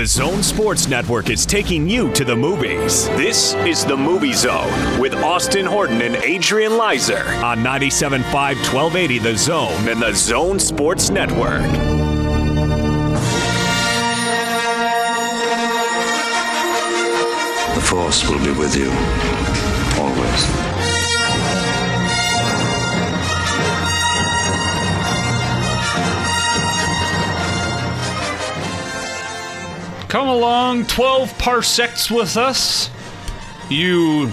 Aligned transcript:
The 0.00 0.06
Zone 0.06 0.42
Sports 0.42 0.88
Network 0.88 1.28
is 1.28 1.44
taking 1.44 1.86
you 1.86 2.10
to 2.14 2.24
the 2.24 2.34
movies. 2.34 3.06
This 3.18 3.52
is 3.66 3.84
the 3.84 3.98
Movie 3.98 4.32
Zone 4.32 4.98
with 4.98 5.14
Austin 5.14 5.66
Horton 5.66 6.00
and 6.00 6.16
Adrian 6.16 6.72
Leiser 6.72 7.22
on 7.42 7.58
97.5 7.58 8.22
1280 8.32 9.18
The 9.18 9.36
Zone 9.36 9.88
and 9.90 10.00
the 10.00 10.14
Zone 10.14 10.58
Sports 10.58 11.10
Network. 11.10 11.60
The 17.74 17.82
Force 17.82 18.26
will 18.26 18.42
be 18.42 18.58
with 18.58 18.74
you 18.74 18.90
always. 20.00 20.79
Come 30.10 30.26
along 30.26 30.86
12 30.86 31.38
parsecs 31.38 32.10
with 32.10 32.36
us. 32.36 32.90
You 33.68 34.26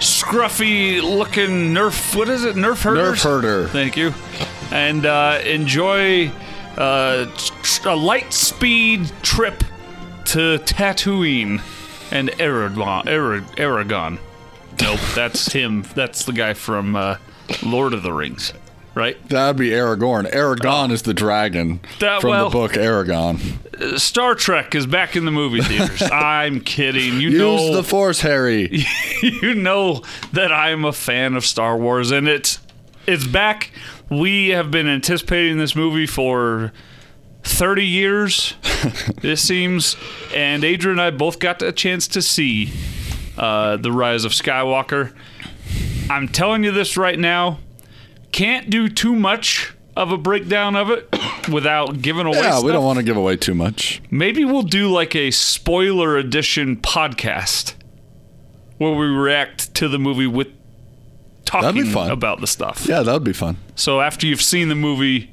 scruffy 0.00 1.00
looking 1.00 1.72
Nerf, 1.72 2.16
what 2.16 2.28
is 2.28 2.44
it? 2.44 2.56
Nerf 2.56 2.82
herder? 2.82 3.12
Nerf 3.12 3.22
herder. 3.22 3.68
Thank 3.68 3.96
you. 3.96 4.12
And 4.72 5.06
uh, 5.06 5.40
enjoy 5.44 6.32
uh, 6.76 7.26
tr- 7.62 7.88
a 7.90 7.94
light 7.94 8.32
speed 8.32 9.10
trip 9.22 9.62
to 10.26 10.58
Tatooine 10.58 11.62
and 12.10 12.30
Aragon. 12.40 13.06
Ara- 13.06 13.46
Aragon. 13.56 14.18
Nope, 14.80 14.98
that's 15.14 15.52
him. 15.52 15.84
That's 15.94 16.24
the 16.24 16.32
guy 16.32 16.54
from 16.54 16.96
uh, 16.96 17.18
Lord 17.62 17.92
of 17.92 18.02
the 18.02 18.12
Rings, 18.12 18.52
right? 18.94 19.16
That'd 19.28 19.56
be 19.56 19.70
Aragorn. 19.70 20.30
Eragon 20.32 20.90
is 20.90 21.02
the 21.02 21.14
dragon 21.14 21.80
That- 22.00 22.20
from 22.20 22.30
well- 22.30 22.50
the 22.50 22.52
book 22.52 22.72
Eragon. 22.72 23.98
Star 23.98 24.34
Trek 24.34 24.74
is 24.74 24.86
back 24.86 25.16
in 25.16 25.24
the 25.24 25.30
movie 25.30 25.62
theaters. 25.62 26.02
I'm 26.12 26.60
kidding. 26.60 27.14
You 27.14 27.30
Use 27.30 27.38
know 27.38 27.74
the 27.74 27.82
Force, 27.82 28.20
Harry. 28.20 28.84
you 29.22 29.54
know 29.54 30.02
that 30.32 30.52
I'm 30.52 30.84
a 30.84 30.92
fan 30.92 31.34
of 31.34 31.46
Star 31.46 31.76
Wars, 31.78 32.10
and 32.10 32.28
it's 32.28 32.58
it's 33.06 33.26
back. 33.26 33.70
We 34.10 34.48
have 34.48 34.70
been 34.70 34.86
anticipating 34.86 35.56
this 35.56 35.74
movie 35.74 36.06
for 36.06 36.72
30 37.44 37.86
years, 37.86 38.54
it 39.22 39.36
seems, 39.38 39.96
and 40.34 40.62
Adrian 40.62 40.98
and 40.98 41.00
I 41.00 41.10
both 41.10 41.38
got 41.38 41.62
a 41.62 41.72
chance 41.72 42.06
to 42.08 42.20
see 42.20 42.70
uh, 43.38 43.76
the 43.78 43.90
Rise 43.92 44.26
of 44.26 44.32
Skywalker. 44.32 45.14
I'm 46.10 46.28
telling 46.28 46.64
you 46.64 46.70
this 46.72 46.96
right 46.98 47.18
now. 47.18 47.60
Can't 48.32 48.70
do 48.70 48.88
too 48.88 49.14
much 49.14 49.74
of 49.96 50.12
a 50.12 50.16
breakdown 50.16 50.76
of 50.76 50.90
it 50.90 51.08
without 51.52 52.00
giving 52.00 52.26
away 52.26 52.38
Yeah, 52.38 52.50
stuff. 52.52 52.64
we 52.64 52.72
don't 52.72 52.84
want 52.84 52.98
to 52.98 53.02
give 53.02 53.16
away 53.16 53.36
too 53.36 53.54
much. 53.54 54.00
Maybe 54.10 54.44
we'll 54.44 54.62
do 54.62 54.88
like 54.90 55.14
a 55.16 55.30
spoiler 55.30 56.16
edition 56.16 56.76
podcast 56.76 57.74
where 58.78 58.92
we 58.92 59.06
react 59.06 59.74
to 59.74 59.88
the 59.88 59.98
movie 59.98 60.26
with 60.28 60.48
talking 61.44 61.92
about 61.94 62.40
the 62.40 62.46
stuff. 62.46 62.86
Yeah, 62.88 63.02
that 63.02 63.12
would 63.12 63.24
be 63.24 63.32
fun. 63.32 63.56
So 63.74 64.00
after 64.00 64.26
you've 64.26 64.40
seen 64.42 64.68
the 64.68 64.74
movie, 64.76 65.32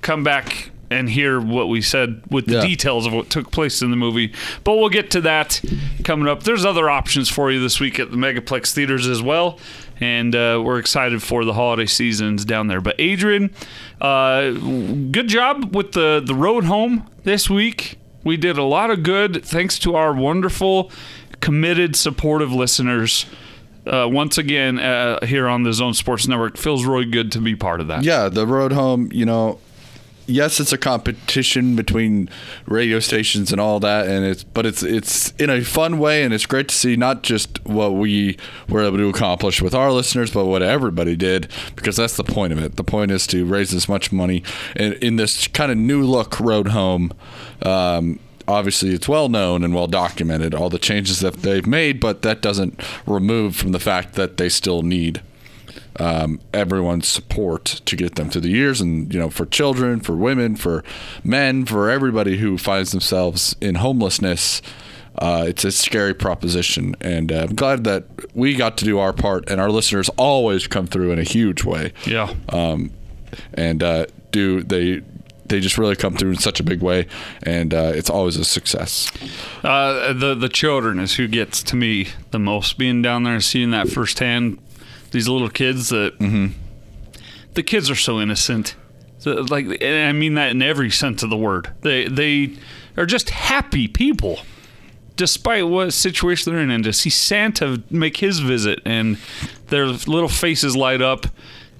come 0.00 0.24
back 0.24 0.70
and 0.90 1.10
hear 1.10 1.38
what 1.38 1.68
we 1.68 1.82
said 1.82 2.22
with 2.30 2.46
the 2.46 2.54
Yeah. 2.54 2.60
details 2.62 3.04
of 3.06 3.12
what 3.12 3.28
took 3.28 3.50
place 3.50 3.82
in 3.82 3.90
the 3.90 3.96
movie. 3.96 4.32
But 4.64 4.78
we'll 4.78 4.88
get 4.88 5.10
to 5.10 5.20
that 5.20 5.60
coming 6.02 6.26
up. 6.26 6.44
There's 6.44 6.64
other 6.64 6.88
options 6.88 7.28
for 7.28 7.52
you 7.52 7.60
this 7.60 7.78
week 7.78 8.00
at 8.00 8.10
the 8.10 8.16
Megaplex 8.16 8.72
theaters 8.72 9.06
as 9.06 9.20
well. 9.20 9.58
And 10.00 10.34
uh, 10.34 10.62
we're 10.64 10.78
excited 10.78 11.22
for 11.22 11.44
the 11.44 11.54
holiday 11.54 11.86
seasons 11.86 12.44
down 12.44 12.68
there. 12.68 12.80
But 12.80 12.96
Adrian, 12.98 13.52
uh, 14.00 14.52
good 14.52 15.28
job 15.28 15.74
with 15.74 15.92
the, 15.92 16.22
the 16.24 16.34
road 16.34 16.64
home 16.64 17.08
this 17.24 17.50
week. 17.50 17.98
We 18.24 18.36
did 18.36 18.58
a 18.58 18.62
lot 18.62 18.90
of 18.90 19.02
good 19.02 19.44
thanks 19.44 19.78
to 19.80 19.96
our 19.96 20.12
wonderful, 20.14 20.90
committed, 21.40 21.96
supportive 21.96 22.52
listeners. 22.52 23.26
Uh, 23.86 24.06
once 24.10 24.36
again, 24.36 24.78
uh, 24.78 25.24
here 25.24 25.48
on 25.48 25.62
the 25.62 25.72
Zone 25.72 25.94
Sports 25.94 26.28
Network, 26.28 26.56
feels 26.56 26.84
really 26.84 27.06
good 27.06 27.32
to 27.32 27.40
be 27.40 27.56
part 27.56 27.80
of 27.80 27.88
that. 27.88 28.04
Yeah, 28.04 28.28
the 28.28 28.46
road 28.46 28.72
home, 28.72 29.10
you 29.12 29.24
know, 29.24 29.60
yes, 30.28 30.60
it's 30.60 30.72
a 30.72 30.78
competition 30.78 31.74
between 31.74 32.28
radio 32.66 33.00
stations 33.00 33.50
and 33.50 33.60
all 33.60 33.80
that, 33.80 34.06
and 34.06 34.24
it's 34.24 34.44
but 34.44 34.66
it's 34.66 34.82
it's 34.82 35.32
in 35.32 35.50
a 35.50 35.62
fun 35.62 35.98
way, 35.98 36.22
and 36.22 36.32
it's 36.32 36.46
great 36.46 36.68
to 36.68 36.74
see 36.74 36.94
not 36.94 37.22
just 37.22 37.64
what 37.64 37.94
we 37.94 38.36
were 38.68 38.82
able 38.82 38.98
to 38.98 39.08
accomplish 39.08 39.60
with 39.60 39.74
our 39.74 39.90
listeners, 39.90 40.30
but 40.30 40.46
what 40.46 40.62
everybody 40.62 41.16
did, 41.16 41.50
because 41.74 41.96
that's 41.96 42.16
the 42.16 42.24
point 42.24 42.52
of 42.52 42.58
it. 42.62 42.76
The 42.76 42.84
point 42.84 43.10
is 43.10 43.26
to 43.28 43.44
raise 43.44 43.74
as 43.74 43.88
much 43.88 44.12
money 44.12 44.44
in, 44.76 44.92
in 44.94 45.16
this 45.16 45.48
kind 45.48 45.72
of 45.72 45.78
new 45.78 46.02
look 46.02 46.38
road 46.38 46.68
home. 46.68 47.12
Um, 47.62 48.20
obviously 48.46 48.94
it's 48.94 49.06
well 49.06 49.28
known 49.28 49.62
and 49.62 49.74
well 49.74 49.86
documented 49.86 50.54
all 50.54 50.70
the 50.70 50.78
changes 50.78 51.20
that 51.20 51.34
they've 51.34 51.66
made 51.66 52.00
but 52.00 52.22
that 52.22 52.40
doesn't 52.40 52.82
remove 53.06 53.54
from 53.54 53.72
the 53.72 53.78
fact 53.78 54.14
that 54.14 54.38
they 54.38 54.48
still 54.48 54.80
need 54.80 55.20
um, 55.98 56.40
everyone's 56.52 57.08
support 57.08 57.64
to 57.64 57.96
get 57.96 58.14
them 58.14 58.30
through 58.30 58.42
the 58.42 58.50
years. 58.50 58.80
And 58.80 59.12
you 59.12 59.20
know 59.20 59.30
for 59.30 59.46
children 59.46 60.00
for 60.00 60.14
women 60.14 60.56
for 60.56 60.84
men 61.24 61.64
for 61.64 61.90
everybody 61.90 62.38
who 62.38 62.58
finds 62.58 62.92
themselves 62.92 63.56
in 63.60 63.76
homelessness 63.76 64.62
uh, 65.20 65.44
it's 65.48 65.64
a 65.64 65.72
scary 65.72 66.14
proposition. 66.14 66.94
And 67.00 67.32
uh, 67.32 67.46
i'm 67.48 67.54
glad 67.54 67.84
that 67.84 68.04
we 68.34 68.54
got 68.54 68.76
to 68.78 68.84
do 68.84 68.98
our 68.98 69.12
part 69.12 69.50
and 69.50 69.60
our 69.60 69.70
listeners 69.70 70.08
always 70.10 70.66
come 70.68 70.86
through 70.86 71.10
in 71.12 71.18
a 71.18 71.24
huge 71.24 71.64
way. 71.64 71.92
Yeah. 72.06 72.32
um, 72.50 72.92
and 73.54 73.82
uh, 73.82 74.06
do 74.30 74.62
they 74.62 75.02
they 75.48 75.60
just 75.60 75.78
really 75.78 75.96
come 75.96 76.14
through 76.14 76.30
in 76.30 76.36
such 76.38 76.60
a 76.60 76.62
big 76.62 76.82
way. 76.82 77.06
And 77.42 77.72
uh, 77.74 77.92
it's 77.94 78.10
always 78.10 78.36
a 78.36 78.44
success. 78.44 79.10
Uh, 79.64 80.12
the 80.12 80.34
the 80.34 80.48
children 80.48 80.98
is 80.98 81.16
who 81.16 81.26
gets 81.26 81.62
to 81.64 81.76
me 81.76 82.08
the 82.30 82.38
most. 82.38 82.78
Being 82.78 83.02
down 83.02 83.24
there 83.24 83.34
and 83.34 83.44
seeing 83.44 83.70
that 83.70 83.88
firsthand, 83.88 84.58
these 85.10 85.28
little 85.28 85.48
kids 85.48 85.88
that 85.90 86.14
the 87.54 87.62
kids 87.62 87.90
are 87.90 87.96
so 87.96 88.20
innocent. 88.20 88.76
So, 89.18 89.32
like, 89.32 89.82
I 89.82 90.12
mean 90.12 90.34
that 90.34 90.52
in 90.52 90.62
every 90.62 90.90
sense 90.90 91.22
of 91.22 91.30
the 91.30 91.36
word. 91.36 91.72
They 91.80 92.06
they 92.06 92.56
are 92.96 93.06
just 93.06 93.30
happy 93.30 93.88
people, 93.88 94.40
despite 95.16 95.66
what 95.66 95.92
situation 95.92 96.52
they're 96.52 96.62
in. 96.62 96.70
And 96.70 96.84
to 96.84 96.92
see 96.92 97.10
Santa 97.10 97.82
make 97.90 98.18
his 98.18 98.38
visit 98.38 98.80
and 98.84 99.18
their 99.68 99.86
little 99.86 100.28
faces 100.28 100.76
light 100.76 101.02
up, 101.02 101.26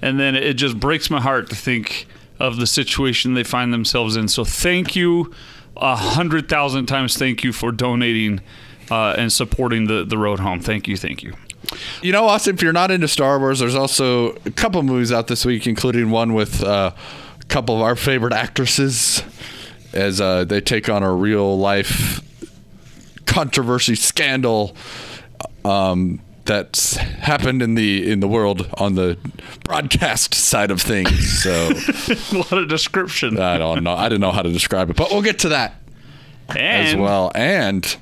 and 0.03 0.19
then 0.19 0.35
it 0.35 0.55
just 0.55 0.81
breaks 0.81 1.11
my 1.11 1.21
heart 1.21 1.49
to 1.51 1.57
think 1.57 2.07
of 2.41 2.57
the 2.57 2.67
situation 2.67 3.35
they 3.35 3.45
find 3.45 3.73
themselves 3.73 4.17
in. 4.17 4.29
So 4.29 4.45
thank 4.45 4.97
you 4.97 5.33
a 5.77 5.97
hundred 5.97 6.49
thousand 6.49 6.87
times. 6.87 7.17
Thank 7.17 7.45
you 7.45 7.53
for 7.53 7.71
donating 7.73 8.41
uh, 8.91 9.15
and 9.17 9.33
supporting 9.33 9.87
the 9.87 10.05
the 10.05 10.19
road 10.19 10.41
home. 10.41 10.61
Thank 10.61 10.89
you, 10.89 10.97
thank 10.97 11.23
you. 11.23 11.35
You 12.03 12.13
know, 12.13 12.27
Austin, 12.27 12.55
if 12.55 12.63
you're 12.63 12.73
not 12.73 12.91
into 12.91 13.09
Star 13.09 13.39
Wars, 13.39 13.59
there's 13.59 13.75
also 13.75 14.31
a 14.45 14.51
couple 14.51 14.83
movies 14.83 15.13
out 15.13 15.27
this 15.27 15.45
week, 15.45 15.67
including 15.67 16.11
one 16.11 16.35
with 16.35 16.63
uh, 16.63 16.93
a 17.41 17.45
couple 17.45 17.77
of 17.77 17.83
our 17.83 17.97
favorite 17.97 18.33
actresses 18.33 19.23
as 19.93 20.21
uh, 20.21 20.45
they 20.45 20.61
take 20.61 20.89
on 20.89 21.03
a 21.03 21.13
real 21.13 21.59
life 21.59 22.21
controversy 23.27 23.95
scandal 23.95 24.75
um, 25.65 26.21
that's 26.45 26.97
happened 26.97 27.61
in 27.61 27.75
the 27.75 28.11
in 28.11 28.21
the 28.21 28.29
world 28.29 28.69
on 28.79 28.95
the 28.95 29.19
broadcast 29.65 30.35
side 30.35 30.71
of 30.71 30.81
things. 30.81 31.43
So 31.43 31.51
a 32.33 32.39
lot 32.39 32.53
of 32.53 32.69
description. 32.69 33.39
I 33.39 33.59
don't 33.59 33.85
know. 33.85 33.95
I 33.95 34.09
didn't 34.09 34.23
know 34.23 34.33
how 34.33 34.43
to 34.43 34.53
describe 34.53 34.91
it, 34.91 34.97
but 34.97 35.11
we'll 35.11 35.23
get 35.23 35.41
to 35.41 35.51
that 35.51 35.75
and 36.49 36.89
as 36.89 36.97
well. 36.97 37.31
And 37.35 37.97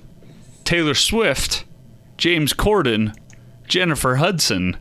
Taylor 0.65 0.95
Swift, 0.95 1.65
James 2.17 2.53
Corden, 2.53 3.17
Jennifer 3.69 4.17
Hudson, 4.17 4.77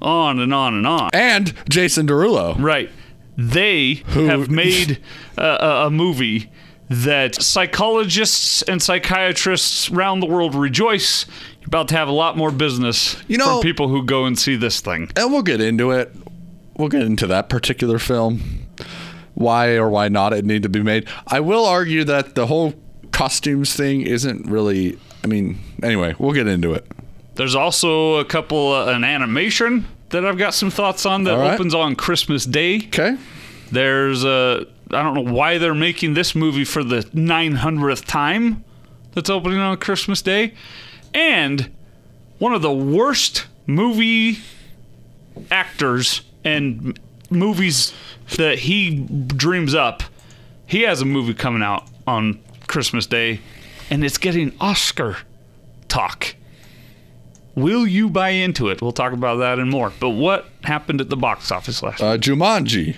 on 0.00 0.38
and 0.38 0.52
on 0.52 0.74
and 0.74 0.86
on. 0.86 1.10
and 1.12 1.52
Jason 1.68 2.06
Derulo. 2.06 2.56
Right. 2.58 2.90
They 3.36 4.02
have 4.08 4.50
made 4.62 4.98
a, 5.38 5.42
a, 5.44 5.86
a 5.86 5.90
movie 5.90 6.50
that 6.90 7.40
psychologists 7.42 8.62
and 8.62 8.82
psychiatrists 8.82 9.90
around 9.90 10.20
the 10.20 10.26
world 10.26 10.54
rejoice. 10.54 11.24
You're 11.60 11.68
about 11.68 11.88
to 11.88 11.96
have 11.96 12.08
a 12.08 12.12
lot 12.12 12.36
more 12.36 12.50
business 12.50 13.16
You 13.28 13.38
know- 13.38 13.54
from 13.54 13.62
people 13.62 13.88
who 13.88 14.04
go 14.04 14.24
and 14.26 14.38
see 14.38 14.56
this 14.56 14.80
thing. 14.80 15.10
and 15.16 15.32
we'll 15.32 15.42
get 15.42 15.60
into 15.60 15.90
it. 15.92 16.14
We'll 16.76 16.88
get 16.88 17.02
into 17.02 17.26
that 17.28 17.48
particular 17.48 17.98
film, 17.98 18.66
why 19.34 19.76
or 19.76 19.88
why 19.90 20.08
not 20.08 20.32
it 20.32 20.44
need 20.44 20.62
to 20.64 20.68
be 20.68 20.82
made. 20.82 21.06
I 21.26 21.40
will 21.40 21.64
argue 21.66 22.02
that 22.04 22.34
the 22.34 22.46
whole 22.46 22.74
costumes 23.12 23.74
thing 23.74 24.02
isn't 24.02 24.46
really. 24.46 24.98
I 25.22 25.26
mean, 25.28 25.58
anyway, 25.82 26.14
we'll 26.18 26.32
get 26.32 26.46
into 26.48 26.72
it. 26.74 26.86
There's 27.34 27.54
also 27.54 28.16
a 28.16 28.24
couple, 28.24 28.72
uh, 28.72 28.86
an 28.86 29.04
animation 29.04 29.86
that 30.10 30.24
I've 30.24 30.38
got 30.38 30.54
some 30.54 30.70
thoughts 30.70 31.06
on 31.06 31.24
that 31.24 31.36
right. 31.36 31.54
opens 31.54 31.74
on 31.74 31.96
Christmas 31.96 32.44
Day. 32.44 32.76
Okay. 32.76 33.16
There's 33.70 34.24
a 34.24 34.66
I 34.90 35.02
don't 35.02 35.14
know 35.14 35.32
why 35.32 35.56
they're 35.56 35.74
making 35.74 36.14
this 36.14 36.34
movie 36.34 36.64
for 36.64 36.84
the 36.84 37.00
900th 37.00 38.04
time 38.04 38.62
that's 39.14 39.30
opening 39.30 39.58
on 39.58 39.78
Christmas 39.78 40.20
Day. 40.20 40.52
And 41.14 41.72
one 42.38 42.52
of 42.52 42.60
the 42.60 42.72
worst 42.72 43.46
movie 43.66 44.38
actors 45.50 46.22
and 46.44 46.98
movies 47.30 47.94
that 48.36 48.60
he 48.60 49.06
dreams 49.06 49.74
up. 49.74 50.02
He 50.66 50.82
has 50.82 51.00
a 51.00 51.04
movie 51.04 51.34
coming 51.34 51.62
out 51.62 51.88
on 52.06 52.38
Christmas 52.66 53.06
Day 53.06 53.40
and 53.90 54.04
it's 54.04 54.18
getting 54.18 54.54
Oscar 54.60 55.18
talk. 55.88 56.34
Will 57.54 57.86
you 57.86 58.08
buy 58.08 58.30
into 58.30 58.68
it? 58.68 58.80
We'll 58.80 58.92
talk 58.92 59.12
about 59.12 59.36
that 59.36 59.58
and 59.58 59.70
more. 59.70 59.92
But 60.00 60.10
what 60.10 60.46
happened 60.64 61.00
at 61.00 61.10
the 61.10 61.16
box 61.16 61.50
office 61.52 61.82
last 61.82 62.00
Uh, 62.02 62.16
Jumanji 62.16 62.96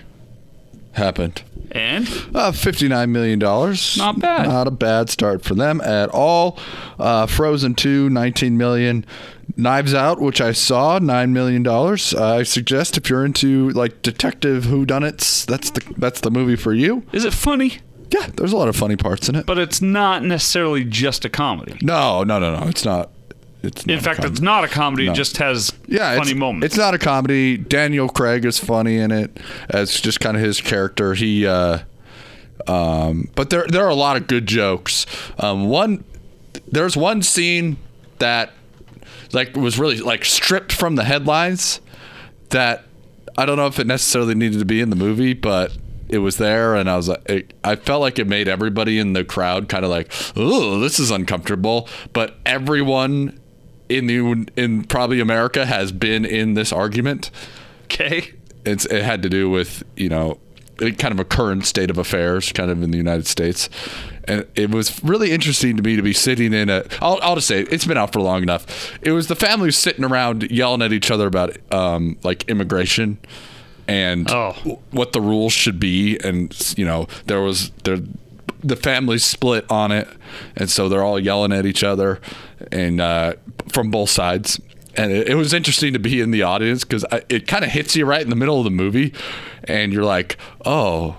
happened. 0.92 1.42
And 1.72 2.06
Uh, 2.32 2.52
$59 2.52 3.08
million. 3.08 3.38
Not 3.40 4.20
bad. 4.20 4.46
Not 4.48 4.68
a 4.68 4.70
bad 4.70 5.10
start 5.10 5.42
for 5.42 5.54
them 5.56 5.80
at 5.80 6.08
all. 6.10 6.56
Uh, 7.00 7.26
Frozen 7.26 7.74
2, 7.74 8.08
$19 8.10 8.52
million. 8.52 9.04
Knives 9.56 9.92
Out, 9.92 10.20
which 10.20 10.40
I 10.40 10.52
saw, 10.52 10.98
$9 11.00 11.30
million. 11.30 11.66
Uh, 11.66 12.36
I 12.36 12.42
suggest 12.44 12.96
if 12.96 13.10
you're 13.10 13.24
into 13.24 13.70
like 13.70 14.02
detective 14.02 14.64
whodunits, 14.64 15.44
that's 15.44 15.70
the 15.70 15.82
that's 15.98 16.20
the 16.20 16.30
movie 16.30 16.56
for 16.56 16.72
you. 16.72 17.02
is 17.12 17.24
it 17.24 17.34
funny? 17.34 17.78
Yeah, 18.10 18.28
there's 18.36 18.52
a 18.52 18.56
lot 18.56 18.68
of 18.68 18.76
funny 18.76 18.96
parts 18.96 19.28
in 19.28 19.34
it. 19.34 19.44
But 19.46 19.58
it's 19.58 19.82
not 19.82 20.22
necessarily 20.24 20.84
just 20.84 21.24
a 21.24 21.28
comedy. 21.28 21.76
no, 21.82 22.22
no, 22.22 22.38
no, 22.38 22.56
no. 22.58 22.68
It's 22.68 22.84
not. 22.84 23.10
It's 23.64 23.84
In 23.84 24.00
fact, 24.00 24.24
it's 24.24 24.40
not 24.40 24.64
a 24.64 24.68
comedy. 24.68 25.06
No. 25.06 25.12
It 25.12 25.14
just 25.14 25.36
has 25.38 25.72
yeah, 25.86 26.16
funny 26.16 26.32
it's, 26.32 26.38
moments. 26.38 26.66
It's 26.66 26.76
not 26.76 26.94
a 26.94 26.98
comedy. 26.98 27.56
Daniel 27.56 28.08
Craig 28.08 28.44
is 28.44 28.58
funny 28.58 28.98
in 28.98 29.10
it 29.10 29.38
as 29.70 30.00
just 30.00 30.20
kind 30.20 30.36
of 30.36 30.42
his 30.42 30.60
character. 30.60 31.14
He, 31.14 31.46
uh, 31.46 31.80
um, 32.66 33.30
but 33.34 33.50
there 33.50 33.66
there 33.68 33.84
are 33.84 33.90
a 33.90 33.94
lot 33.94 34.16
of 34.16 34.26
good 34.26 34.46
jokes. 34.46 35.06
Um, 35.38 35.68
one, 35.68 36.04
there's 36.66 36.96
one 36.96 37.22
scene 37.22 37.76
that 38.18 38.52
like 39.32 39.56
was 39.56 39.78
really 39.78 39.98
like 39.98 40.24
stripped 40.24 40.72
from 40.72 40.96
the 40.96 41.04
headlines 41.04 41.80
that 42.50 42.84
I 43.36 43.46
don't 43.46 43.56
know 43.56 43.66
if 43.66 43.78
it 43.78 43.86
necessarily 43.86 44.34
needed 44.34 44.60
to 44.60 44.64
be 44.64 44.80
in 44.80 44.90
the 44.90 44.96
movie, 44.96 45.34
but 45.34 45.76
it 46.08 46.18
was 46.18 46.36
there, 46.36 46.74
and 46.74 46.88
I 46.88 46.96
was 46.96 47.08
like, 47.08 47.28
it, 47.28 47.54
I 47.64 47.76
felt 47.76 48.00
like 48.00 48.18
it 48.18 48.26
made 48.26 48.46
everybody 48.46 48.98
in 48.98 49.12
the 49.12 49.24
crowd 49.24 49.68
kind 49.68 49.84
of 49.84 49.90
like, 49.90 50.12
oh, 50.36 50.78
this 50.78 50.98
is 50.98 51.10
uncomfortable. 51.10 51.88
But 52.12 52.36
everyone 52.46 53.40
in 53.88 54.06
the 54.06 54.46
in 54.56 54.84
probably 54.84 55.20
America 55.20 55.66
has 55.66 55.92
been 55.92 56.24
in 56.24 56.54
this 56.54 56.72
argument. 56.72 57.30
okay. 57.84 58.32
It's 58.64 58.86
it 58.86 59.02
had 59.04 59.22
to 59.22 59.28
do 59.28 59.50
with 59.50 59.82
you 59.96 60.08
know 60.08 60.38
it 60.80 60.98
kind 60.98 61.12
of 61.12 61.20
a 61.20 61.24
current 61.24 61.66
state 61.66 61.90
of 61.90 61.98
affairs, 61.98 62.50
kind 62.52 62.70
of 62.70 62.82
in 62.82 62.90
the 62.90 62.96
United 62.96 63.26
States. 63.26 63.68
And 64.26 64.46
it 64.56 64.70
was 64.70 65.04
really 65.04 65.30
interesting 65.32 65.76
to 65.76 65.82
me 65.82 65.96
to 65.96 66.02
be 66.02 66.14
sitting 66.14 66.52
in 66.54 66.70
a. 66.70 66.84
I'll, 67.02 67.18
I'll 67.22 67.34
just 67.34 67.46
say 67.46 67.60
it, 67.60 67.72
it's 67.72 67.84
been 67.86 67.98
out 67.98 68.12
for 68.12 68.20
long 68.22 68.42
enough. 68.42 68.98
It 69.02 69.12
was 69.12 69.28
the 69.28 69.36
family 69.36 69.70
sitting 69.70 70.02
around 70.04 70.50
yelling 70.50 70.80
at 70.82 70.92
each 70.94 71.10
other 71.10 71.26
about 71.26 71.56
um, 71.72 72.16
like 72.24 72.48
immigration 72.48 73.18
and 73.86 74.30
Oh. 74.30 74.52
what 74.92 75.12
the 75.12 75.20
rules 75.20 75.52
should 75.52 75.78
be, 75.78 76.18
and 76.24 76.56
you 76.78 76.86
know 76.86 77.06
there 77.26 77.42
was 77.42 77.70
there 77.84 77.98
the 78.64 78.76
family 78.76 79.18
split 79.18 79.70
on 79.70 79.92
it, 79.92 80.08
and 80.56 80.70
so 80.70 80.88
they're 80.88 81.04
all 81.04 81.20
yelling 81.20 81.52
at 81.52 81.66
each 81.66 81.84
other, 81.84 82.20
and 82.72 83.00
uh, 83.00 83.34
from 83.68 83.90
both 83.90 84.10
sides. 84.10 84.60
And 84.96 85.12
it, 85.12 85.28
it 85.28 85.34
was 85.34 85.52
interesting 85.52 85.92
to 85.92 85.98
be 85.98 86.20
in 86.20 86.30
the 86.30 86.42
audience 86.42 86.84
because 86.84 87.04
it 87.28 87.46
kind 87.46 87.64
of 87.64 87.70
hits 87.70 87.94
you 87.94 88.06
right 88.06 88.22
in 88.22 88.30
the 88.30 88.36
middle 88.36 88.58
of 88.58 88.64
the 88.64 88.70
movie, 88.70 89.12
and 89.64 89.92
you're 89.92 90.04
like, 90.04 90.36
oh. 90.64 91.16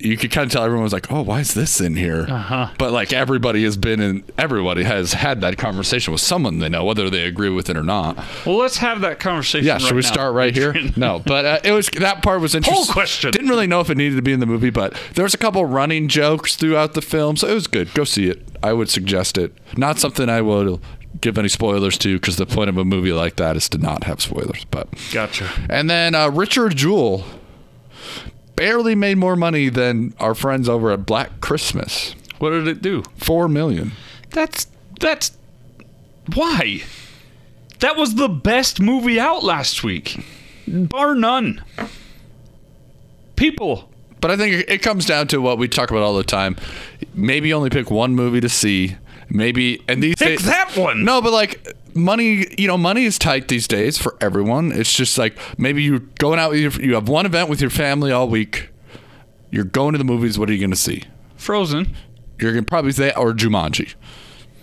You 0.00 0.16
could 0.16 0.30
kind 0.30 0.46
of 0.46 0.52
tell 0.52 0.62
everyone 0.62 0.84
was 0.84 0.92
like, 0.92 1.10
"Oh, 1.10 1.22
why 1.22 1.40
is 1.40 1.54
this 1.54 1.80
in 1.80 1.96
here?" 1.96 2.26
Uh-huh. 2.28 2.70
But 2.78 2.92
like 2.92 3.12
everybody 3.12 3.64
has 3.64 3.76
been 3.76 4.00
in, 4.00 4.24
everybody 4.38 4.84
has 4.84 5.12
had 5.12 5.40
that 5.40 5.58
conversation 5.58 6.12
with 6.12 6.20
someone 6.20 6.60
they 6.60 6.68
know, 6.68 6.84
whether 6.84 7.10
they 7.10 7.24
agree 7.24 7.48
with 7.50 7.68
it 7.68 7.76
or 7.76 7.82
not. 7.82 8.16
Well, 8.46 8.56
let's 8.58 8.76
have 8.78 9.00
that 9.00 9.18
conversation. 9.18 9.66
Yeah, 9.66 9.74
right 9.74 9.82
should 9.82 9.96
we 9.96 10.02
now. 10.02 10.08
start 10.08 10.34
right 10.34 10.54
here? 10.54 10.74
No, 10.96 11.20
but 11.24 11.44
uh, 11.44 11.60
it 11.64 11.72
was 11.72 11.88
that 11.98 12.22
part 12.22 12.40
was 12.40 12.54
interesting. 12.54 12.84
Whole 12.84 12.92
question. 12.92 13.30
Didn't 13.30 13.48
really 13.48 13.66
know 13.66 13.80
if 13.80 13.90
it 13.90 13.96
needed 13.96 14.16
to 14.16 14.22
be 14.22 14.32
in 14.32 14.40
the 14.40 14.46
movie, 14.46 14.70
but 14.70 14.96
there 15.14 15.22
was 15.24 15.34
a 15.34 15.38
couple 15.38 15.64
running 15.64 16.08
jokes 16.08 16.56
throughout 16.56 16.94
the 16.94 17.02
film, 17.02 17.36
so 17.36 17.48
it 17.48 17.54
was 17.54 17.66
good. 17.66 17.92
Go 17.94 18.04
see 18.04 18.28
it. 18.28 18.46
I 18.62 18.72
would 18.72 18.88
suggest 18.90 19.36
it. 19.38 19.52
Not 19.76 19.98
something 19.98 20.28
I 20.28 20.40
would 20.42 20.80
give 21.20 21.38
any 21.38 21.48
spoilers 21.48 21.98
to, 21.98 22.16
because 22.18 22.36
the 22.36 22.46
point 22.46 22.68
of 22.68 22.76
a 22.78 22.84
movie 22.84 23.12
like 23.12 23.36
that 23.36 23.56
is 23.56 23.68
to 23.70 23.78
not 23.78 24.04
have 24.04 24.20
spoilers. 24.20 24.64
But 24.70 24.88
Gotcha. 25.12 25.48
and 25.68 25.88
then 25.90 26.14
uh, 26.14 26.30
Richard 26.30 26.76
Jewell 26.76 27.24
barely 28.58 28.94
made 28.94 29.16
more 29.16 29.36
money 29.36 29.68
than 29.68 30.12
our 30.18 30.34
friends 30.34 30.68
over 30.68 30.90
at 30.90 31.06
Black 31.06 31.40
Christmas. 31.40 32.14
What 32.38 32.50
did 32.50 32.66
it 32.68 32.82
do? 32.82 33.02
Four 33.16 33.48
million. 33.48 33.92
That's 34.30 34.66
that's 35.00 35.36
why. 36.34 36.82
That 37.78 37.96
was 37.96 38.16
the 38.16 38.28
best 38.28 38.80
movie 38.80 39.20
out 39.20 39.44
last 39.44 39.84
week, 39.84 40.24
bar 40.66 41.14
none. 41.14 41.62
People, 43.36 43.88
But 44.20 44.32
I 44.32 44.36
think 44.36 44.52
it- 44.56 44.68
it 44.68 44.78
comes 44.82 45.06
down 45.06 45.28
to 45.28 45.40
what 45.40 45.58
we 45.58 45.68
talk 45.68 45.90
about 45.92 46.02
all 46.02 46.16
the 46.16 46.24
time. 46.24 46.56
Maybe 47.14 47.52
only 47.52 47.70
pick 47.70 47.88
one 47.88 48.16
movie 48.16 48.40
to 48.40 48.48
see. 48.48 48.96
Maybe 49.30 49.82
and 49.88 50.02
these 50.02 50.16
Pick 50.16 50.38
days- 50.38 50.46
that 50.46 50.76
one. 50.76 51.04
No, 51.04 51.20
but 51.20 51.32
like 51.32 51.76
money, 51.94 52.46
you 52.56 52.66
know, 52.66 52.78
money 52.78 53.04
is 53.04 53.18
tight 53.18 53.48
these 53.48 53.68
days 53.68 53.98
for 53.98 54.16
everyone. 54.20 54.72
It's 54.72 54.94
just 54.94 55.18
like 55.18 55.36
maybe 55.58 55.82
you're 55.82 55.98
going 56.18 56.38
out 56.38 56.50
with 56.52 56.60
your, 56.60 56.72
you 56.86 56.94
have 56.94 57.08
one 57.08 57.26
event 57.26 57.48
with 57.50 57.60
your 57.60 57.70
family 57.70 58.10
all 58.10 58.28
week. 58.28 58.70
You're 59.50 59.64
going 59.64 59.92
to 59.92 59.98
the 59.98 60.04
movies. 60.04 60.38
What 60.38 60.48
are 60.48 60.52
you 60.52 60.58
going 60.60 60.70
to 60.70 60.76
see? 60.76 61.04
Frozen. 61.36 61.94
You're 62.40 62.52
going 62.52 62.64
to 62.64 62.68
probably 62.68 62.92
say 62.92 63.12
or 63.16 63.32
Jumanji. 63.32 63.94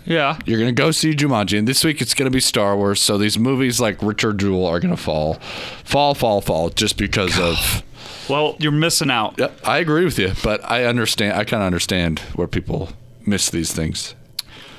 Yeah. 0.04 0.38
You're 0.46 0.58
going 0.60 0.74
to 0.74 0.80
go 0.80 0.92
see 0.92 1.14
Jumanji, 1.14 1.58
and 1.58 1.66
this 1.66 1.82
week 1.84 2.00
it's 2.00 2.14
going 2.14 2.30
to 2.30 2.34
be 2.34 2.40
Star 2.40 2.76
Wars. 2.76 3.00
So 3.00 3.18
these 3.18 3.38
movies 3.38 3.80
like 3.80 4.00
Richard 4.02 4.38
Jewell 4.38 4.66
are 4.66 4.78
going 4.80 4.94
to 4.94 5.00
fall, 5.02 5.34
fall, 5.84 6.14
fall, 6.14 6.40
fall, 6.40 6.70
just 6.70 6.96
because 6.96 7.38
of. 7.38 7.82
Well, 8.28 8.56
you're 8.58 8.72
missing 8.72 9.08
out. 9.08 9.36
Yep, 9.38 9.60
I 9.62 9.78
agree 9.78 10.04
with 10.04 10.18
you, 10.18 10.32
but 10.42 10.60
I 10.68 10.84
understand. 10.84 11.38
I 11.38 11.44
kind 11.44 11.62
of 11.62 11.66
understand 11.68 12.18
where 12.34 12.48
people 12.48 12.88
miss 13.24 13.50
these 13.50 13.72
things. 13.72 14.15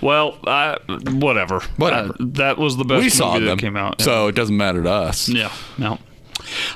Well, 0.02 0.38
uh, 0.46 0.78
whatever. 0.88 1.60
Whatever. 1.78 2.14
Uh, 2.14 2.16
that 2.20 2.58
was 2.58 2.78
the 2.78 2.84
best 2.84 2.98
we 2.98 3.06
movie 3.06 3.10
saw 3.10 3.40
that 3.40 3.60
came 3.60 3.76
out. 3.76 4.02
so 4.02 4.28
it 4.28 4.36
doesn't 4.36 4.56
matter 4.58 4.84
to 4.84 4.90
us. 4.92 5.28
Yeah, 5.30 5.52
no. 5.78 5.98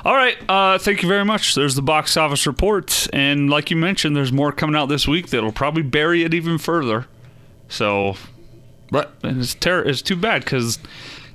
All 0.04 0.14
right. 0.14 0.36
Uh, 0.48 0.76
thank 0.78 1.02
you 1.02 1.08
very 1.08 1.24
much. 1.24 1.54
There's 1.54 1.74
the 1.76 1.82
box 1.82 2.16
office 2.16 2.46
report. 2.46 3.08
And 3.12 3.48
like 3.48 3.70
you 3.70 3.76
mentioned, 3.76 4.14
there's 4.16 4.32
more 4.32 4.52
coming 4.52 4.76
out 4.76 4.86
this 4.90 5.06
week 5.08 5.28
that'll 5.28 5.52
probably 5.52 5.82
bury 5.82 6.24
it 6.24 6.34
even 6.34 6.58
further. 6.58 7.06
So, 7.68 8.16
Right. 8.90 9.08
and 9.22 9.40
it's, 9.40 9.54
ter- 9.54 9.82
it's 9.82 10.02
too 10.02 10.16
bad 10.16 10.44
because 10.44 10.78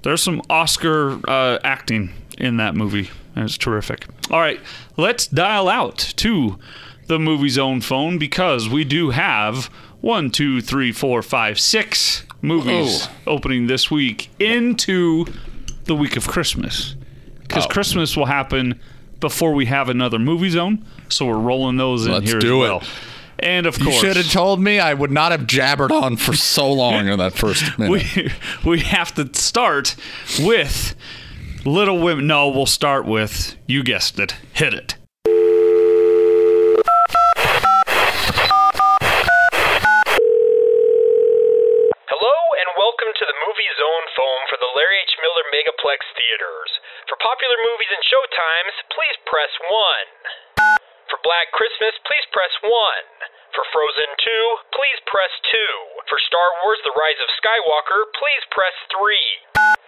there's 0.03 0.21
some 0.21 0.41
Oscar 0.49 1.19
uh, 1.27 1.57
acting 1.63 2.11
in 2.37 2.57
that 2.57 2.75
movie. 2.75 3.09
And 3.35 3.45
it's 3.45 3.57
terrific. 3.57 4.05
All 4.29 4.39
right. 4.39 4.59
Let's 4.97 5.25
dial 5.25 5.67
out 5.69 5.97
to 6.17 6.59
the 7.07 7.17
movie's 7.17 7.57
own 7.57 7.81
phone 7.81 8.17
because 8.19 8.67
we 8.69 8.83
do 8.83 9.11
have 9.11 9.69
one, 10.01 10.29
two, 10.29 10.61
three, 10.61 10.91
four, 10.91 11.21
five, 11.21 11.59
six 11.59 12.23
movies 12.41 13.07
opening 13.25 13.67
this 13.67 13.89
week 13.89 14.29
into 14.39 15.25
the 15.85 15.95
week 15.95 16.15
of 16.15 16.27
Christmas. 16.27 16.95
Because 17.41 17.65
Oh. 17.65 17.69
Christmas 17.69 18.15
will 18.15 18.25
happen 18.25 18.79
before 19.19 19.53
we 19.53 19.65
have 19.65 19.89
another 19.89 20.19
movie 20.19 20.49
zone, 20.49 20.85
so 21.09 21.25
we're 21.25 21.37
rolling 21.39 21.77
those 21.77 22.05
in 22.05 22.11
Let's 22.11 22.29
here 22.29 22.39
do 22.39 22.63
as 22.63 22.67
it. 22.67 22.71
well. 22.71 22.83
And 23.39 23.65
of 23.67 23.79
course, 23.79 23.95
You 23.95 23.99
should 24.01 24.17
have 24.17 24.31
told 24.31 24.59
me. 24.59 24.79
I 24.79 24.93
would 24.93 25.11
not 25.11 25.31
have 25.31 25.45
jabbered 25.45 25.91
on 25.91 26.17
for 26.17 26.33
so 26.35 26.71
long 26.71 27.07
in 27.07 27.19
that 27.19 27.33
first 27.33 27.77
minute. 27.79 28.15
we 28.15 28.31
we 28.65 28.79
have 28.79 29.13
to 29.15 29.29
start 29.33 29.95
with 30.39 30.95
Little 31.63 31.99
Women. 31.99 32.25
No, 32.27 32.49
we'll 32.49 32.65
start 32.65 33.05
with 33.05 33.55
you 33.67 33.83
guessed 33.83 34.17
it. 34.19 34.35
Hit 34.53 34.73
it. 34.73 34.95
Hello 42.09 42.33
and 42.59 42.69
welcome 42.75 43.11
to 43.13 43.25
the 43.27 43.37
Movie 43.45 43.71
Zone 43.77 44.05
phone 44.17 44.43
for 44.49 44.57
the 44.57 44.71
Larry 44.75 44.97
H. 45.05 45.13
Miller 45.21 45.45
For 47.07 47.17
popular 47.17 47.57
movies 47.65 47.89
and 47.89 48.03
showtimes, 48.03 48.75
please 48.93 49.17
press 49.25 49.53
1. 49.63 50.69
For 51.09 51.17
Black 51.23 51.49
Christmas, 51.55 51.95
please 52.03 52.27
press 52.35 52.53
1. 52.61 52.71
For 53.55 53.63
Frozen 53.73 54.11
2, 54.21 54.75
please 54.75 54.99
press 55.09 55.33
2. 55.49 56.05
For 56.05 56.19
Star 56.29 56.49
Wars 56.61 56.77
The 56.85 56.93
Rise 56.93 57.21
of 57.23 57.29
Skywalker, 57.41 58.01
please 58.21 58.43
press 58.53 58.75
3. 58.93 59.17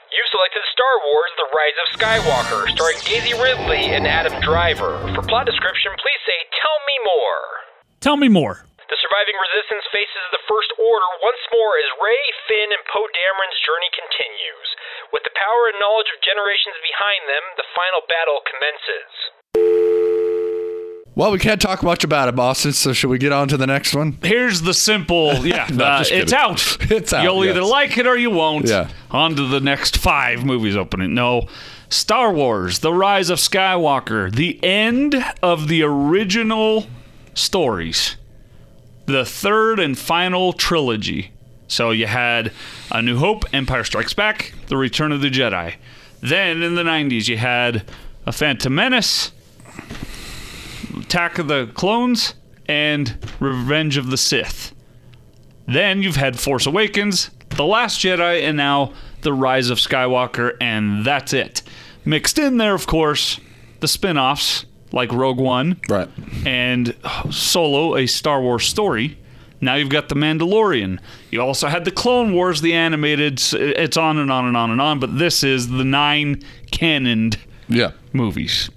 You've 0.10 0.32
selected 0.34 0.66
Star 0.74 0.96
Wars 1.06 1.34
The 1.38 1.50
Rise 1.54 1.78
of 1.78 1.88
Skywalker, 1.94 2.62
starring 2.74 2.98
Daisy 3.06 3.38
Ridley 3.38 3.94
and 3.94 4.10
Adam 4.10 4.40
Driver. 4.42 4.98
For 5.14 5.22
plot 5.22 5.46
description, 5.46 5.94
please 6.02 6.22
say, 6.26 6.40
Tell 6.58 6.80
me 6.90 6.98
more. 7.06 7.44
Tell 8.02 8.18
me 8.18 8.30
more. 8.32 8.66
The 8.90 8.98
surviving 8.98 9.38
resistance 9.38 9.86
faces 9.94 10.24
the 10.34 10.42
First 10.50 10.74
Order 10.82 11.10
once 11.22 11.44
more 11.54 11.78
as 11.78 11.90
Rey, 12.02 12.24
Finn, 12.50 12.74
and 12.74 12.84
Poe 12.90 13.06
Dameron's 13.06 13.60
journey 13.62 13.92
continues. 13.94 14.69
With 15.12 15.24
the 15.24 15.34
power 15.36 15.62
and 15.72 15.80
knowledge 15.80 16.08
of 16.14 16.22
generations 16.22 16.78
behind 16.86 17.22
them, 17.28 17.44
the 17.58 17.66
final 17.74 18.02
battle 18.06 18.40
commences. 18.46 19.10
well, 21.16 21.32
we 21.32 21.40
can't 21.40 21.60
talk 21.62 21.82
much 21.84 22.04
about 22.04 22.30
it, 22.30 22.36
Boston. 22.36 22.72
So 22.74 22.94
should 22.94 23.10
we 23.10 23.18
get 23.18 23.32
on 23.34 23.48
to 23.50 23.58
the 23.58 23.68
next 23.68 23.94
one? 23.96 24.18
Here's 24.24 24.62
the 24.62 24.74
simple. 24.74 25.34
Yeah, 25.46 25.68
No, 25.72 25.84
uh, 25.86 26.04
it's 26.08 26.32
out. 26.34 26.78
It's 26.92 27.12
out, 27.14 27.24
You'll 27.24 27.44
either 27.46 27.64
like 27.64 27.98
it 27.98 28.06
or 28.08 28.16
you 28.18 28.30
won't. 28.30 28.68
Yeah. 28.68 28.90
On 29.12 29.36
to 29.36 29.48
the 29.48 29.60
next 29.60 29.98
five 29.98 30.46
movies 30.46 30.78
opening. 30.78 31.14
No. 31.14 31.48
Star 31.90 32.32
Wars: 32.32 32.80
The 32.80 32.94
Rise 32.94 33.30
of 33.32 33.40
Skywalker. 33.40 34.32
The 34.34 34.64
end 34.64 35.16
of 35.42 35.68
the 35.68 35.82
original 35.84 36.86
stories. 37.34 38.16
the 39.08 39.26
third 39.26 39.80
and 39.80 39.98
final 39.98 40.54
trilogy. 40.54 41.32
So 41.70 41.92
you 41.92 42.08
had 42.08 42.52
A 42.92 43.02
New 43.02 43.18
Hope, 43.18 43.46
Empire 43.54 43.84
Strikes 43.86 44.14
Back, 44.14 44.54
The 44.68 44.76
Return 44.76 45.12
of 45.14 45.22
the 45.22 45.30
Jedi. 45.30 45.76
Then 46.20 46.62
in 46.62 46.76
the 46.76 46.84
90s, 46.84 47.28
you 47.30 47.38
had 47.38 47.86
A 48.26 48.32
Phantom 48.34 48.74
Menace, 48.76 49.32
Attack 51.00 51.38
of 51.40 51.48
the 51.48 51.68
Clones, 51.74 52.34
and 52.68 53.18
Revenge 53.40 53.98
of 53.98 54.10
the 54.10 54.18
Sith. 54.18 54.74
Then 55.68 56.02
you've 56.02 56.16
had 56.16 56.40
Force 56.40 56.66
Awakens, 56.66 57.30
The 57.50 57.66
Last 57.66 58.00
Jedi, 58.00 58.42
and 58.44 58.58
now 58.58 58.92
The 59.22 59.34
Rise 59.34 59.70
of 59.70 59.78
Skywalker, 59.78 60.58
and 60.60 61.06
that's 61.06 61.34
it. 61.34 61.62
Mixed 62.06 62.40
in 62.40 62.58
there, 62.58 62.74
of 62.74 62.88
course, 62.88 63.40
the 63.80 63.88
spin 63.88 64.18
offs 64.18 64.66
like 64.92 65.12
Rogue 65.14 65.38
One 65.40 65.80
Right. 65.88 66.10
and 66.46 66.96
Solo, 67.30 67.96
a 67.96 68.08
Star 68.08 68.42
Wars 68.42 68.66
story. 68.68 69.18
Now 69.62 69.76
you've 69.76 69.90
got 69.90 70.10
The 70.10 70.16
Mandalorian. 70.16 71.00
You 71.32 71.42
also 71.42 71.68
had 71.68 71.84
The 71.86 71.92
Clone 71.92 72.34
Wars, 72.34 72.62
the 72.62 72.74
animated. 72.74 73.42
It's 73.54 73.98
on 73.98 74.18
and 74.18 74.32
on 74.32 74.46
and 74.46 74.56
on 74.56 74.72
and 74.72 74.80
on, 74.82 75.00
but 75.00 75.18
this 75.20 75.44
is 75.44 75.68
the 75.68 75.84
nine 75.84 76.44
canoned 76.72 77.38
Yeah. 77.68 77.92
movies. 78.14 78.70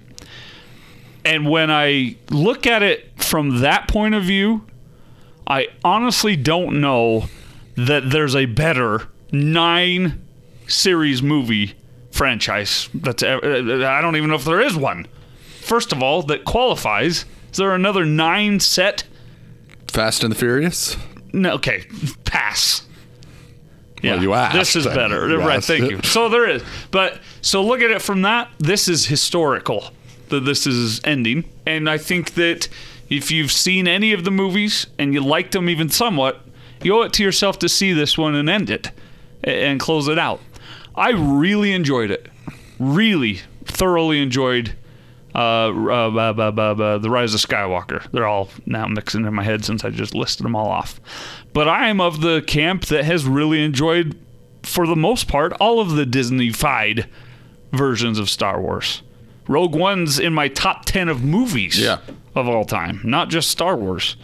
And 1.25 1.47
when 1.49 1.71
I 1.71 2.17
look 2.29 2.67
at 2.67 2.83
it 2.83 3.11
from 3.17 3.61
that 3.61 3.87
point 3.87 4.13
of 4.13 4.23
view, 4.23 4.65
I 5.47 5.67
honestly 5.83 6.35
don't 6.35 6.81
know 6.81 7.25
that 7.75 8.09
there's 8.11 8.35
a 8.35 8.45
better 8.45 9.07
nine 9.31 10.21
series 10.67 11.23
movie 11.23 11.73
franchise 12.11 12.89
that's 12.93 13.23
I 13.23 14.01
don't 14.01 14.15
even 14.15 14.29
know 14.29 14.35
if 14.35 14.45
there 14.45 14.61
is 14.61 14.75
one. 14.75 15.07
First 15.61 15.91
of 15.93 16.03
all, 16.03 16.23
that 16.23 16.43
qualifies. 16.45 17.25
Is 17.51 17.57
there 17.57 17.73
another 17.73 18.05
nine 18.05 18.59
set? 18.59 19.03
Fast 19.93 20.23
and 20.23 20.31
the 20.33 20.37
Furious. 20.37 20.97
No, 21.31 21.53
okay, 21.53 21.85
pass. 22.25 22.85
Yeah, 24.01 24.19
you 24.19 24.33
asked, 24.33 24.55
this 24.55 24.75
is 24.75 24.85
better. 24.85 25.29
You 25.29 25.37
right, 25.37 25.57
asked 25.57 25.67
thank 25.67 25.89
you. 25.89 26.01
So 26.03 26.27
there 26.27 26.49
is, 26.49 26.63
but 26.91 27.19
so 27.41 27.63
look 27.63 27.79
at 27.79 27.91
it 27.91 28.01
from 28.01 28.23
that. 28.23 28.49
This 28.59 28.87
is 28.87 29.05
historical. 29.05 29.91
That 30.29 30.41
this 30.41 30.65
is 30.65 30.99
ending, 31.03 31.45
and 31.65 31.87
I 31.87 31.99
think 31.99 32.33
that 32.33 32.67
if 33.07 33.29
you've 33.29 33.51
seen 33.51 33.87
any 33.87 34.13
of 34.13 34.23
the 34.23 34.31
movies 34.31 34.87
and 34.97 35.13
you 35.13 35.21
liked 35.21 35.51
them 35.51 35.69
even 35.69 35.89
somewhat, 35.89 36.41
you 36.81 36.95
owe 36.95 37.03
it 37.03 37.13
to 37.13 37.23
yourself 37.23 37.59
to 37.59 37.69
see 37.69 37.93
this 37.93 38.17
one 38.17 38.33
and 38.33 38.49
end 38.49 38.71
it 38.71 38.89
and 39.43 39.79
close 39.79 40.07
it 40.07 40.17
out. 40.17 40.41
I 40.95 41.11
really 41.11 41.71
enjoyed 41.71 42.09
it. 42.09 42.27
Really 42.79 43.41
thoroughly 43.65 44.21
enjoyed 44.21 44.75
uh, 45.35 45.39
uh, 45.39 45.71
uh, 45.71 46.33
uh, 46.37 46.51
uh, 46.57 46.83
uh, 46.83 46.97
the 46.99 47.09
Rise 47.09 47.33
of 47.33 47.39
Skywalker. 47.41 48.09
They're 48.11 48.27
all 48.27 48.49
now 48.65 48.85
mixing 48.87 49.25
in 49.25 49.33
my 49.33 49.43
head 49.43 49.65
since 49.65 49.83
I 49.83 49.89
just 49.89 50.13
listed 50.13 50.45
them 50.45 50.55
all 50.55 50.67
off. 50.69 50.99
But 51.53 51.67
I 51.67 51.87
am 51.89 51.99
of 52.01 52.21
the 52.21 52.41
camp 52.45 52.85
that 52.85 53.05
has 53.05 53.25
really 53.25 53.63
enjoyed, 53.63 54.17
for 54.63 54.85
the 54.87 54.95
most 54.95 55.27
part, 55.27 55.53
all 55.53 55.79
of 55.79 55.91
the 55.91 56.05
Disney-fied 56.05 57.09
versions 57.71 58.19
of 58.19 58.29
Star 58.29 58.61
Wars. 58.61 59.01
Rogue 59.47 59.75
One's 59.75 60.19
in 60.19 60.33
my 60.33 60.47
top 60.47 60.85
ten 60.85 61.09
of 61.09 61.23
movies 61.23 61.79
Yeah. 61.79 61.97
of 62.35 62.47
all 62.47 62.63
time, 62.65 63.01
not 63.03 63.29
just 63.29 63.49
Star 63.49 63.75
Wars. 63.75 64.15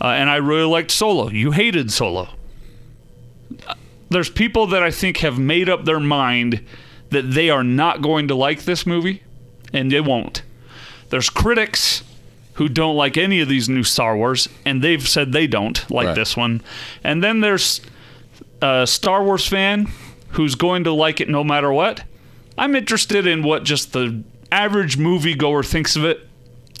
Uh, 0.00 0.08
and 0.08 0.30
I 0.30 0.36
really 0.36 0.64
liked 0.64 0.90
Solo. 0.90 1.28
You 1.30 1.50
hated 1.50 1.90
Solo. 1.92 2.28
There's 4.10 4.30
people 4.30 4.66
that 4.68 4.82
I 4.82 4.90
think 4.90 5.18
have 5.18 5.38
made 5.38 5.68
up 5.68 5.84
their 5.84 6.00
mind 6.00 6.64
that 7.10 7.22
they 7.32 7.50
are 7.50 7.64
not 7.64 8.02
going 8.02 8.28
to 8.28 8.34
like 8.34 8.64
this 8.64 8.86
movie, 8.86 9.22
and 9.72 9.90
they 9.90 10.00
won't. 10.00 10.42
There's 11.10 11.28
critics 11.30 12.02
who 12.54 12.68
don't 12.68 12.96
like 12.96 13.16
any 13.16 13.40
of 13.40 13.48
these 13.48 13.68
new 13.68 13.82
Star 13.84 14.16
Wars, 14.16 14.48
and 14.64 14.82
they've 14.82 15.06
said 15.06 15.32
they 15.32 15.46
don't 15.46 15.88
like 15.90 16.08
Right. 16.08 16.14
this 16.14 16.36
one. 16.36 16.62
And 17.04 17.22
then 17.22 17.40
there's 17.40 17.80
a 18.62 18.86
Star 18.86 19.22
Wars 19.24 19.46
fan 19.46 19.88
who's 20.30 20.54
going 20.54 20.84
to 20.84 20.92
like 20.92 21.20
it 21.20 21.28
no 21.28 21.42
matter 21.44 21.72
what. 21.72 22.04
I'm 22.58 22.74
interested 22.74 23.26
in 23.26 23.42
what 23.42 23.64
just 23.64 23.92
the 23.92 24.22
average 24.52 24.98
moviegoer 24.98 25.64
thinks 25.66 25.96
of 25.96 26.04
it. 26.04 26.26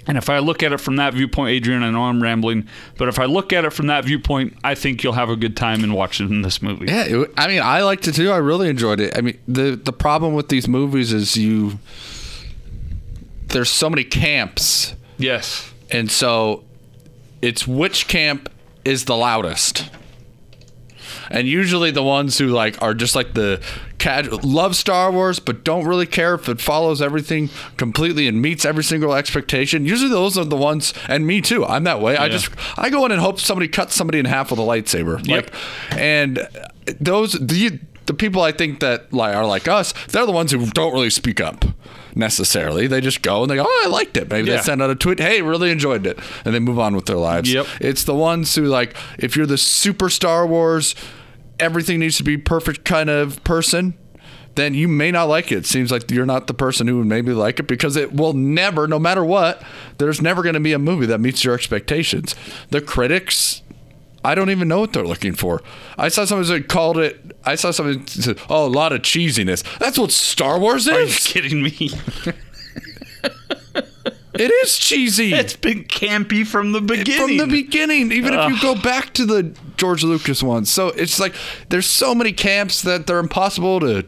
And 0.06 0.16
if 0.18 0.28
I 0.30 0.38
look 0.38 0.62
at 0.62 0.72
it 0.72 0.78
from 0.80 0.96
that 0.96 1.14
viewpoint, 1.14 1.50
Adrian, 1.50 1.82
I 1.82 1.90
know 1.90 2.04
I'm 2.04 2.22
rambling, 2.22 2.66
but 2.98 3.08
if 3.08 3.18
I 3.18 3.26
look 3.26 3.52
at 3.52 3.64
it 3.64 3.70
from 3.70 3.86
that 3.88 4.04
viewpoint, 4.04 4.56
I 4.64 4.74
think 4.74 5.02
you'll 5.04 5.12
have 5.12 5.28
a 5.30 5.36
good 5.36 5.56
time 5.56 5.84
in 5.84 5.92
watching 5.92 6.42
this 6.42 6.60
movie. 6.62 6.86
Yeah, 6.86 7.04
it, 7.04 7.30
I 7.36 7.46
mean, 7.46 7.60
I 7.62 7.82
liked 7.82 8.08
it 8.08 8.14
too. 8.14 8.30
I 8.30 8.38
really 8.38 8.68
enjoyed 8.68 8.98
it. 9.00 9.16
I 9.16 9.20
mean, 9.20 9.38
the 9.46 9.76
the 9.82 9.92
problem 9.92 10.34
with 10.34 10.48
these 10.48 10.66
movies 10.68 11.12
is 11.12 11.36
you 11.36 11.78
there's 13.50 13.70
so 13.70 13.88
many 13.90 14.04
camps, 14.04 14.94
Yes. 15.18 15.70
and 15.90 16.10
so 16.10 16.64
it's 17.42 17.66
which 17.66 18.08
camp 18.08 18.48
is 18.84 19.04
the 19.04 19.16
loudest. 19.16 19.90
And 21.32 21.46
usually 21.46 21.90
the 21.92 22.02
ones 22.02 22.38
who 22.38 22.48
like 22.48 22.80
are 22.82 22.92
just 22.94 23.14
like 23.14 23.34
the 23.34 23.60
casual 23.98 24.40
love 24.42 24.74
Star 24.74 25.12
Wars 25.12 25.38
but 25.38 25.62
don't 25.64 25.84
really 25.86 26.06
care 26.06 26.34
if 26.34 26.48
it 26.48 26.60
follows 26.60 27.00
everything 27.00 27.50
completely 27.76 28.26
and 28.26 28.42
meets 28.42 28.64
every 28.64 28.82
single 28.82 29.14
expectation. 29.14 29.84
Usually 29.84 30.10
those 30.10 30.36
are 30.36 30.44
the 30.44 30.56
ones 30.56 30.92
and 31.08 31.26
me 31.26 31.40
too. 31.40 31.64
I'm 31.64 31.84
that 31.84 32.00
way. 32.00 32.16
I 32.16 32.28
just 32.28 32.50
I 32.76 32.90
go 32.90 33.04
in 33.06 33.12
and 33.12 33.20
hope 33.20 33.38
somebody 33.38 33.68
cuts 33.68 33.94
somebody 33.94 34.18
in 34.18 34.24
half 34.24 34.50
with 34.50 34.58
a 34.58 34.62
lightsaber. 34.62 35.24
Yep. 35.26 35.52
Like 35.52 35.96
and 36.00 36.48
those 37.00 37.32
the 37.34 37.78
the 38.06 38.14
people 38.14 38.42
I 38.42 38.50
think 38.50 38.80
that 38.80 39.12
like 39.12 39.34
are 39.34 39.46
like 39.46 39.68
us, 39.68 39.92
they're 40.08 40.26
the 40.26 40.32
ones 40.32 40.50
who 40.50 40.66
don't 40.70 40.92
really 40.92 41.10
speak 41.10 41.40
up 41.40 41.64
necessarily. 42.14 42.86
They 42.86 43.00
just 43.00 43.22
go 43.22 43.42
and 43.42 43.50
they 43.50 43.56
go, 43.56 43.64
"Oh, 43.66 43.82
I 43.84 43.88
liked 43.88 44.16
it." 44.16 44.30
Maybe 44.30 44.48
Yeah. 44.48 44.56
they 44.56 44.62
send 44.62 44.82
out 44.82 44.90
a 44.90 44.94
tweet, 44.94 45.18
"Hey, 45.20 45.42
really 45.42 45.70
enjoyed 45.70 46.06
it," 46.06 46.18
and 46.44 46.54
they 46.54 46.58
move 46.58 46.78
on 46.78 46.94
with 46.94 47.06
their 47.06 47.16
lives. 47.16 47.52
Yep. 47.52 47.66
It's 47.80 48.04
the 48.04 48.14
ones 48.14 48.54
who 48.54 48.64
like 48.64 48.94
if 49.18 49.36
you're 49.36 49.46
the 49.46 49.58
super 49.58 50.08
Star 50.08 50.46
Wars, 50.46 50.94
everything 51.58 51.98
needs 52.00 52.16
to 52.18 52.22
be 52.22 52.36
perfect 52.36 52.84
kind 52.84 53.10
of 53.10 53.42
person. 53.44 53.94
Then 54.56 54.74
you 54.74 54.88
may 54.88 55.12
not 55.12 55.24
like 55.24 55.52
it. 55.52 55.58
It 55.58 55.66
seems 55.66 55.92
like 55.92 56.10
you're 56.10 56.26
not 56.26 56.48
the 56.48 56.54
person 56.54 56.88
who 56.88 56.98
would 56.98 57.06
maybe 57.06 57.32
like 57.32 57.60
it 57.60 57.68
because 57.68 57.96
it 57.96 58.12
will 58.12 58.32
never, 58.32 58.88
no 58.88 58.98
matter 58.98 59.24
what, 59.24 59.62
there's 59.98 60.20
never 60.20 60.42
going 60.42 60.54
to 60.54 60.60
be 60.60 60.72
a 60.72 60.78
movie 60.78 61.06
that 61.06 61.20
meets 61.20 61.44
your 61.44 61.54
expectations. 61.54 62.34
The 62.70 62.80
critics, 62.80 63.62
I 64.24 64.34
don't 64.34 64.50
even 64.50 64.66
know 64.66 64.80
what 64.80 64.92
they're 64.92 65.06
looking 65.06 65.34
for. 65.34 65.62
I 65.96 66.08
saw 66.08 66.24
someone 66.24 66.48
that 66.48 66.68
called 66.68 66.98
it. 66.98 67.29
I 67.44 67.54
saw 67.54 67.70
something 67.70 68.06
said, 68.06 68.38
"Oh, 68.48 68.66
a 68.66 68.68
lot 68.68 68.92
of 68.92 69.02
cheesiness." 69.02 69.62
That's 69.78 69.98
what 69.98 70.10
Star 70.12 70.58
Wars 70.58 70.86
is. 70.86 70.92
Are 70.92 71.02
you 71.02 71.12
kidding 71.12 71.62
me? 71.62 71.90
It 74.32 74.50
is 74.50 74.78
cheesy. 74.78 75.34
it's 75.34 75.56
been 75.56 75.84
campy 75.84 76.46
from 76.46 76.72
the 76.72 76.80
beginning. 76.80 77.20
from 77.20 77.36
the 77.36 77.46
beginning, 77.46 78.10
even 78.10 78.32
if 78.32 78.48
you 78.48 78.60
go 78.62 78.74
back 78.74 79.12
to 79.14 79.26
the 79.26 79.54
George 79.76 80.02
Lucas 80.02 80.42
ones. 80.42 80.70
So 80.70 80.88
it's 80.88 81.20
like 81.20 81.34
there's 81.68 81.84
so 81.84 82.14
many 82.14 82.32
camps 82.32 82.80
that 82.82 83.06
they're 83.06 83.18
impossible 83.18 83.80
to 83.80 84.04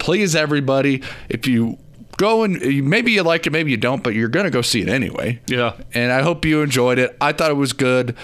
please 0.00 0.34
everybody. 0.34 1.02
If 1.28 1.46
you 1.46 1.78
go 2.16 2.42
and 2.42 2.58
maybe 2.88 3.12
you 3.12 3.22
like 3.22 3.46
it, 3.46 3.50
maybe 3.50 3.70
you 3.70 3.76
don't, 3.76 4.02
but 4.02 4.14
you're 4.14 4.28
gonna 4.28 4.50
go 4.50 4.60
see 4.60 4.80
it 4.82 4.88
anyway. 4.88 5.40
Yeah. 5.46 5.74
And 5.94 6.10
I 6.10 6.22
hope 6.22 6.44
you 6.44 6.62
enjoyed 6.62 6.98
it. 6.98 7.16
I 7.20 7.30
thought 7.30 7.52
it 7.52 7.56
was 7.56 7.72
good. 7.72 8.16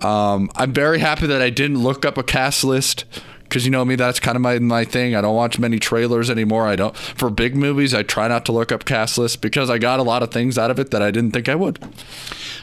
Um, 0.00 0.50
I'm 0.56 0.72
very 0.72 1.00
happy 1.00 1.26
that 1.26 1.42
I 1.42 1.50
didn't 1.50 1.82
look 1.82 2.06
up 2.06 2.16
a 2.16 2.22
cast 2.22 2.64
list. 2.64 3.04
Because 3.50 3.64
you 3.64 3.70
know 3.72 3.84
me, 3.84 3.96
that's 3.96 4.20
kind 4.20 4.36
of 4.36 4.42
my, 4.42 4.58
my 4.60 4.84
thing. 4.84 5.16
I 5.16 5.20
don't 5.20 5.34
watch 5.34 5.58
many 5.58 5.78
trailers 5.80 6.30
anymore. 6.30 6.66
I 6.68 6.76
don't 6.76 6.96
for 6.96 7.28
big 7.30 7.56
movies. 7.56 7.92
I 7.92 8.04
try 8.04 8.28
not 8.28 8.46
to 8.46 8.52
look 8.52 8.70
up 8.70 8.84
cast 8.84 9.18
lists 9.18 9.36
because 9.36 9.68
I 9.68 9.78
got 9.78 9.98
a 9.98 10.04
lot 10.04 10.22
of 10.22 10.30
things 10.30 10.56
out 10.56 10.70
of 10.70 10.78
it 10.78 10.92
that 10.92 11.02
I 11.02 11.10
didn't 11.10 11.32
think 11.32 11.48
I 11.48 11.56
would. 11.56 11.78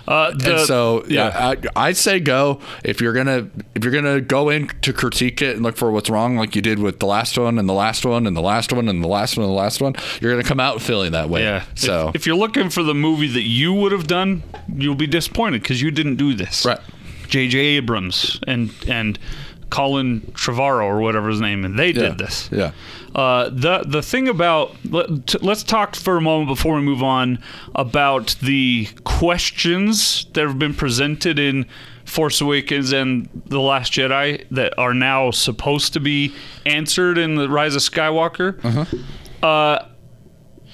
Uh, 0.08 0.32
the- 0.34 0.56
And 0.60 0.66
so, 0.66 1.04
yeah, 1.10 1.54
I, 1.76 1.88
I'd 1.88 1.98
say 1.98 2.22
go 2.22 2.62
if 2.86 3.02
you're 3.02 3.12
gonna 3.12 3.50
if 3.76 3.84
you're 3.84 3.92
gonna 3.94 4.22
go 4.22 4.48
in 4.50 4.70
to 4.84 4.94
critique 4.94 5.42
it 5.42 5.56
and 5.58 5.64
look 5.64 5.76
for 5.76 5.92
what's 5.92 6.10
wrong, 6.10 6.38
like 6.38 6.56
you 6.56 6.62
did 6.62 6.80
with 6.80 7.00
the 7.00 7.06
last 7.06 7.38
one 7.38 7.60
and 7.60 7.68
the 7.68 7.74
last 7.74 8.06
one 8.06 8.26
and 8.26 8.36
the 8.38 8.42
last 8.42 8.72
one 8.72 8.88
and 8.88 9.04
the 9.04 9.08
last 9.10 9.36
one 9.38 9.44
and 9.44 9.52
the 9.52 9.58
last 9.58 9.82
one. 9.82 9.94
You're 10.22 10.32
gonna 10.32 10.44
come 10.48 10.62
out 10.62 10.82
feeling 10.82 11.12
that 11.12 11.30
way. 11.30 11.44
Yeah. 11.44 11.64
So 11.76 12.10
if, 12.10 12.16
if 12.16 12.26
you're 12.28 12.38
looking 12.38 12.70
for 12.70 12.84
the 12.84 12.96
movie 12.96 13.28
that 13.28 13.44
you 13.44 13.74
would 13.74 13.92
have 13.92 14.08
done, 14.08 14.44
you'll 14.74 14.96
be 14.96 15.08
disappointed 15.08 15.62
because 15.62 15.82
you 15.82 15.92
didn't 15.92 16.16
do 16.16 16.34
this. 16.34 16.66
Right. 16.66 16.80
J.J. 17.28 17.60
Abrams 17.60 18.40
and 18.48 18.72
and 18.88 19.20
Colin 19.70 20.22
Trevorrow 20.34 20.86
or 20.86 21.00
whatever 21.00 21.30
his 21.30 21.42
name, 21.42 21.66
and 21.66 21.78
they 21.78 21.88
yeah, 21.88 22.10
did 22.10 22.18
this. 22.18 22.50
Yeah. 22.52 22.72
Uh, 23.16 23.50
the 23.50 23.84
the 23.86 24.02
thing 24.02 24.28
about 24.28 24.76
let, 24.90 25.28
t- 25.28 25.40
let's 25.42 25.64
talk 25.64 25.96
for 25.96 26.18
a 26.18 26.22
moment 26.22 26.48
before 26.48 26.76
we 26.76 26.82
move 26.82 27.04
on 27.04 27.40
about 27.76 28.36
the 28.42 28.88
questions 29.04 30.26
that 30.34 30.46
have 30.46 30.60
been 30.60 30.74
presented 30.74 31.40
in 31.40 31.66
Force 32.06 32.40
Awakens 32.42 32.94
and 32.94 33.28
The 33.48 33.60
Last 33.60 33.92
Jedi 33.94 34.46
that 34.52 34.78
are 34.78 34.94
now 34.94 35.32
supposed 35.32 35.94
to 35.94 36.00
be 36.00 36.34
answered 36.66 37.18
in 37.18 37.36
the 37.36 37.50
Rise 37.50 37.76
of 37.76 37.82
Skywalker. 37.82 38.88
Uh, 39.44 39.86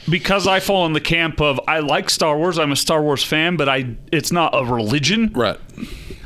because 0.10 0.48
I 0.48 0.60
fall 0.60 0.86
in 0.86 0.94
the 0.94 1.02
camp 1.02 1.42
of 1.42 1.60
I 1.68 1.80
like 1.80 2.10
Star 2.10 2.38
Wars, 2.38 2.60
I'm 2.60 2.72
a 2.72 2.76
Star 2.76 3.02
Wars 3.02 3.24
fan, 3.24 3.56
but 3.56 3.70
I 3.70 3.96
it's 4.12 4.32
not 4.32 4.54
a 4.54 4.66
religion 4.66 5.32
Right. 5.34 5.58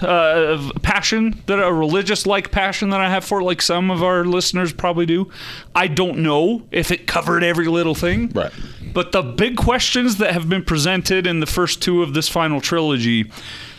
Uh, 0.01 0.07
of 0.07 0.71
passion 0.81 1.41
that 1.47 1.59
a 1.59 1.73
religious 1.73 2.25
like 2.25 2.51
passion 2.51 2.89
that 2.89 3.01
I 3.01 3.09
have 3.09 3.25
for 3.25 3.39
it, 3.41 3.43
like 3.43 3.61
some 3.61 3.89
of 3.89 4.03
our 4.03 4.25
listeners 4.25 4.71
probably 4.73 5.05
do. 5.05 5.29
I 5.73 5.87
don't 5.87 6.19
know 6.19 6.67
if 6.71 6.91
it 6.91 7.07
covered 7.07 7.43
every 7.43 7.67
little 7.67 7.95
thing. 7.95 8.29
Right. 8.29 8.51
But 8.93 9.11
the 9.11 9.21
big 9.21 9.57
questions 9.57 10.17
that 10.17 10.33
have 10.33 10.49
been 10.49 10.63
presented 10.63 11.27
in 11.27 11.39
the 11.39 11.45
first 11.45 11.81
two 11.81 12.03
of 12.03 12.13
this 12.13 12.29
final 12.29 12.61
trilogy, 12.61 13.31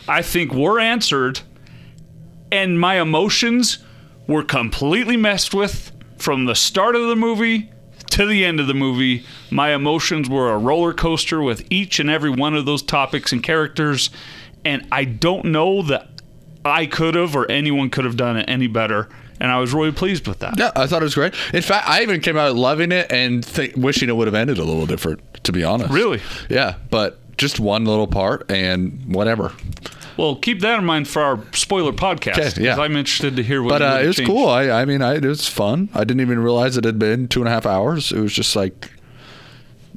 I 0.07 0.21
think 0.21 0.53
were 0.53 0.79
answered. 0.79 1.41
and 2.51 2.79
my 2.79 2.99
emotions 2.99 3.79
were 4.27 4.43
completely 4.43 5.17
messed 5.17 5.53
with 5.53 5.91
from 6.17 6.45
the 6.45 6.55
start 6.55 6.95
of 6.95 7.07
the 7.07 7.15
movie 7.15 7.69
to 8.11 8.25
the 8.25 8.43
end 8.43 8.59
of 8.59 8.67
the 8.67 8.73
movie. 8.73 9.23
My 9.51 9.73
emotions 9.73 10.29
were 10.29 10.51
a 10.51 10.57
roller 10.57 10.93
coaster 10.93 11.41
with 11.41 11.63
each 11.69 11.99
and 11.99 12.09
every 12.09 12.29
one 12.29 12.55
of 12.55 12.65
those 12.65 12.81
topics 12.81 13.31
and 13.31 13.41
characters, 13.43 14.09
and 14.65 14.87
I 14.91 15.05
don't 15.05 15.45
know 15.45 15.81
that 15.83 16.08
I 16.65 16.85
could 16.85 17.15
have 17.15 17.35
or 17.35 17.49
anyone 17.49 17.89
could 17.89 18.05
have 18.05 18.17
done 18.17 18.37
it 18.37 18.45
any 18.47 18.67
better. 18.67 19.09
And 19.39 19.49
I 19.49 19.59
was 19.59 19.73
really 19.73 19.93
pleased 19.93 20.27
with 20.27 20.39
that. 20.39 20.57
Yeah, 20.59 20.71
I 20.75 20.85
thought 20.85 21.01
it 21.01 21.05
was 21.05 21.15
great. 21.15 21.33
In 21.53 21.61
fact, 21.61 21.87
I 21.87 22.01
even 22.01 22.19
came 22.19 22.35
out 22.35 22.55
loving 22.55 22.91
it 22.91 23.09
and 23.11 23.43
th- 23.43 23.75
wishing 23.75 24.09
it 24.09 24.15
would 24.15 24.27
have 24.27 24.35
ended 24.35 24.57
a 24.57 24.63
little 24.65 24.85
different, 24.85 25.21
to 25.45 25.53
be 25.53 25.63
honest. 25.63 25.91
Really? 25.91 26.21
Yeah, 26.49 26.75
but 26.89 27.17
just 27.37 27.57
one 27.59 27.85
little 27.85 28.07
part 28.07 28.51
and 28.51 29.15
whatever. 29.15 29.53
Well, 30.17 30.35
keep 30.35 30.59
that 30.59 30.79
in 30.79 30.83
mind 30.83 31.07
for 31.07 31.21
our 31.21 31.41
spoiler 31.53 31.93
podcast. 31.93 32.57
Okay, 32.57 32.65
yeah. 32.65 32.75
I'm 32.77 32.97
interested 32.97 33.37
to 33.37 33.43
hear 33.43 33.63
what. 33.63 33.69
But 33.69 33.81
uh, 33.81 33.99
it 34.03 34.07
was 34.07 34.17
change. 34.17 34.27
cool. 34.27 34.49
I, 34.49 34.69
I 34.69 34.83
mean, 34.83 35.01
I, 35.01 35.15
it 35.15 35.23
was 35.23 35.47
fun. 35.47 35.87
I 35.93 36.03
didn't 36.03 36.19
even 36.19 36.39
realize 36.39 36.75
it 36.75 36.83
had 36.83 36.99
been 36.99 37.29
two 37.29 37.39
and 37.39 37.47
a 37.47 37.51
half 37.51 37.65
hours. 37.65 38.11
It 38.11 38.19
was 38.19 38.33
just 38.33 38.53
like, 38.57 38.91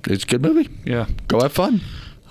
it's 0.07 0.23
a 0.23 0.27
good 0.29 0.41
movie. 0.43 0.69
Yeah. 0.85 1.07
Go 1.27 1.41
have 1.41 1.53
fun. 1.53 1.81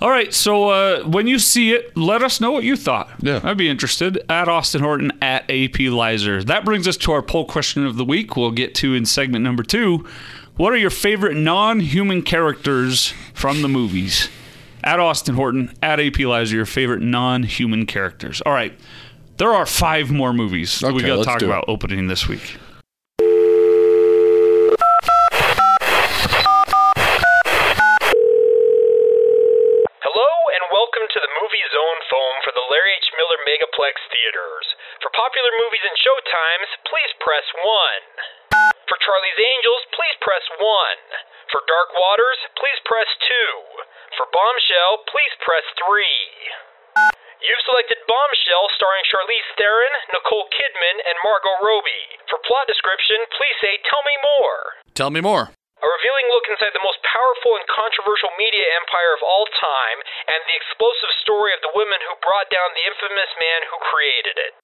All 0.02 0.10
right. 0.10 0.34
So 0.34 0.68
uh, 0.68 1.04
when 1.04 1.28
you 1.28 1.38
see 1.38 1.72
it, 1.72 1.96
let 1.96 2.22
us 2.22 2.40
know 2.40 2.50
what 2.50 2.64
you 2.64 2.74
thought. 2.74 3.08
Yeah. 3.20 3.38
I'd 3.44 3.56
be 3.56 3.68
interested. 3.68 4.20
At 4.28 4.48
Austin 4.48 4.82
Horton 4.82 5.12
at 5.22 5.42
AP 5.44 5.78
Leiser. 5.92 6.44
That 6.44 6.64
brings 6.64 6.88
us 6.88 6.96
to 6.98 7.12
our 7.12 7.22
poll 7.22 7.44
question 7.46 7.86
of 7.86 7.96
the 7.96 8.04
week. 8.04 8.36
We'll 8.36 8.50
get 8.50 8.74
to 8.76 8.94
in 8.94 9.06
segment 9.06 9.44
number 9.44 9.62
two. 9.62 10.04
What 10.56 10.72
are 10.72 10.76
your 10.76 10.90
favorite 10.90 11.36
non-human 11.36 12.22
characters 12.22 13.14
from 13.32 13.62
the 13.62 13.68
movies? 13.68 14.28
At 14.82 14.98
Austin 14.98 15.36
Horton 15.36 15.72
at 15.80 16.00
AP 16.00 16.14
Leiser, 16.14 16.54
your 16.54 16.66
favorite 16.66 17.00
non-human 17.02 17.86
characters. 17.86 18.40
All 18.44 18.52
right. 18.52 18.76
There 19.36 19.50
are 19.54 19.66
five 19.66 20.10
more 20.10 20.32
movies 20.32 20.80
that 20.80 20.92
we 20.92 21.02
Okay, 21.02 21.06
got 21.06 21.18
to 21.18 21.24
talk 21.24 21.42
it. 21.42 21.46
about 21.46 21.66
opening 21.68 22.08
this 22.08 22.26
week. 22.26 22.56
Hello 30.04 30.28
and 30.54 30.62
welcome 30.70 31.06
to 31.08 31.18
the 31.22 31.32
Movie 31.40 31.64
Zone 31.72 32.00
phone 32.12 32.36
for 32.44 32.52
the 32.52 32.64
Larry 32.68 32.92
H. 32.98 33.08
Miller 33.16 33.40
Megaplex 33.48 33.96
Theaters. 34.12 34.66
For 35.00 35.10
popular 35.42 35.58
movies 35.58 35.82
and 35.82 35.98
showtimes, 35.98 36.70
please 36.86 37.12
press 37.18 37.42
1. 37.50 37.66
For 38.86 38.94
Charlie's 39.02 39.42
Angels, 39.42 39.82
please 39.90 40.14
press 40.22 40.46
1. 40.54 40.62
For 41.50 41.66
Dark 41.66 41.90
Waters, 41.98 42.38
please 42.54 42.78
press 42.86 43.10
2. 43.26 44.22
For 44.22 44.30
Bombshell, 44.30 45.02
please 45.10 45.34
press 45.42 45.66
3. 45.82 46.06
You've 47.42 47.66
selected 47.66 47.98
Bombshell 48.06 48.70
starring 48.78 49.02
Charlize 49.10 49.50
Theron, 49.58 50.14
Nicole 50.14 50.46
Kidman, 50.54 51.10
and 51.10 51.18
Margot 51.26 51.58
Robbie. 51.58 52.22
For 52.30 52.38
plot 52.46 52.70
description, 52.70 53.18
please 53.34 53.58
say 53.58 53.82
Tell 53.82 54.06
me 54.06 54.16
more. 54.22 54.62
Tell 54.94 55.10
me 55.10 55.18
more. 55.26 55.50
A 55.50 55.86
revealing 55.90 56.30
look 56.30 56.46
inside 56.46 56.70
the 56.70 56.86
most 56.86 57.02
powerful 57.02 57.58
and 57.58 57.66
controversial 57.66 58.30
media 58.38 58.78
empire 58.78 59.18
of 59.18 59.26
all 59.26 59.50
time, 59.58 59.98
and 60.30 60.38
the 60.46 60.54
explosive 60.54 61.10
story 61.26 61.50
of 61.50 61.66
the 61.66 61.74
women 61.74 61.98
who 62.06 62.22
brought 62.22 62.46
down 62.46 62.70
the 62.78 62.86
infamous 62.86 63.34
man 63.42 63.66
who 63.66 63.90
created 63.90 64.38
it. 64.38 64.61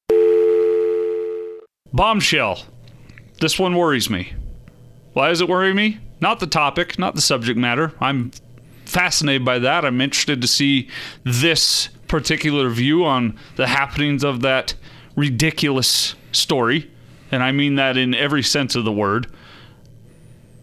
Bombshell. 1.93 2.65
This 3.41 3.59
one 3.59 3.77
worries 3.77 4.11
me. 4.11 4.35
Why 5.13 5.29
does 5.29 5.41
it 5.41 5.49
worry 5.49 5.73
me? 5.73 5.99
Not 6.21 6.41
the 6.41 6.47
topic, 6.47 6.99
not 6.99 7.15
the 7.15 7.21
subject 7.21 7.59
matter. 7.59 7.93
I'm 8.01 8.33
fascinated 8.85 9.45
by 9.45 9.59
that. 9.61 9.85
I'm 9.85 10.01
interested 10.01 10.43
to 10.43 10.49
see 10.49 10.89
this 11.25 11.89
particular 12.09 12.69
view 12.71 13.05
on 13.05 13.39
the 13.57 13.67
happenings 13.69 14.25
of 14.25 14.41
that 14.43 14.75
ridiculous 15.17 16.15
story. 16.33 16.91
And 17.31 17.43
I 17.43 17.53
mean 17.53 17.77
that 17.77 17.97
in 17.97 18.15
every 18.15 18.43
sense 18.43 18.75
of 18.75 18.85
the 18.85 18.93
word. 18.93 19.27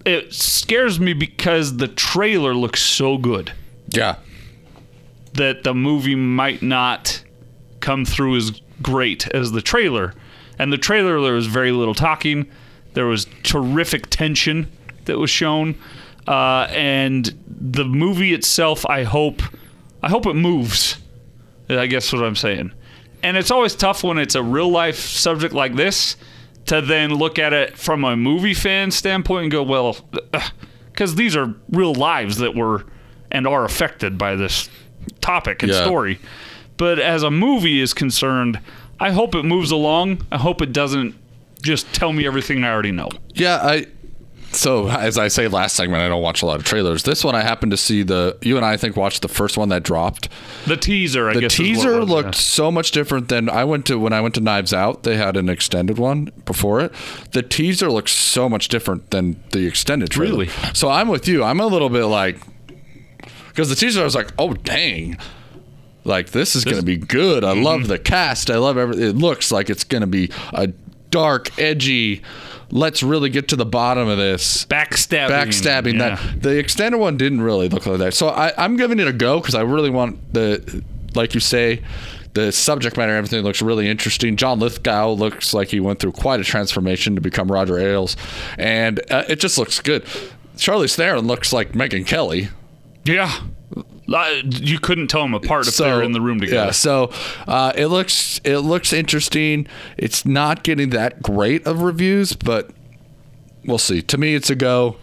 It 0.06 0.34
scares 0.34 1.00
me 1.00 1.14
because 1.14 1.78
the 1.78 1.88
trailer 1.88 2.54
looks 2.54 2.82
so 2.82 3.18
good 3.18 3.54
Yeah. 3.90 4.16
that 5.34 5.64
the 5.64 5.74
movie 5.74 6.16
might 6.16 6.62
not 6.62 7.24
come 7.80 8.06
through 8.06 8.38
as 8.38 8.62
great 8.82 9.28
as 9.30 9.52
the 9.52 9.62
trailer. 9.62 10.14
And 10.60 10.72
the 10.72 10.78
trailer, 10.78 11.20
there 11.22 11.34
was 11.34 11.48
very 11.48 11.72
little 11.72 11.94
talking. 11.96 12.48
There 12.94 13.06
was 13.06 13.28
terrific 13.44 14.10
tension 14.10 14.72
that 15.06 15.18
was 15.20 15.30
shown, 15.30 15.76
uh, 16.28 16.68
and 16.70 17.34
the 17.48 17.86
movie 17.86 18.34
itself. 18.34 18.86
I 18.88 19.04
hope, 19.04 19.42
I 20.02 20.10
hope 20.10 20.26
it 20.26 20.34
moves. 20.36 20.98
I 21.70 21.88
guess 21.88 22.12
what 22.14 22.24
I'm 22.24 22.36
saying. 22.36 22.72
And 23.24 23.38
it's 23.38 23.52
always 23.52 23.76
tough 23.76 24.04
when 24.04 24.18
it's 24.18 24.36
a 24.36 24.44
real 24.44 24.70
life 24.70 24.98
subject 25.00 25.54
like 25.54 25.76
this 25.76 26.16
to 26.68 26.82
then 26.82 27.14
look 27.16 27.38
at 27.40 27.54
it 27.54 27.78
from 27.78 28.04
a 28.04 28.16
movie 28.16 28.54
fan 28.54 28.92
standpoint 28.92 29.44
and 29.44 29.52
go, 29.52 29.64
well, 29.64 29.98
because 30.92 31.16
these 31.16 31.36
are 31.36 31.54
real 31.72 31.94
lives 31.94 32.38
that 32.38 32.56
were 32.56 32.86
and 33.32 33.46
are 33.48 33.66
affected 33.66 34.18
by 34.18 34.36
this 34.36 34.70
topic 35.22 35.64
and 35.64 35.72
Yeah. 35.72 35.84
story. 35.84 36.20
But 36.78 37.00
as 37.00 37.24
a 37.24 37.32
movie 37.32 37.80
is 37.82 37.94
concerned, 37.94 38.60
I 39.00 39.12
hope 39.12 39.36
it 39.36 39.44
moves 39.44 39.72
along. 39.72 40.26
I 40.32 40.38
hope 40.38 40.62
it 40.62 40.72
doesn't 40.72 41.16
just 41.62 41.94
tell 41.94 42.14
me 42.14 42.26
everything 42.26 42.64
I 42.64 42.72
already 42.72 42.92
know. 42.92 43.10
Yeah, 43.34 43.58
I. 43.62 43.88
So 44.52 44.88
as 44.88 45.18
I 45.18 45.28
say 45.28 45.50
last 45.50 45.76
segment, 45.76 46.02
I 46.02 46.08
don't 46.08 46.22
watch 46.22 46.42
a 46.42 46.46
lot 46.46 46.56
of 46.60 46.64
trailers. 46.64 47.04
This 47.04 47.26
one 47.26 47.36
I 47.36 47.42
happened 47.42 47.72
to 47.72 47.78
see 47.78 48.04
the. 48.04 48.38
You 48.42 48.56
and 48.56 48.66
I, 48.66 48.74
I 48.74 48.78
think 48.78 48.96
watched 48.96 49.22
the 49.22 49.28
first 49.28 49.58
one 49.58 49.68
that 49.70 49.84
dropped. 49.84 50.30
The 50.66 50.78
teaser, 50.78 51.30
I 51.30 51.34
The 51.34 51.42
guess. 51.42 51.60
what 51.60 51.66
teaser 51.66 52.00
was, 52.00 52.10
looked 52.10 52.28
yeah. 52.36 52.40
so 52.40 52.72
much 52.72 52.92
different 52.92 53.28
than 53.28 53.50
I 53.50 53.66
went 53.66 53.86
to 53.88 54.00
when 54.00 54.14
I 54.14 54.22
went 54.22 54.34
to 54.36 54.42
Knives 54.42 54.74
Out. 54.74 55.04
They 55.04 55.18
had 55.18 55.36
an 55.36 55.50
extended 55.50 55.98
one 55.98 56.32
before 56.46 56.80
it. 56.80 56.94
The 57.34 57.42
teaser 57.42 57.92
looks 57.92 58.14
so 58.14 58.48
much 58.48 58.70
different 58.70 59.12
than 59.12 59.44
the 59.52 59.66
extended 59.68 60.12
trailer. 60.12 60.46
Really? 60.46 60.50
So 60.74 60.88
I'm 60.90 61.10
with 61.10 61.28
you. 61.28 61.44
I'm 61.44 61.60
a 61.60 61.68
little 61.68 61.90
bit 61.90 62.06
like 62.06 62.38
because 63.50 63.68
the 63.70 63.76
teaser 63.76 64.02
I 64.02 64.04
was 64.06 64.16
like, 64.16 64.32
oh 64.40 64.54
dang. 64.54 65.18
Like 66.06 66.30
this 66.30 66.56
is 66.56 66.64
going 66.64 66.78
to 66.78 66.84
be 66.86 66.98
good. 66.98 67.44
I 67.44 67.54
Mm-hmm. 67.56 67.64
love 67.64 67.88
the 67.88 68.00
cast. 68.00 68.50
I 68.50 68.58
love 68.58 68.78
everything. 68.78 69.04
It 69.10 69.16
looks 69.16 69.52
like 69.52 69.70
it's 69.70 69.84
going 69.84 70.02
to 70.02 70.08
be 70.08 70.32
a 70.54 70.68
dark, 71.10 71.58
edgy. 71.60 72.22
Let's 72.72 73.04
really 73.04 73.30
get 73.30 73.48
to 73.50 73.56
the 73.56 73.66
bottom 73.66 74.08
of 74.08 74.18
this 74.18 74.66
backstabbing. 74.66 75.30
backstabbing 75.30 75.94
yeah. 76.00 76.16
that 76.16 76.42
the 76.42 76.58
extended 76.58 76.98
one 77.00 77.18
didn't 77.18 77.42
really 77.42 77.70
look 77.70 77.86
like 77.86 78.00
that 78.00 78.14
so 78.16 78.30
I, 78.30 78.52
i'm 78.58 78.76
giving 78.76 79.00
it 79.00 79.08
a 79.08 79.14
go 79.14 79.40
because 79.40 79.54
i 79.54 79.62
really 79.62 79.92
want 79.92 80.34
the 80.34 80.84
like 81.14 81.36
you 81.36 81.40
say 81.40 81.84
the 82.34 82.52
subject 82.52 82.98
matter 82.98 83.12
and 83.12 83.18
everything 83.20 83.44
looks 83.44 83.62
really 83.62 83.88
interesting 83.88 84.36
john 84.36 84.60
lithgow 84.60 85.12
looks 85.12 85.54
like 85.54 85.68
he 85.70 85.80
went 85.80 86.00
through 86.00 86.12
quite 86.14 86.40
a 86.40 86.44
transformation 86.44 87.14
to 87.14 87.22
become 87.22 87.50
roger 87.52 87.78
ailes 87.78 88.18
and 88.58 89.00
uh, 89.12 89.24
it 89.30 89.40
just 89.40 89.60
looks 89.60 89.80
good 89.80 90.04
charlie 90.58 90.88
theron 90.88 91.28
looks 91.28 91.54
like 91.54 91.74
megyn 91.74 92.06
kelly 92.06 92.50
Yeah. 93.06 93.42
You 94.08 94.80
couldn't 94.80 95.08
tell 95.08 95.22
them 95.22 95.34
apart 95.34 95.68
if 95.68 95.78
they 95.78 95.92
were 95.92 96.04
in 96.04 96.12
the 96.12 96.22
room 96.22 96.40
together. 96.40 96.66
yeah, 96.68 96.72
so 96.72 97.12
uh, 97.48 97.74
it 97.76 97.88
looks 97.88 98.40
it 98.44 98.60
looks 98.60 98.94
interesting. 98.94 99.68
It's 99.98 100.26
not 100.26 100.64
getting 100.64 100.92
that 100.92 101.22
great 101.24 101.66
of 101.66 101.82
reviews, 101.82 102.34
but 102.34 102.70
we'll 103.66 103.78
see. 103.80 104.02
To 104.04 104.18
me, 104.18 104.36
it's 104.36 104.50
a 104.52 104.56
go, 104.56 104.98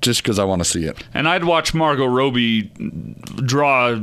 just 0.00 0.22
because 0.22 0.38
I 0.38 0.44
want 0.44 0.60
to 0.62 0.64
see 0.68 0.84
it. 0.84 0.96
And 1.12 1.28
I'd 1.28 1.44
watch 1.44 1.74
Margot 1.74 2.06
Robbie 2.06 2.70
draw 3.44 3.94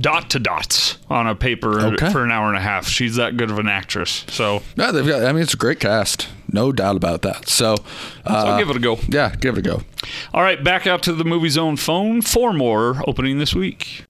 dot 0.00 0.30
to 0.30 0.38
dots 0.38 0.98
on 1.08 1.26
a 1.26 1.34
paper 1.34 1.80
Okay. 1.80 2.10
for 2.10 2.24
an 2.24 2.32
hour 2.32 2.48
and 2.48 2.56
a 2.56 2.60
half. 2.60 2.88
She's 2.88 3.16
that 3.16 3.36
good 3.36 3.50
of 3.50 3.58
an 3.58 3.68
actress. 3.68 4.24
So, 4.28 4.62
yeah, 4.76 4.90
they've 4.90 5.06
got. 5.06 5.24
I 5.24 5.32
mean, 5.32 5.42
it's 5.42 5.54
a 5.54 5.58
great 5.58 5.80
cast, 5.80 6.28
no 6.56 6.72
doubt 6.72 6.96
about 6.96 7.20
that. 7.22 7.48
So, 7.48 7.76
so 7.76 7.84
uh, 8.24 8.44
I'll 8.46 8.58
give 8.58 8.70
it 8.70 8.76
a 8.76 8.80
go. 8.80 8.98
yeah, 9.08 9.34
give 9.36 9.56
it 9.56 9.58
a 9.58 9.62
go. 9.62 9.82
All 10.32 10.42
right, 10.42 10.62
back 10.64 10.86
out 10.86 11.02
to 11.04 11.12
the 11.12 11.24
movie 11.24 11.50
zone 11.50 11.76
phone. 11.76 12.22
Four 12.22 12.52
more 12.54 13.02
opening 13.06 13.38
this 13.38 13.54
week. 13.54 14.06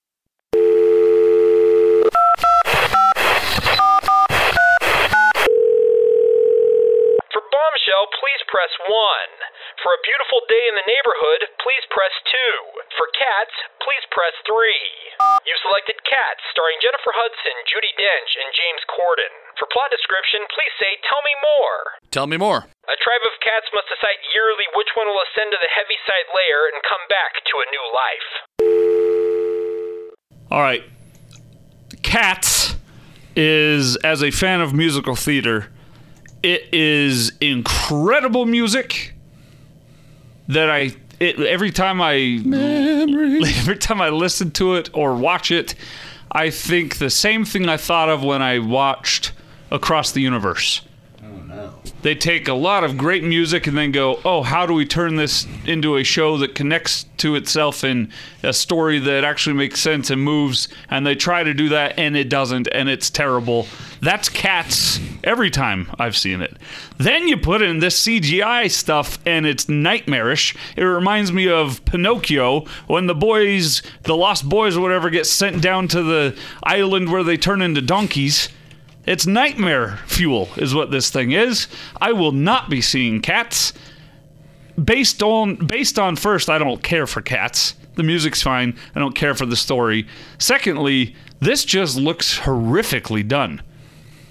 For 6.07 7.43
Bombshell, 7.43 8.05
please 8.15 8.41
press 8.47 8.71
1. 8.87 8.95
For 9.83 9.91
A 9.93 10.01
Beautiful 10.07 10.41
Day 10.47 10.63
in 10.71 10.75
the 10.79 10.87
Neighborhood, 10.87 11.41
please 11.61 11.83
press 11.91 12.15
2. 12.31 12.95
For 12.95 13.07
Cats, 13.13 13.55
please 13.83 14.03
press 14.09 14.33
3. 14.47 14.55
You've 15.43 15.63
selected 15.67 15.99
Cats, 16.07 16.41
starring 16.55 16.79
Jennifer 16.79 17.11
Hudson, 17.13 17.55
Judi 17.67 17.91
Dench, 17.99 18.31
and 18.39 18.49
James 18.55 18.83
Corden. 18.87 19.33
For 19.57 19.65
plot 19.73 19.89
description, 19.89 20.45
please 20.53 20.73
say 20.77 21.01
Tell 21.09 21.21
me 21.25 21.33
more. 21.41 21.79
Tell 22.11 22.27
me 22.27 22.37
more. 22.37 22.59
A 22.61 22.97
tribe 23.01 23.25
of 23.25 23.33
cats 23.41 23.67
must 23.73 23.89
decide 23.89 24.21
yearly 24.33 24.69
which 24.77 24.87
one 24.95 25.07
will 25.07 25.21
ascend 25.25 25.49
to 25.51 25.57
the 25.57 25.71
Heaviside 25.73 26.29
layer 26.29 26.69
and 26.69 26.77
come 26.85 27.03
back 27.09 27.41
to 27.41 27.53
a 27.57 27.65
new 27.73 27.85
life. 27.97 28.29
All 30.51 30.61
right. 30.61 30.83
Cats 32.03 32.75
is, 33.35 33.95
as 33.97 34.21
a 34.23 34.31
fan 34.31 34.61
of 34.61 34.73
musical 34.73 35.15
theater, 35.15 35.71
it 36.43 36.69
is 36.71 37.31
incredible 37.41 38.45
music 38.45 39.15
that 40.47 40.69
I 40.69 40.95
it, 41.19 41.39
every 41.39 41.71
time 41.71 41.99
I 41.99 42.13
every 43.59 43.77
time 43.77 44.01
I 44.01 44.09
listen 44.09 44.51
to 44.51 44.75
it 44.75 44.89
or 44.93 45.15
watch 45.15 45.51
it, 45.51 45.73
I 46.31 46.51
think 46.51 46.97
the 46.97 47.09
same 47.09 47.43
thing 47.43 47.67
I 47.67 47.77
thought 47.77 48.09
of 48.09 48.23
when 48.23 48.41
I 48.41 48.59
watched 48.59 49.33
across 49.71 50.11
the 50.11 50.21
universe. 50.21 50.81
Oh, 51.23 51.73
they 52.03 52.15
take 52.15 52.47
a 52.47 52.53
lot 52.53 52.83
of 52.83 52.97
great 52.97 53.23
music 53.23 53.67
and 53.67 53.77
then 53.77 53.91
go, 53.91 54.19
oh, 54.23 54.43
how 54.43 54.65
do 54.65 54.73
we 54.73 54.85
turn 54.85 55.15
this 55.15 55.47
into 55.65 55.97
a 55.97 56.03
show 56.03 56.37
that 56.37 56.55
connects 56.55 57.05
to 57.17 57.35
itself 57.35 57.83
in 57.83 58.11
a 58.43 58.53
story 58.53 58.99
that 58.99 59.23
actually 59.23 59.55
makes 59.55 59.79
sense 59.79 60.09
and 60.09 60.21
moves? 60.21 60.67
And 60.89 61.05
they 61.05 61.15
try 61.15 61.43
to 61.43 61.53
do 61.53 61.69
that 61.69 61.97
and 61.97 62.15
it 62.15 62.29
doesn't, 62.29 62.67
and 62.71 62.87
it's 62.87 63.09
terrible. 63.09 63.67
That's 63.99 64.29
Cats 64.29 64.99
every 65.23 65.49
time 65.49 65.89
I've 65.97 66.15
seen 66.15 66.41
it. 66.41 66.55
Then 66.97 67.27
you 67.27 67.35
put 67.35 67.61
in 67.61 67.79
this 67.79 68.01
CGI 68.05 68.69
stuff 68.69 69.17
and 69.25 69.45
it's 69.45 69.67
nightmarish. 69.67 70.55
It 70.75 70.83
reminds 70.83 71.31
me 71.31 71.49
of 71.49 71.83
Pinocchio 71.85 72.65
when 72.85 73.07
the 73.07 73.15
boys, 73.15 73.81
the 74.03 74.15
lost 74.15 74.47
boys 74.47 74.77
or 74.77 74.81
whatever, 74.81 75.09
get 75.09 75.25
sent 75.25 75.61
down 75.61 75.87
to 75.89 76.03
the 76.03 76.37
island 76.63 77.11
where 77.11 77.23
they 77.23 77.37
turn 77.37 77.61
into 77.61 77.81
donkeys. 77.81 78.49
It's 79.07 79.25
nightmare 79.25 79.99
fuel, 80.05 80.49
is 80.57 80.75
what 80.75 80.91
this 80.91 81.09
thing 81.09 81.31
is. 81.31 81.67
I 81.99 82.11
will 82.11 82.33
not 82.33 82.69
be 82.69 82.81
seeing 82.81 83.21
cats. 83.21 83.73
Based 84.83 85.23
on 85.23 85.55
based 85.55 85.97
on 85.97 86.15
first, 86.17 86.49
I 86.49 86.59
don't 86.59 86.83
care 86.83 87.07
for 87.07 87.21
cats. 87.21 87.73
The 87.95 88.03
music's 88.03 88.43
fine. 88.43 88.77
I 88.93 88.99
don't 88.99 89.15
care 89.15 89.33
for 89.33 89.47
the 89.47 89.55
story. 89.55 90.05
Secondly, 90.37 91.15
this 91.39 91.65
just 91.65 91.97
looks 91.97 92.37
horrifically 92.39 93.27
done. 93.27 93.63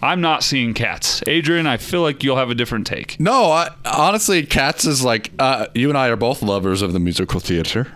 I'm 0.03 0.21
not 0.21 0.45
seeing 0.45 0.75
cats. 0.75 1.23
Adrian, 1.27 1.67
I 1.67 1.79
feel 1.79 2.03
like 2.03 2.23
you'll 2.23 2.37
have 2.37 2.51
a 2.51 2.55
different 2.55 2.87
take. 2.87 3.19
No, 3.19 3.51
I, 3.51 3.71
honestly, 3.85 4.45
Cats 4.45 4.85
is 4.85 5.03
like 5.03 5.33
uh, 5.39 5.69
you 5.75 5.89
and 5.89 5.97
I 5.97 6.09
are 6.09 6.17
both 6.17 6.43
lovers 6.43 6.83
of 6.83 6.93
the 6.93 7.01
musical 7.01 7.41
theater. 7.41 7.91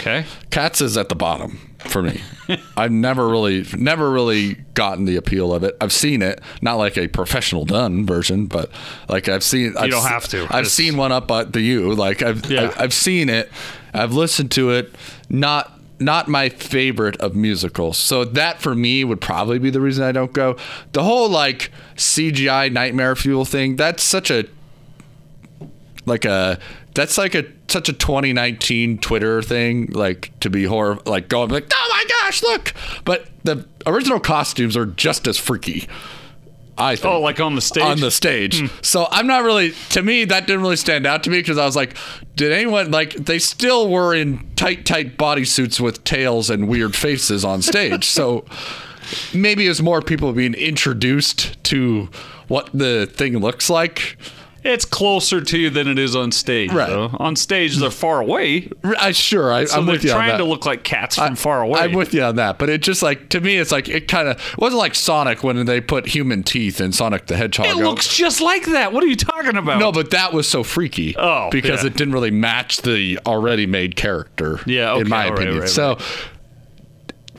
Okay. 0.00 0.24
Cats 0.50 0.80
is 0.80 0.96
at 0.96 1.08
the 1.08 1.14
bottom 1.14 1.58
for 1.78 2.02
me. 2.02 2.20
I've 2.76 2.90
never 2.92 3.28
really, 3.28 3.64
never 3.76 4.10
really 4.10 4.54
gotten 4.74 5.04
the 5.04 5.16
appeal 5.16 5.54
of 5.54 5.62
it. 5.64 5.76
I've 5.80 5.92
seen 5.92 6.20
it, 6.22 6.40
not 6.60 6.74
like 6.74 6.96
a 6.98 7.08
professional 7.08 7.64
done 7.64 8.04
version, 8.04 8.46
but 8.46 8.70
like 9.08 9.28
I've 9.28 9.42
seen. 9.44 9.74
I've 9.78 9.90
don't 9.90 10.02
se- 10.02 10.08
have 10.08 10.28
to. 10.28 10.42
I've 10.44 10.50
It's- 10.64 10.72
seen 10.72 10.96
one 10.96 11.12
up 11.12 11.30
at 11.30 11.52
the 11.52 11.60
U. 11.60 11.94
Like 11.94 12.22
I've, 12.22 12.44
Yeah. 12.50 12.72
I, 12.76 12.82
have 12.82 12.92
seen 12.94 13.28
it. 13.28 13.50
I've 13.92 14.12
listened 14.12 14.50
to 14.52 14.70
it. 14.70 14.94
Not, 15.30 15.70
not 16.00 16.26
my 16.28 16.48
favorite 16.48 17.16
of 17.18 17.34
musicals. 17.36 17.96
So 17.96 18.24
that 18.24 18.60
for 18.60 18.74
me 18.74 19.04
would 19.04 19.20
probably 19.20 19.58
be 19.58 19.70
the 19.70 19.80
reason 19.80 20.04
I 20.04 20.12
don't 20.12 20.32
go. 20.32 20.56
The 20.92 21.02
whole 21.04 21.28
like 21.28 21.70
CGI 21.96 22.70
nightmare 22.72 23.14
fuel 23.16 23.44
thing. 23.44 23.76
That's 23.76 24.02
such 24.02 24.30
a 24.30 24.44
like 26.06 26.24
a 26.24 26.58
that's 26.94 27.18
like 27.18 27.34
a 27.34 27.44
such 27.68 27.88
a 27.88 27.92
2019 27.92 28.98
Twitter 28.98 29.42
thing, 29.42 29.86
like 29.92 30.32
to 30.40 30.48
be 30.48 30.64
horror, 30.64 30.98
like 31.04 31.28
going 31.28 31.50
like, 31.50 31.70
oh 31.72 31.88
my 31.90 32.04
gosh, 32.20 32.42
look! 32.42 32.72
But 33.04 33.28
the 33.42 33.66
original 33.86 34.20
costumes 34.20 34.76
are 34.76 34.86
just 34.86 35.26
as 35.26 35.36
freaky. 35.36 35.88
I 36.76 36.96
think. 36.96 37.12
Oh, 37.12 37.20
like 37.20 37.38
on 37.40 37.54
the 37.54 37.60
stage? 37.60 37.84
On 37.84 38.00
the 38.00 38.10
stage. 38.10 38.60
Hmm. 38.60 38.66
So 38.82 39.06
I'm 39.10 39.26
not 39.26 39.44
really. 39.44 39.72
To 39.90 40.02
me, 40.02 40.24
that 40.24 40.46
didn't 40.46 40.62
really 40.62 40.76
stand 40.76 41.06
out 41.06 41.22
to 41.24 41.30
me 41.30 41.38
because 41.38 41.58
I 41.58 41.66
was 41.66 41.76
like, 41.76 41.96
did 42.36 42.52
anyone 42.52 42.90
like? 42.90 43.14
They 43.14 43.38
still 43.38 43.88
were 43.88 44.14
in 44.14 44.50
tight, 44.56 44.84
tight 44.86 45.16
bodysuits 45.16 45.80
with 45.80 46.02
tails 46.04 46.50
and 46.50 46.68
weird 46.68 46.96
faces 46.96 47.44
on 47.44 47.62
stage. 47.62 48.04
so 48.04 48.44
maybe 49.32 49.66
it's 49.66 49.80
more 49.80 50.02
people 50.02 50.32
being 50.32 50.54
introduced 50.54 51.62
to 51.64 52.08
what 52.48 52.70
the 52.74 53.06
thing 53.06 53.38
looks 53.38 53.70
like. 53.70 54.16
It's 54.64 54.86
closer 54.86 55.42
to 55.42 55.58
you 55.58 55.68
than 55.68 55.86
it 55.86 55.98
is 55.98 56.16
on 56.16 56.32
stage. 56.32 56.72
Right. 56.72 56.88
Though. 56.88 57.10
On 57.18 57.36
stage, 57.36 57.76
they're 57.76 57.90
far 57.90 58.20
away. 58.20 58.70
I 58.82 59.12
sure 59.12 59.52
I, 59.52 59.66
So 59.66 59.78
I'm 59.78 59.86
with 59.86 60.02
you 60.02 60.10
on 60.10 60.16
trying 60.16 60.38
to 60.38 60.44
look 60.44 60.64
like 60.64 60.84
cats 60.84 61.16
from 61.16 61.36
far 61.36 61.60
away. 61.60 61.80
I'm 61.80 61.92
with 61.92 62.14
you 62.14 62.22
on 62.22 62.36
that, 62.36 62.58
but 62.58 62.70
it 62.70 62.80
just 62.80 63.02
like 63.02 63.28
to 63.28 63.40
me, 63.40 63.56
it's 63.56 63.70
like 63.70 63.90
it 63.90 64.08
kind 64.08 64.26
of 64.26 64.40
wasn't 64.56 64.78
like 64.78 64.94
Sonic 64.94 65.44
when 65.44 65.66
they 65.66 65.82
put 65.82 66.06
human 66.06 66.42
teeth 66.42 66.80
in 66.80 66.92
Sonic 66.92 67.26
the 67.26 67.36
Hedgehog. 67.36 67.66
it 67.66 67.76
looks 67.76 68.16
just 68.16 68.40
like 68.40 68.64
that. 68.66 68.92
What 68.92 69.04
are 69.04 69.06
you 69.06 69.16
talking 69.16 69.56
about? 69.56 69.78
no, 69.78 69.92
but 69.92 70.10
that 70.12 70.32
was 70.32 70.48
so 70.48 70.62
freaky. 70.62 71.14
Oh, 71.16 71.50
because 71.50 71.82
yeah. 71.82 71.88
it 71.88 71.96
didn't 71.96 72.14
really 72.14 72.30
match 72.30 72.78
the 72.78 73.18
already 73.26 73.66
made 73.66 73.96
character. 73.96 74.60
Yeah, 74.64 74.92
okay, 74.92 75.02
in 75.02 75.08
my 75.10 75.28
right, 75.28 75.32
opinion. 75.34 75.58
right, 75.60 75.68
so 75.68 75.98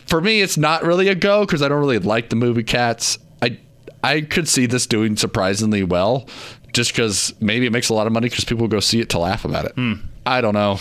for 0.05 0.21
me, 0.21 0.41
it's 0.41 0.57
not 0.57 0.83
really 0.83 1.07
a 1.07 1.15
go 1.15 1.41
because 1.45 1.61
I 1.61 1.69
don't 1.69 1.79
really 1.79 1.99
like 1.99 2.29
the 2.29 2.35
movie 2.35 2.63
Cats. 2.63 3.17
I 3.41 3.57
I 4.03 4.21
could 4.21 4.47
see 4.47 4.67
this 4.67 4.85
doing 4.85 5.17
surprisingly 5.17 5.83
well, 5.83 6.27
just 6.75 6.91
because 6.91 7.33
maybe 7.39 7.65
it 7.65 7.71
makes 7.71 7.89
a 7.89 7.93
lot 7.93 8.05
of 8.05 8.13
money 8.13 8.29
because 8.29 8.43
people 8.45 8.67
go 8.67 8.79
see 8.79 8.99
it 8.99 9.09
to 9.09 9.19
laugh 9.19 9.45
about 9.45 9.65
it. 9.65 9.71
Hmm. 9.73 9.93
I 10.25 10.41
don't 10.41 10.53
know. 10.53 10.73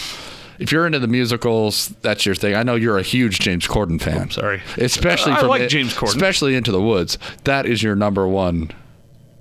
If 0.59 0.71
you're 0.71 0.87
into 0.87 0.99
the 1.01 1.09
musicals, 1.09 1.89
that's 2.03 2.25
your 2.27 2.35
thing. 2.35 2.55
I 2.55 2.63
know 2.63 2.75
you're 2.75 2.99
a 2.99 3.03
huge 3.03 3.41
James 3.41 3.67
Corden 3.67 4.01
fan. 4.01 4.31
sorry. 4.31 4.63
especially 4.77 5.33
I 5.33 5.41
like 5.43 5.63
it- 5.63 5.69
James 5.69 5.95
Corden. 5.95 6.09
especially 6.09 6.55
Into 6.55 6.71
the 6.73 6.81
Woods. 6.81 7.19
That 7.45 7.67
is 7.67 7.83
your 7.83 7.97
number 7.97 8.27
one. 8.29 8.71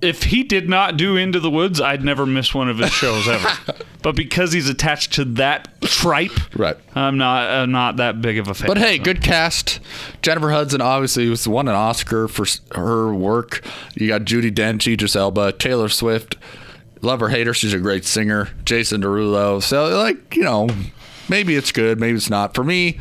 If 0.04 0.24
he 0.24 0.42
did 0.42 0.68
not 0.68 0.96
do 0.96 1.16
Into 1.16 1.40
the 1.40 1.50
Woods, 1.50 1.80
I'd 1.80 2.04
never 2.04 2.26
miss 2.26 2.54
one 2.54 2.68
of 2.68 2.78
his 2.78 2.90
shows 2.92 3.26
ever. 3.28 3.48
but 4.02 4.14
because 4.14 4.52
he's 4.52 4.68
attached 4.68 5.14
to 5.14 5.24
that 5.24 5.80
tripe, 5.82 6.32
Right. 6.56 6.76
I'm 6.94 7.16
not. 7.18 7.50
I'm 7.50 7.72
not 7.72 7.96
that 7.96 8.20
big 8.20 8.38
of 8.38 8.48
a 8.48 8.54
fan. 8.54 8.68
But 8.68 8.78
hey, 8.78 8.98
good 8.98 9.22
cast. 9.22 9.80
Jennifer 10.22 10.50
Hudson 10.50 10.80
obviously 10.80 11.28
was 11.28 11.48
won 11.48 11.68
an 11.68 11.74
Oscar 11.74 12.28
for 12.28 12.46
her 12.74 13.14
work. 13.14 13.64
You 13.94 14.08
got 14.08 14.22
Judi 14.22 14.52
Dench, 14.52 14.90
Idris 14.92 15.16
Elba, 15.16 15.52
Taylor 15.52 15.88
Swift. 15.88 16.36
Love 17.02 17.20
her, 17.20 17.28
hate 17.28 17.46
her. 17.46 17.54
She's 17.54 17.74
a 17.74 17.78
great 17.78 18.04
singer. 18.04 18.50
Jason 18.64 19.02
Derulo. 19.02 19.62
So 19.62 19.88
like 19.98 20.36
you 20.36 20.42
know, 20.42 20.68
maybe 21.28 21.54
it's 21.56 21.72
good, 21.72 21.98
maybe 21.98 22.16
it's 22.16 22.30
not. 22.30 22.54
For 22.54 22.64
me, 22.64 22.98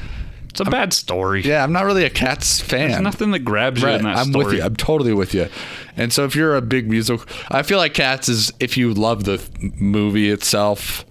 it's 0.54 0.62
a 0.62 0.66
bad 0.66 0.94
story. 0.94 1.42
yeah, 1.42 1.64
I'm 1.64 1.72
not 1.74 1.84
really 1.86 2.06
a 2.06 2.10
Cats 2.10 2.60
fan. 2.62 2.90
There's 2.92 3.02
nothing 3.02 3.32
that 3.32 3.40
grabs 3.40 3.82
you 3.82 3.88
Right, 3.88 3.98
in 3.98 4.04
that 4.06 4.18
I'm 4.18 4.30
story. 4.30 4.46
with 4.46 4.54
you. 4.56 4.62
I'm 4.64 4.76
totally 4.76 5.14
with 5.14 5.34
you. 5.34 5.50
And 5.98 6.14
so 6.14 6.26
if 6.26 6.36
you're 6.36 6.56
a 6.56 6.62
big 6.62 6.90
musical, 6.90 7.26
I 7.50 7.64
feel 7.64 7.78
like 7.80 7.94
Cats 7.96 8.30
is 8.30 8.52
if 8.60 8.78
you 8.78 8.94
love 8.94 9.24
the 9.26 9.42
movie 9.80 10.30
itself 10.30 11.06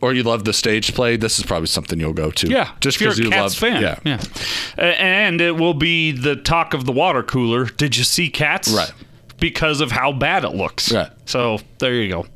or 0.00 0.12
you 0.12 0.22
love 0.22 0.44
the 0.44 0.52
stage 0.52 0.94
play, 0.94 1.16
this 1.16 1.38
is 1.38 1.44
probably 1.44 1.66
something 1.66 1.98
you'll 1.98 2.12
go 2.12 2.30
to. 2.30 2.48
Yeah, 2.48 2.70
just 2.80 2.98
because 2.98 3.18
you 3.18 3.30
Cats 3.30 3.60
love. 3.62 3.72
fan. 3.72 3.82
Yeah, 3.82 3.98
yeah. 4.04 4.84
And 4.84 5.40
it 5.40 5.56
will 5.56 5.74
be 5.74 6.12
the 6.12 6.36
talk 6.36 6.74
of 6.74 6.84
the 6.84 6.92
water 6.92 7.22
cooler. 7.22 7.64
Did 7.64 7.96
you 7.96 8.04
see 8.04 8.28
Cats? 8.28 8.70
Right. 8.72 8.92
Because 9.38 9.80
of 9.80 9.90
how 9.90 10.12
bad 10.12 10.44
it 10.44 10.54
looks. 10.54 10.92
Right. 10.92 11.10
So 11.26 11.58
there 11.78 11.94
you 11.94 12.10
go. 12.10 12.26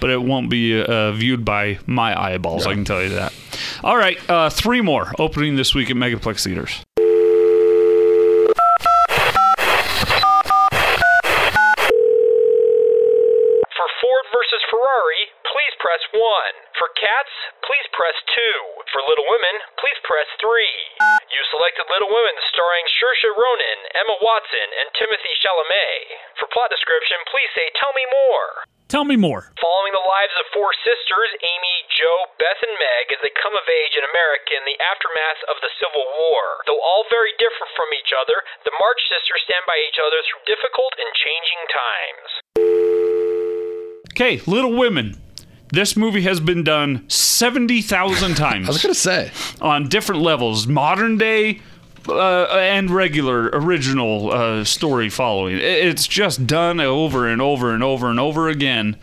But 0.00 0.10
it 0.10 0.22
won't 0.22 0.50
be 0.50 0.80
uh, 0.80 1.12
viewed 1.12 1.44
by 1.44 1.78
my 1.86 2.18
eyeballs. 2.20 2.66
I 2.66 2.74
can 2.74 2.84
tell 2.84 3.02
you 3.02 3.10
that. 3.10 3.32
All 3.82 3.96
right, 3.96 4.18
uh, 4.28 4.50
three 4.50 4.80
more 4.82 5.12
opening 5.18 5.56
this 5.56 5.74
week 5.74 5.90
at 5.90 5.96
Megaplex 5.96 6.44
theaters. 6.44 6.82
For 13.76 13.88
Ford 14.02 14.26
versus 14.34 14.62
Ferrari, 14.68 15.22
please 15.48 15.74
press 15.78 16.02
1. 16.12 16.20
For 16.76 16.88
Cats, 16.98 17.34
please 17.64 17.86
press 17.94 18.16
2. 18.34 18.84
For 18.92 19.00
Little 19.06 19.24
Women, 19.30 19.54
please 19.78 19.98
press 20.04 20.28
3. 20.42 21.19
You 21.30 21.42
selected 21.54 21.86
Little 21.86 22.10
Women 22.10 22.34
starring 22.50 22.82
Saoirse 22.98 23.30
Ronan, 23.30 23.80
Emma 23.94 24.18
Watson, 24.18 24.68
and 24.82 24.90
Timothy 24.98 25.30
Chalamet. 25.38 26.10
For 26.42 26.50
plot 26.50 26.74
description, 26.74 27.22
please 27.30 27.46
say 27.54 27.70
tell 27.78 27.94
me 27.94 28.02
more. 28.10 28.66
Tell 28.90 29.06
me 29.06 29.14
more. 29.14 29.54
Following 29.62 29.94
the 29.94 30.02
lives 30.10 30.34
of 30.42 30.50
four 30.50 30.74
sisters, 30.82 31.30
Amy, 31.38 31.76
Jo, 31.94 32.34
Beth, 32.34 32.58
and 32.66 32.74
Meg, 32.74 33.14
as 33.14 33.22
they 33.22 33.30
come 33.38 33.54
of 33.54 33.62
age 33.62 33.94
in 33.94 34.02
America 34.10 34.58
in 34.58 34.66
the 34.66 34.74
aftermath 34.82 35.40
of 35.46 35.62
the 35.62 35.70
Civil 35.78 36.02
War. 36.02 36.66
Though 36.66 36.82
all 36.82 37.06
very 37.14 37.30
different 37.38 37.70
from 37.78 37.94
each 37.94 38.10
other, 38.10 38.34
the 38.66 38.74
March 38.82 38.98
sisters 39.06 39.46
stand 39.46 39.62
by 39.70 39.78
each 39.86 40.02
other 40.02 40.18
through 40.26 40.50
difficult 40.50 40.98
and 40.98 41.10
changing 41.14 41.62
times. 41.70 42.30
Okay, 44.18 44.42
Little 44.50 44.74
Women. 44.74 45.29
This 45.72 45.96
movie 45.96 46.22
has 46.22 46.40
been 46.40 46.64
done 46.64 47.08
70,000 47.08 48.34
times. 48.36 48.66
I 48.68 48.72
was 48.72 48.82
gonna 48.82 48.94
say. 48.94 49.30
on 49.60 49.88
different 49.88 50.22
levels 50.22 50.66
modern 50.66 51.16
day 51.18 51.60
uh, 52.08 52.44
and 52.46 52.90
regular 52.90 53.50
original 53.52 54.32
uh, 54.32 54.64
story 54.64 55.08
following 55.10 55.58
it's 55.60 56.06
just 56.06 56.46
done 56.46 56.80
over 56.80 57.28
and 57.28 57.42
over 57.42 57.74
and 57.74 57.82
over 57.82 58.08
and 58.08 58.18
over 58.18 58.48
again 58.48 58.96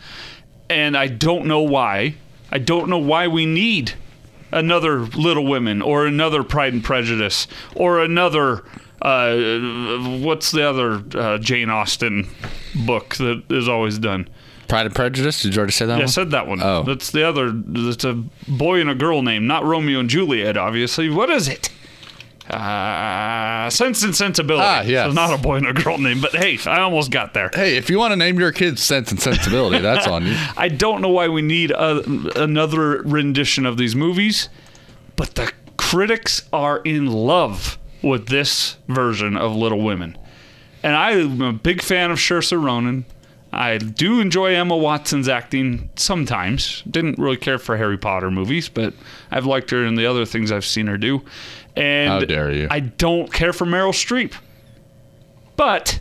and 0.68 0.96
i 0.96 1.06
don't 1.06 1.46
know 1.46 1.60
why 1.60 2.14
i 2.50 2.58
don't 2.58 2.88
know 2.88 2.98
why 2.98 3.28
we 3.28 3.46
need 3.46 3.92
another 4.50 4.98
little 4.98 5.46
women 5.46 5.80
or 5.80 6.06
another 6.06 6.42
pride 6.42 6.72
and 6.72 6.82
prejudice 6.82 7.46
or 7.76 8.02
another 8.02 8.64
uh, 9.00 9.36
what's 10.20 10.50
the 10.50 10.68
other 10.68 11.02
uh, 11.16 11.38
jane 11.38 11.70
austen 11.70 12.28
book 12.84 13.14
that 13.16 13.44
is 13.48 13.68
always 13.68 13.96
done 13.98 14.28
Pride 14.68 14.86
and 14.86 14.94
Prejudice. 14.94 15.42
Did 15.42 15.54
you 15.54 15.58
already 15.58 15.72
say 15.72 15.86
that 15.86 15.94
yeah, 15.94 15.98
I 15.98 16.02
one? 16.02 16.08
said 16.08 16.30
that 16.30 16.46
one. 16.46 16.62
Oh. 16.62 16.82
That's 16.82 17.10
the 17.10 17.26
other. 17.26 17.50
That's 17.52 18.04
a 18.04 18.22
boy 18.46 18.80
and 18.80 18.90
a 18.90 18.94
girl 18.94 19.22
name, 19.22 19.46
not 19.46 19.64
Romeo 19.64 20.00
and 20.00 20.10
Juliet, 20.10 20.56
obviously. 20.56 21.08
What 21.10 21.30
is 21.30 21.48
it? 21.48 21.70
Uh, 22.48 23.68
Sense 23.68 24.02
and 24.02 24.16
Sensibility. 24.16 24.64
Ah, 24.66 24.80
yes. 24.80 25.08
So 25.08 25.12
not 25.12 25.32
a 25.32 25.38
boy 25.42 25.56
and 25.56 25.66
a 25.66 25.72
girl 25.74 25.98
name, 25.98 26.20
but 26.20 26.34
hey, 26.34 26.58
I 26.66 26.80
almost 26.80 27.10
got 27.10 27.34
there. 27.34 27.50
Hey, 27.54 27.76
if 27.76 27.90
you 27.90 27.98
want 27.98 28.12
to 28.12 28.16
name 28.16 28.38
your 28.38 28.52
kids 28.52 28.82
Sense 28.82 29.10
and 29.10 29.20
Sensibility, 29.20 29.78
that's 29.80 30.06
on 30.06 30.24
you. 30.26 30.34
I 30.56 30.68
don't 30.68 31.02
know 31.02 31.10
why 31.10 31.28
we 31.28 31.42
need 31.42 31.70
a, 31.72 32.00
another 32.42 33.02
rendition 33.02 33.66
of 33.66 33.76
these 33.76 33.94
movies, 33.94 34.48
but 35.16 35.34
the 35.34 35.52
critics 35.76 36.48
are 36.52 36.78
in 36.78 37.06
love 37.06 37.78
with 38.02 38.28
this 38.28 38.76
version 38.88 39.36
of 39.36 39.54
Little 39.54 39.80
Women. 39.82 40.16
and 40.82 40.94
I'm 40.96 41.42
a 41.42 41.52
big 41.52 41.82
fan 41.82 42.10
of 42.10 42.18
Saoirse 42.18 42.58
Ronan. 42.62 43.04
I 43.52 43.78
do 43.78 44.20
enjoy 44.20 44.54
Emma 44.54 44.76
Watson's 44.76 45.28
acting 45.28 45.90
sometimes. 45.96 46.82
Didn't 46.90 47.18
really 47.18 47.36
care 47.36 47.58
for 47.58 47.76
Harry 47.76 47.96
Potter 47.96 48.30
movies, 48.30 48.68
but 48.68 48.92
I've 49.30 49.46
liked 49.46 49.70
her 49.70 49.84
in 49.84 49.94
the 49.94 50.06
other 50.06 50.24
things 50.26 50.52
I've 50.52 50.66
seen 50.66 50.86
her 50.86 50.98
do. 50.98 51.22
And 51.76 52.10
How 52.10 52.20
dare 52.20 52.52
you. 52.52 52.68
I 52.70 52.80
don't 52.80 53.32
care 53.32 53.52
for 53.52 53.64
Meryl 53.64 53.92
Streep. 53.92 54.34
But 55.56 56.00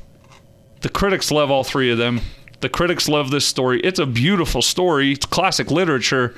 the 0.81 0.89
critics 0.89 1.31
love 1.31 1.49
all 1.49 1.63
three 1.63 1.89
of 1.89 1.97
them. 1.97 2.21
The 2.59 2.69
critics 2.69 3.07
love 3.07 3.31
this 3.31 3.45
story. 3.45 3.79
It's 3.81 3.99
a 3.99 4.05
beautiful 4.05 4.61
story. 4.61 5.13
It's 5.13 5.25
classic 5.25 5.71
literature. 5.71 6.35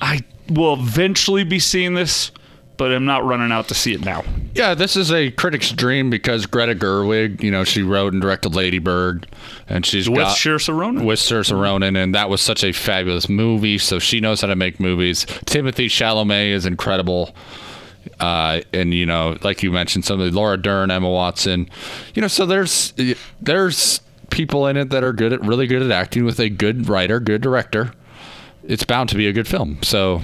I 0.00 0.24
will 0.48 0.74
eventually 0.74 1.44
be 1.44 1.58
seeing 1.58 1.94
this, 1.94 2.30
but 2.76 2.92
I'm 2.92 3.04
not 3.04 3.24
running 3.24 3.52
out 3.52 3.68
to 3.68 3.74
see 3.74 3.92
it 3.94 4.04
now. 4.04 4.24
Yeah, 4.54 4.74
this 4.74 4.96
is 4.96 5.12
a 5.12 5.30
critic's 5.30 5.70
dream 5.72 6.10
because 6.10 6.46
Greta 6.46 6.74
Gerwig, 6.74 7.42
you 7.42 7.50
know, 7.50 7.64
she 7.64 7.82
wrote 7.82 8.12
and 8.12 8.22
directed 8.22 8.54
Lady 8.54 8.78
Bird, 8.78 9.26
and 9.68 9.84
she's 9.84 10.08
With 10.08 10.18
got 10.18 10.36
Saoirse 10.36 10.74
Ronan. 10.74 11.04
with 11.04 11.18
Saoirse 11.18 11.52
Ronan, 11.58 11.96
and 11.96 12.14
that 12.14 12.28
was 12.30 12.40
such 12.40 12.64
a 12.64 12.72
fabulous 12.72 13.28
movie. 13.28 13.78
So 13.78 13.98
she 13.98 14.20
knows 14.20 14.40
how 14.40 14.46
to 14.48 14.56
make 14.56 14.80
movies. 14.80 15.26
Timothy 15.44 15.88
Chalamet 15.88 16.50
is 16.52 16.66
incredible. 16.66 17.34
Uh, 18.20 18.60
and 18.72 18.94
you 18.94 19.04
know, 19.04 19.36
like 19.42 19.62
you 19.62 19.72
mentioned, 19.72 20.04
some 20.04 20.20
of 20.20 20.30
the 20.32 20.36
Laura 20.38 20.56
Dern, 20.56 20.90
Emma 20.90 21.10
Watson, 21.10 21.68
you 22.14 22.22
know, 22.22 22.28
so 22.28 22.46
there's 22.46 22.94
there's 23.40 24.00
people 24.30 24.66
in 24.68 24.76
it 24.76 24.90
that 24.90 25.02
are 25.02 25.12
good 25.12 25.32
at 25.32 25.40
really 25.42 25.66
good 25.66 25.82
at 25.82 25.90
acting 25.90 26.24
with 26.24 26.38
a 26.38 26.48
good 26.48 26.88
writer, 26.88 27.18
good 27.20 27.40
director. 27.42 27.92
It's 28.64 28.84
bound 28.84 29.08
to 29.10 29.16
be 29.16 29.26
a 29.26 29.32
good 29.32 29.46
film. 29.48 29.82
So, 29.82 30.22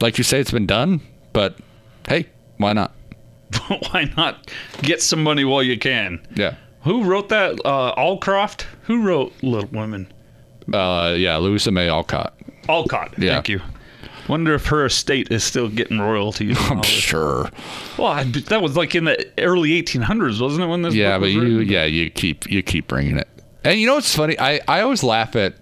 like 0.00 0.16
you 0.16 0.24
say, 0.24 0.40
it's 0.40 0.50
been 0.52 0.66
done, 0.66 1.00
but 1.32 1.56
hey, 2.08 2.28
why 2.58 2.72
not? 2.72 2.92
Why 3.68 4.10
not 4.16 4.50
get 4.82 5.00
some 5.00 5.22
money 5.22 5.44
while 5.44 5.62
you 5.62 5.78
can? 5.78 6.20
Yeah. 6.34 6.56
Who 6.82 7.04
wrote 7.04 7.28
that? 7.28 7.60
Uh, 7.64 7.94
Allcroft? 7.94 8.62
Who 8.82 9.02
wrote 9.02 9.32
Little 9.42 9.68
Women? 9.70 10.12
Uh, 10.72 11.14
yeah, 11.16 11.36
Louisa 11.36 11.70
May 11.70 11.88
Alcott. 11.88 12.34
Alcott. 12.68 13.14
Yeah. 13.16 13.34
Thank 13.34 13.48
you. 13.50 13.60
Wonder 14.28 14.54
if 14.54 14.66
her 14.66 14.86
estate 14.86 15.30
is 15.30 15.44
still 15.44 15.68
getting 15.68 16.00
royalties. 16.00 16.56
I'm 16.70 16.82
sure. 16.82 17.50
Well, 17.98 18.08
I, 18.08 18.24
that 18.24 18.62
was 18.62 18.76
like 18.76 18.94
in 18.94 19.04
the 19.04 19.30
early 19.38 19.80
1800s, 19.82 20.40
wasn't 20.40 20.64
it? 20.64 20.66
When 20.66 20.82
this 20.82 20.94
Yeah, 20.94 21.18
but 21.18 21.26
you, 21.30 21.60
yeah, 21.60 21.84
you 21.84 22.10
keep 22.10 22.50
you 22.50 22.62
keep 22.62 22.88
bringing 22.88 23.18
it. 23.18 23.28
And 23.62 23.78
you 23.78 23.86
know 23.86 23.94
what's 23.94 24.14
funny? 24.14 24.38
I 24.38 24.60
I 24.66 24.80
always 24.80 25.02
laugh 25.02 25.36
at. 25.36 25.54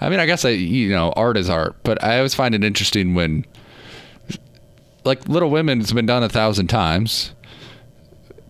I 0.00 0.08
mean, 0.08 0.20
I 0.20 0.26
guess 0.26 0.44
I 0.44 0.50
you 0.50 0.90
know 0.90 1.12
art 1.12 1.36
is 1.36 1.50
art, 1.50 1.76
but 1.84 2.02
I 2.02 2.16
always 2.16 2.34
find 2.34 2.54
it 2.54 2.64
interesting 2.64 3.14
when, 3.14 3.44
like, 5.04 5.28
Little 5.28 5.50
Women 5.50 5.80
has 5.80 5.92
been 5.92 6.06
done 6.06 6.22
a 6.22 6.28
thousand 6.28 6.68
times. 6.68 7.32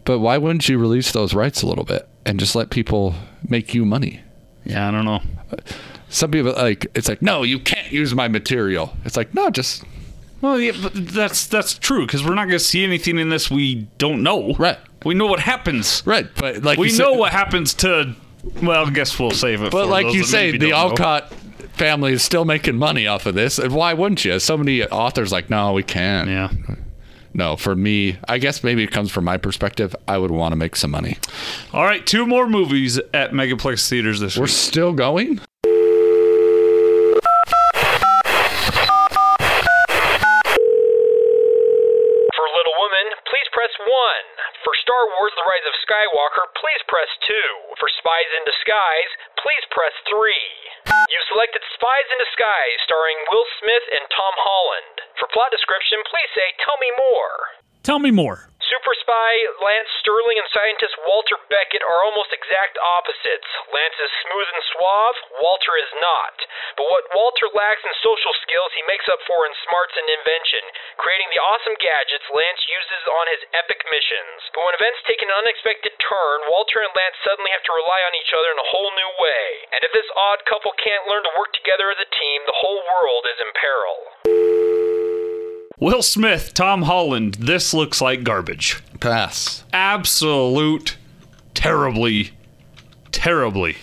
But 0.05 0.19
why 0.21 0.39
wouldn't 0.39 0.69
you 0.69 0.79
release 0.79 1.13
those 1.13 1.35
rights 1.35 1.63
a 1.63 1.67
little 1.67 1.85
bit 1.85 2.09
and 2.25 2.41
just 2.41 2.55
let 2.57 2.71
people 2.71 3.15
make 3.49 3.75
you 3.75 3.85
money? 3.85 4.21
yeah, 4.65 4.89
I 4.89 4.91
don't 4.91 5.05
know. 5.05 5.21
Some 6.09 6.31
people 6.31 6.53
like 6.55 6.87
it's 6.95 7.09
like 7.09 7.23
no, 7.23 7.43
you 7.45 7.59
can't 7.59 7.91
use 7.93 8.15
my 8.15 8.27
material. 8.29 8.95
It's 9.05 9.17
like 9.17 9.33
no, 9.35 9.51
just 9.51 9.85
Well, 10.41 10.59
yeah, 10.59 10.73
but 10.83 10.93
that's 10.95 11.47
that's 11.47 11.79
true 11.79 12.07
because 12.07 12.25
we're 12.25 12.35
not 12.35 12.47
going 12.47 12.59
to 12.59 12.65
see 12.65 12.83
anything 12.83 13.19
in 13.19 13.29
this 13.29 13.51
we 13.51 13.87
don't 13.99 14.23
know. 14.23 14.55
Right. 14.55 14.79
We 15.05 15.15
know 15.15 15.27
what 15.27 15.41
happens. 15.41 16.03
right. 16.07 16.27
But 16.37 16.63
like 16.63 16.79
We 16.79 16.89
know 16.89 17.13
said- 17.13 17.19
what 17.19 17.33
happens 17.33 17.75
to. 17.75 18.15
Well, 18.63 18.87
I 18.87 18.91
guess 18.91 19.19
we'll 19.19 19.31
save 19.33 19.63
it. 19.63 19.71
But 19.71 19.89
like 19.89 20.13
you 20.15 20.25
say, 20.25 20.57
the. 20.57 20.73
Alcott 20.73 21.31
family 21.73 22.13
is 22.13 22.23
still 22.23 22.45
making 22.45 22.77
money 22.77 23.07
off 23.07 23.27
of 23.27 23.35
this, 23.35 23.59
and 23.59 23.73
why 23.75 23.95
wouldn't 23.95 24.25
you? 24.25 24.39
So 24.39 24.57
many 24.57 24.83
authors 24.85 25.33
like, 25.33 25.51
no, 25.51 25.73
we 25.73 25.83
can't. 25.83 26.29
Yeah. 26.29 26.51
No, 27.33 27.57
for 27.57 27.77
me, 27.77 28.19
I 28.29 28.39
guess 28.39 28.65
maybe 28.65 28.83
it 28.83 28.91
comes 28.91 29.11
from 29.13 29.25
my 29.25 29.37
perspective. 29.37 29.95
I 30.09 30.19
would 30.19 30.33
want 30.33 30.53
to 30.53 30.57
make 30.57 30.75
some 30.75 30.91
money. 30.91 31.17
All 31.73 31.85
right, 31.85 32.05
two 32.05 32.27
more 32.27 32.49
movies 32.49 32.99
at 33.15 33.31
Megaplex 33.33 33.89
theaters 33.89 34.19
this 34.21 34.37
We're 34.37 34.43
week. 34.45 34.51
still 34.51 34.93
going. 34.93 35.41
For 42.31 42.47
Little 42.55 42.77
Woman, 42.79 43.07
please 43.27 43.49
press 43.53 43.75
1. 43.83 43.91
For 44.63 44.75
Star 44.85 45.03
Wars 45.19 45.35
The 45.35 45.45
Rise 45.47 45.67
of 45.67 45.75
Skywalker, 45.83 46.45
please 46.61 46.83
press 46.87 47.11
2. 47.27 47.35
For 47.83 47.89
Spies 47.99 48.31
in 48.39 48.43
Disguise, 48.47 49.13
please 49.43 49.65
press 49.75 49.95
3. 50.07 50.70
You've 50.87 51.29
selected 51.33 51.63
Spies 51.75 52.09
in 52.13 52.19
Disguise 52.21 52.79
starring 52.85 53.19
Will 53.33 53.47
Smith 53.59 53.87
and 53.97 54.05
Tom 54.13 54.35
Holland. 54.37 54.97
For 55.19 55.27
plot 55.33 55.51
description, 55.51 55.99
please 56.07 56.31
say, 56.37 56.47
Tell 56.63 56.79
me 56.79 56.91
more. 56.97 57.35
Tell 57.83 58.01
me 58.01 58.11
more. 58.13 58.50
Super 58.71 58.95
spy 59.03 59.35
Lance 59.67 59.91
Sterling 59.99 60.39
and 60.39 60.47
scientist 60.55 60.95
Walter 61.03 61.35
Beckett 61.51 61.83
are 61.83 62.07
almost 62.07 62.31
exact 62.31 62.79
opposites. 62.79 63.51
Lance 63.75 63.99
is 63.99 64.23
smooth 64.23 64.47
and 64.47 64.63
suave, 64.71 65.19
Walter 65.43 65.75
is 65.75 65.91
not. 65.99 66.39
But 66.79 66.87
what 66.87 67.11
Walter 67.11 67.51
lacks 67.51 67.83
in 67.83 67.91
social 67.99 68.31
skills, 68.47 68.71
he 68.79 68.87
makes 68.87 69.11
up 69.11 69.19
for 69.27 69.43
in 69.43 69.51
smarts 69.67 69.99
and 69.99 70.07
invention, 70.07 70.63
creating 71.03 71.35
the 71.35 71.43
awesome 71.43 71.75
gadgets 71.83 72.31
Lance 72.31 72.63
uses 72.71 73.03
on 73.11 73.27
his 73.35 73.43
epic 73.59 73.83
missions. 73.91 74.39
But 74.55 74.63
when 74.63 74.79
events 74.79 75.03
take 75.03 75.27
an 75.27 75.35
unexpected 75.35 75.99
turn, 75.99 76.47
Walter 76.47 76.87
and 76.87 76.95
Lance 76.95 77.19
suddenly 77.27 77.51
have 77.51 77.67
to 77.67 77.75
rely 77.75 78.07
on 78.07 78.15
each 78.23 78.31
other 78.31 78.55
in 78.55 78.63
a 78.63 78.71
whole 78.71 78.95
new 78.95 79.13
way. 79.19 79.67
And 79.75 79.83
if 79.83 79.91
this 79.91 80.07
odd 80.15 80.47
couple 80.47 80.71
can't 80.79 81.11
learn 81.11 81.27
to 81.27 81.35
work 81.35 81.51
together 81.59 81.91
as 81.91 81.99
a 81.99 82.07
team, 82.07 82.47
the 82.47 82.55
whole 82.55 82.87
world 82.87 83.27
is 83.35 83.39
in 83.43 83.51
peril. 83.59 83.99
Will 85.81 86.03
Smith, 86.03 86.53
Tom 86.53 86.83
Holland. 86.83 87.35
This 87.35 87.73
looks 87.73 88.03
like 88.03 88.23
garbage. 88.23 88.83
Pass. 89.01 89.65
Absolute, 89.73 90.99
terribly, 91.55 92.33
terribly 93.13 93.77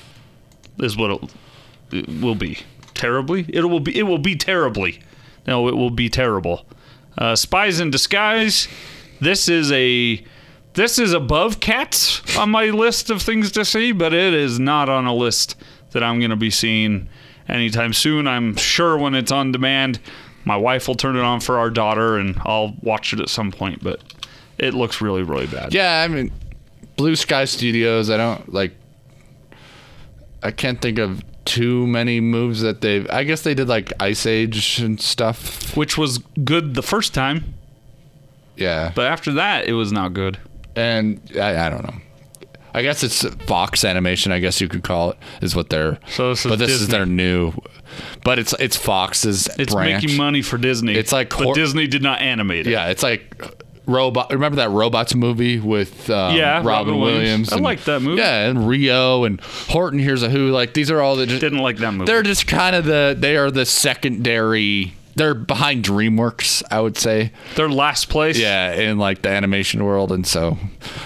is 0.80 0.96
what 0.96 1.12
it, 1.12 1.34
it 1.92 2.22
will 2.22 2.36
be. 2.36 2.60
Terribly. 2.94 3.46
It 3.50 3.66
will 3.66 3.80
be. 3.80 3.98
It 3.98 4.04
will 4.04 4.20
be 4.20 4.36
terribly. 4.36 5.00
No, 5.48 5.68
it 5.68 5.76
will 5.76 5.90
be 5.90 6.10
terrible. 6.10 6.66
Uh, 7.18 7.36
Spies 7.36 7.80
in 7.80 7.90
Disguise. 7.90 8.68
This 9.20 9.50
is 9.50 9.72
a. 9.72 10.24
This 10.74 11.00
is 11.00 11.14
above 11.14 11.60
Cats 11.60 12.38
on 12.38 12.52
my 12.52 12.66
list 12.66 13.10
of 13.10 13.24
things 13.24 13.52
to 13.54 13.66
see, 13.66 13.92
but 13.92 14.14
it 14.14 14.36
is 14.36 14.60
not 14.60 14.90
on 14.90 15.08
a 15.08 15.16
list 15.16 15.56
that 15.92 16.04
I'm 16.04 16.20
going 16.20 16.30
to 16.30 16.36
be 16.36 16.52
seeing 16.52 17.10
anytime 17.48 17.94
soon. 17.94 18.28
I'm 18.28 18.56
sure 18.56 18.96
when 18.96 19.16
it's 19.16 19.32
on 19.32 19.52
demand, 19.52 20.00
my 20.48 20.58
wife 20.58 20.88
will 20.88 20.96
turn 20.96 21.16
it 21.16 21.22
on 21.24 21.40
for 21.42 21.60
our 21.60 21.70
daughter, 21.70 22.18
and 22.18 22.40
I'll 22.46 22.74
watch 22.82 23.14
it 23.14 23.20
at 23.20 23.30
some 23.30 23.52
point. 23.52 23.84
But 23.84 24.02
it 24.58 24.74
looks 24.74 25.02
really, 25.02 25.22
really 25.24 25.48
bad. 25.48 25.74
Yeah, 25.74 26.02
I 26.02 26.08
mean, 26.08 26.32
Blue 26.96 27.16
Sky 27.16 27.46
Studios. 27.46 28.10
I 28.10 28.18
don't 28.18 28.52
like. 28.54 28.72
I 30.42 30.52
can't 30.52 30.82
think 30.82 31.00
of 31.00 31.22
too 31.46 31.88
many 31.88 32.20
moves 32.20 32.62
that 32.62 32.82
they've. 32.82 33.10
I 33.10 33.24
guess 33.24 33.42
they 33.42 33.54
did 33.54 33.68
like 33.68 33.92
Ice 34.00 34.26
Age 34.26 34.80
and 34.80 35.00
stuff. 35.00 35.76
which 35.76 35.98
was 35.98 36.20
good 36.44 36.74
the 36.76 36.84
first 36.84 37.14
time, 37.14 37.54
Yeah, 38.56 38.92
but 38.96 39.06
after 39.12 39.34
that, 39.34 39.66
it 39.68 39.74
was 39.74 39.92
not 39.92 40.14
good. 40.14 40.38
and 40.76 41.20
I, 41.36 41.68
I 41.68 41.70
don't 41.70 41.84
know. 41.84 41.96
I 42.78 42.84
guess 42.84 43.04
it's 43.04 43.24
Fox 43.46 43.84
Animation. 43.84 44.32
I 44.32 44.40
guess 44.40 44.62
you 44.62 44.68
could 44.68 44.84
call 44.84 45.12
it 45.12 45.18
is 45.42 45.56
what 45.56 45.70
they're. 45.70 45.98
So 46.10 46.30
this 46.30 46.46
is 46.46 46.50
but 46.50 46.60
this 46.60 46.70
is 46.70 46.88
their 46.90 47.06
new. 47.08 47.54
But 48.24 48.38
it's 48.38 48.54
it's 48.60 48.78
Fox's 48.78 49.48
It's 49.58 49.74
branch. 49.74 50.04
making 50.04 50.18
money 50.18 50.42
for 50.44 50.58
Disney. 50.60 50.94
It's 50.96 51.12
like 51.12 51.30
but 51.36 51.56
Disney 51.56 51.88
did 51.88 52.04
not 52.04 52.22
animate 52.22 52.68
it. 52.68 52.72
Yeah, 52.72 52.90
it's 52.90 53.02
like 53.02 53.36
robot. 53.88 54.30
Remember 54.32 54.58
that 54.58 54.70
robots 54.70 55.16
movie 55.16 55.60
with 55.60 56.10
um, 56.10 56.36
Yeah, 56.36 56.58
Robin, 56.58 56.66
Robin 56.68 57.00
Williams? 57.00 57.50
Williams. 57.50 57.54
I 57.54 57.56
like 57.58 57.84
that 57.86 58.02
movie. 58.02 58.22
Yeah, 58.22 58.48
and 58.50 58.68
Rio 58.68 59.24
and 59.24 59.42
Horton 59.42 59.98
Hears 59.98 60.22
a 60.22 60.30
Who. 60.30 60.50
Like 60.52 60.74
these 60.76 60.92
are 60.92 61.02
all 61.02 61.16
the. 61.16 61.26
Just, 61.26 61.42
didn't 61.42 61.60
like 61.60 61.78
that 61.78 61.94
movie. 61.94 62.06
they're 62.06 62.22
just 62.22 62.46
kind 62.46 62.76
of 62.76 62.86
the. 62.86 63.16
They 63.18 63.38
are 63.38 63.50
the 63.50 63.66
secondary. 63.66 64.94
They're 65.18 65.34
behind 65.34 65.84
DreamWorks, 65.84 66.62
I 66.70 66.80
would 66.80 66.96
say. 66.96 67.32
They're 67.56 67.70
last 67.70 68.08
place. 68.08 68.38
Yeah, 68.38 68.72
in 68.74 69.00
like 69.00 69.24
the 69.24 69.30
animation 69.30 69.84
world, 69.84 70.12
and 70.12 70.28
so 70.28 70.60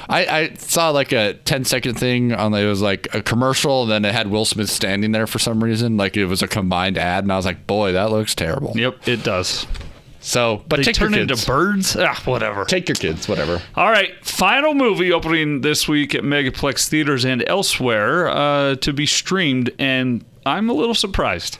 I, 0.10 0.26
I 0.26 0.54
saw 0.56 0.90
like 0.90 1.14
a 1.14 1.36
10 1.46 1.64
second 1.64 1.96
thing 1.96 2.34
on 2.34 2.54
it 2.54 2.66
was 2.66 2.82
like 2.82 3.08
a 3.16 3.22
commercial, 3.24 3.84
and 3.84 3.92
then 3.92 4.04
it 4.04 4.14
had 4.14 4.28
Will 4.28 4.44
Smith 4.44 4.70
standing 4.70 5.14
there 5.14 5.28
for 5.28 5.40
some 5.40 5.64
reason, 5.64 5.96
like 5.96 6.18
it 6.18 6.26
was 6.26 6.42
a 6.42 6.48
combined 6.50 6.98
ad, 6.98 7.24
and 7.24 7.32
I 7.32 7.38
was 7.38 7.46
like, 7.46 7.66
boy, 7.66 7.94
that 7.94 8.12
looks 8.12 8.36
terrible. 8.36 8.74
Yep, 8.76 9.08
it 9.08 9.24
does. 9.24 9.66
So, 10.20 10.64
but 10.68 10.76
They 10.78 10.84
take 10.84 10.96
turn 10.96 11.14
your 11.14 11.22
into 11.22 11.46
birds. 11.48 11.96
Ah, 11.98 12.22
whatever. 12.26 12.66
Take 12.66 12.90
your 12.90 12.96
kids, 12.96 13.30
whatever. 13.30 13.62
All 13.76 13.90
right, 13.90 14.14
final 14.26 14.74
movie 14.74 15.14
opening 15.14 15.62
this 15.62 15.88
week 15.88 16.14
at 16.14 16.24
Megaplex 16.24 16.90
theaters 16.90 17.24
and 17.24 17.44
elsewhere 17.48 18.28
uh, 18.28 18.76
to 18.76 18.92
be 18.92 19.06
streamed, 19.06 19.72
and 19.80 20.26
I'm 20.46 20.70
a 20.70 20.74
little 20.74 20.96
surprised. 20.96 21.60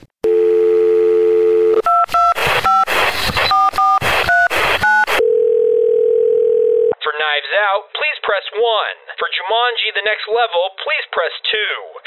For 7.02 7.12
Knives 7.18 7.52
Out, 7.66 7.90
please 7.98 8.18
press 8.22 8.41
1. 8.52 9.16
For 9.16 9.28
Jumanji 9.32 9.96
The 9.96 10.04
Next 10.04 10.28
Level, 10.28 10.76
please 10.84 11.06
press 11.12 11.32
2. 11.48 11.56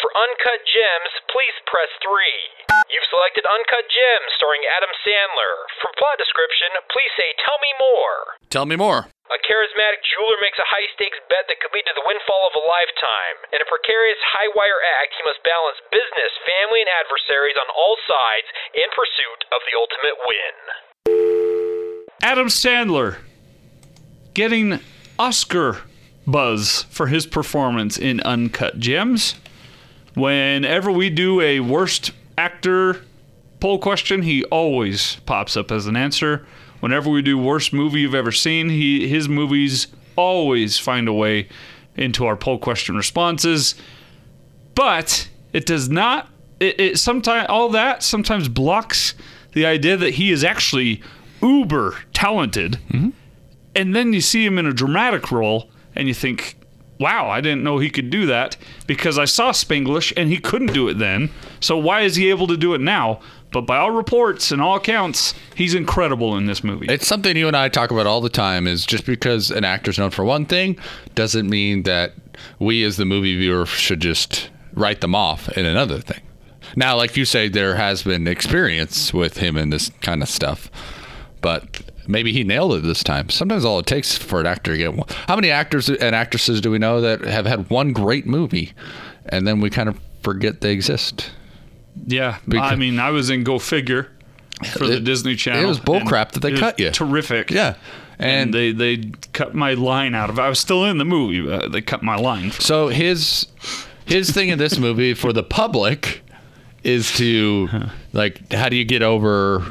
For 0.01 0.10
Uncut 0.13 0.62
Gems, 0.69 1.13
please 1.34 1.55
press 1.65 1.89
3. 2.05 2.12
You've 2.93 3.10
selected 3.10 3.49
Uncut 3.49 3.89
Gems 3.89 4.31
starring 4.38 4.62
Adam 4.69 4.93
Sandler. 5.01 5.55
For 5.81 5.89
plot 5.97 6.21
description, 6.21 6.69
please 6.93 7.13
say 7.17 7.34
Tell 7.45 7.58
me 7.62 7.71
more. 7.81 8.17
Tell 8.49 8.67
me 8.69 8.77
more. 8.77 9.10
A 9.34 9.41
charismatic 9.41 9.75
charismatic 9.75 10.01
jeweler 10.05 10.38
makes 10.41 10.58
a 10.60 10.67
high 10.67 10.88
stakes 10.95 11.19
bet 11.29 11.45
that 11.47 11.60
could 11.60 11.73
lead 11.73 11.86
to 11.86 11.95
the 11.95 12.05
windfall 12.05 12.47
of 12.47 12.55
a 12.55 12.63
lifetime. 12.63 13.38
In 13.53 13.60
a 13.62 13.67
precarious 13.69 14.17
high 14.23 14.49
wire 14.55 14.81
act, 15.01 15.13
he 15.17 15.23
must 15.25 15.41
balance 15.43 15.79
business, 15.91 16.31
family, 16.45 16.81
and 16.81 16.89
adversaries 16.89 17.58
on 17.60 17.67
all 17.73 17.97
sides 18.08 18.47
in 18.73 18.88
pursuit 18.93 19.41
of 19.51 19.62
the 19.67 19.73
ultimate 19.77 20.17
win. 20.25 20.55
Adam 22.21 22.47
Sandler 22.47 23.17
getting 24.34 24.79
Oscar 25.19 25.81
buzz 26.27 26.83
for 26.89 27.07
his 27.07 27.25
performance 27.25 27.97
in 27.97 28.19
Uncut 28.21 28.79
Gems. 28.79 29.35
Whenever 30.13 30.91
we 30.91 31.09
do 31.09 31.41
a 31.41 31.59
worst 31.59 32.11
actor 32.38 33.01
poll 33.59 33.79
question, 33.79 34.21
he 34.21 34.43
always 34.45 35.15
pops 35.25 35.57
up 35.57 35.71
as 35.71 35.88
an 35.88 35.95
answer. 35.95 36.45
Whenever 36.79 37.09
we 37.09 37.21
do 37.21 37.38
worst 37.38 37.73
movie 37.73 38.01
you've 38.01 38.15
ever 38.15 38.31
seen, 38.31 38.69
he 38.69 39.07
his 39.07 39.27
movies 39.27 39.88
always 40.15 40.77
find 40.77 41.07
a 41.07 41.13
way 41.13 41.47
into 41.95 42.25
our 42.25 42.35
poll 42.35 42.57
question 42.57 42.95
responses. 42.95 43.75
But 44.73 45.29
it 45.53 45.65
does 45.65 45.89
not. 45.89 46.29
It, 46.59 46.79
it 46.79 46.99
sometimes 46.99 47.47
all 47.49 47.69
that 47.69 48.03
sometimes 48.03 48.47
blocks 48.47 49.13
the 49.53 49.65
idea 49.65 49.97
that 49.97 50.15
he 50.15 50.31
is 50.31 50.43
actually 50.43 51.01
uber 51.41 51.95
talented. 52.13 52.79
Mm-hmm. 52.89 53.09
And 53.75 53.95
then 53.95 54.13
you 54.13 54.21
see 54.21 54.45
him 54.45 54.57
in 54.57 54.65
a 54.65 54.73
dramatic 54.73 55.31
role, 55.31 55.69
and 55.95 56.08
you 56.08 56.13
think, 56.13 56.55
"Wow, 56.99 57.29
I 57.29 57.41
didn't 57.41 57.63
know 57.63 57.77
he 57.77 57.89
could 57.89 58.10
do 58.10 58.25
that." 58.27 58.58
Because 58.88 59.17
I 59.17 59.25
saw 59.25 59.51
Spanglish, 59.51 60.13
and 60.15 60.29
he 60.29 60.38
couldn't 60.38 60.73
do 60.73 60.88
it 60.88 60.97
then. 60.97 61.29
So 61.60 61.77
why 61.77 62.01
is 62.01 62.15
he 62.15 62.29
able 62.29 62.47
to 62.47 62.58
do 62.58 62.73
it 62.73 62.81
now? 62.81 63.19
But 63.51 63.62
by 63.62 63.77
all 63.77 63.91
reports 63.91 64.51
and 64.51 64.62
all 64.62 64.75
accounts, 64.75 65.34
he's 65.55 65.73
incredible 65.73 66.36
in 66.36 66.45
this 66.45 66.63
movie. 66.63 66.88
It's 66.89 67.08
something 67.08 67.38
you 67.38 67.47
and 67.47 67.55
I 67.55 67.69
talk 67.69 67.89
about 67.91 68.05
all 68.05 68.19
the 68.19 68.29
time. 68.29 68.67
Is 68.67 68.86
just 68.86 69.05
because 69.05 69.49
an 69.51 69.63
actor's 69.63 69.97
known 69.97 70.10
for 70.12 70.25
one 70.25 70.45
thing 70.45 70.77
doesn't 71.15 71.49
mean 71.49 71.84
that 71.84 72.13
we, 72.60 72.84
as 72.84 72.97
the 72.97 73.05
movie 73.05 73.38
viewer, 73.38 73.65
should 73.65 74.01
just 74.01 74.49
write 74.73 74.99
them 74.99 75.15
off 75.15 75.47
in 75.58 75.65
another 75.65 75.99
thing. 75.99 76.19
Now, 76.75 76.97
like 76.97 77.15
you 77.15 77.23
say, 77.23 77.47
there 77.47 77.75
has 77.75 78.03
been 78.03 78.27
experience 78.27 79.13
with 79.13 79.38
him 79.38 79.55
in 79.55 79.69
this 79.69 79.89
kind 80.01 80.21
of 80.21 80.27
stuff, 80.27 80.69
but 81.39 81.81
maybe 82.08 82.32
he 82.32 82.44
nailed 82.44 82.74
it 82.74 82.84
this 82.84 83.04
time. 83.04 83.30
Sometimes 83.30 83.65
all 83.65 83.80
it 83.80 83.86
takes 83.86 84.18
for 84.18 84.39
an 84.39 84.46
actor 84.48 84.72
to 84.74 84.78
get 84.78 84.94
one. 84.96 85.08
How 85.28 85.36
many 85.36 85.50
actors 85.52 85.89
and 85.89 86.15
actresses 86.15 86.62
do 86.62 86.72
we 86.72 86.78
know 86.80 87.02
that 87.02 87.22
have 87.22 87.46
had 87.46 87.70
one 87.70 87.94
great 87.94 88.26
movie, 88.26 88.74
and 89.28 89.48
then 89.48 89.62
we 89.62 89.70
kind 89.70 89.89
of 89.89 90.00
forget 90.24 90.62
they 90.62 90.72
exist? 90.74 91.32
Yeah, 92.08 92.38
Because- 92.48 92.72
I 92.72 92.76
mean, 92.76 93.00
I 93.00 93.10
was 93.12 93.30
in 93.30 93.44
Go 93.44 93.58
Figure 93.60 94.12
for 94.78 94.88
the 94.88 95.00
Disney 95.00 95.36
Channel. 95.36 95.63
it 95.63 95.68
was 95.68 95.80
bullcrap 95.80 96.32
that 96.32 96.41
they 96.41 96.54
it 96.54 96.60
cut 96.60 96.80
you. 96.80 96.91
Terrific. 96.91 97.52
Yeah, 97.52 97.76
and, 98.20 98.44
and 98.44 98.54
they 98.54 98.72
they 98.72 99.12
cut 99.34 99.54
my 99.56 99.74
line 99.74 100.15
out 100.15 100.30
of. 100.30 100.39
I 100.39 100.48
was 100.50 100.60
still 100.60 100.86
in 100.86 100.98
the 100.98 101.06
movie. 101.06 101.41
But 101.41 101.72
they 101.72 101.82
cut 101.82 102.04
my 102.04 102.15
line. 102.15 102.52
So 102.52 102.88
his 102.89 103.48
his 104.06 104.30
thing 104.32 104.50
in 104.50 104.58
this 104.60 104.78
movie 104.80 105.13
for 105.13 105.34
the 105.34 105.44
public 105.44 106.22
is 106.84 107.12
to 107.18 107.68
like 108.13 108.52
how 108.54 108.70
do 108.70 108.76
you 108.76 108.86
get 108.86 109.02
over 109.02 109.65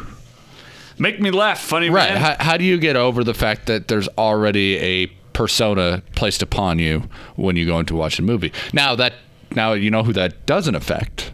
Make 0.98 1.20
me 1.20 1.30
laugh, 1.30 1.60
funny 1.60 1.90
right 1.90 2.14
man. 2.14 2.20
how, 2.20 2.36
how 2.44 2.56
do 2.56 2.64
you 2.64 2.78
get 2.78 2.96
over 2.96 3.24
the 3.24 3.34
fact 3.34 3.66
that 3.66 3.88
there's 3.88 4.08
already 4.18 4.78
a 4.78 5.06
persona 5.32 6.02
placed 6.14 6.42
upon 6.42 6.78
you 6.78 7.08
when 7.36 7.56
you 7.56 7.66
go 7.66 7.78
into 7.80 7.94
watch 7.96 8.20
a 8.20 8.22
movie 8.22 8.52
now 8.72 8.94
that 8.94 9.12
now 9.56 9.72
you 9.72 9.90
know 9.90 10.04
who 10.04 10.12
that 10.12 10.46
doesn't 10.46 10.76
affect 10.76 11.32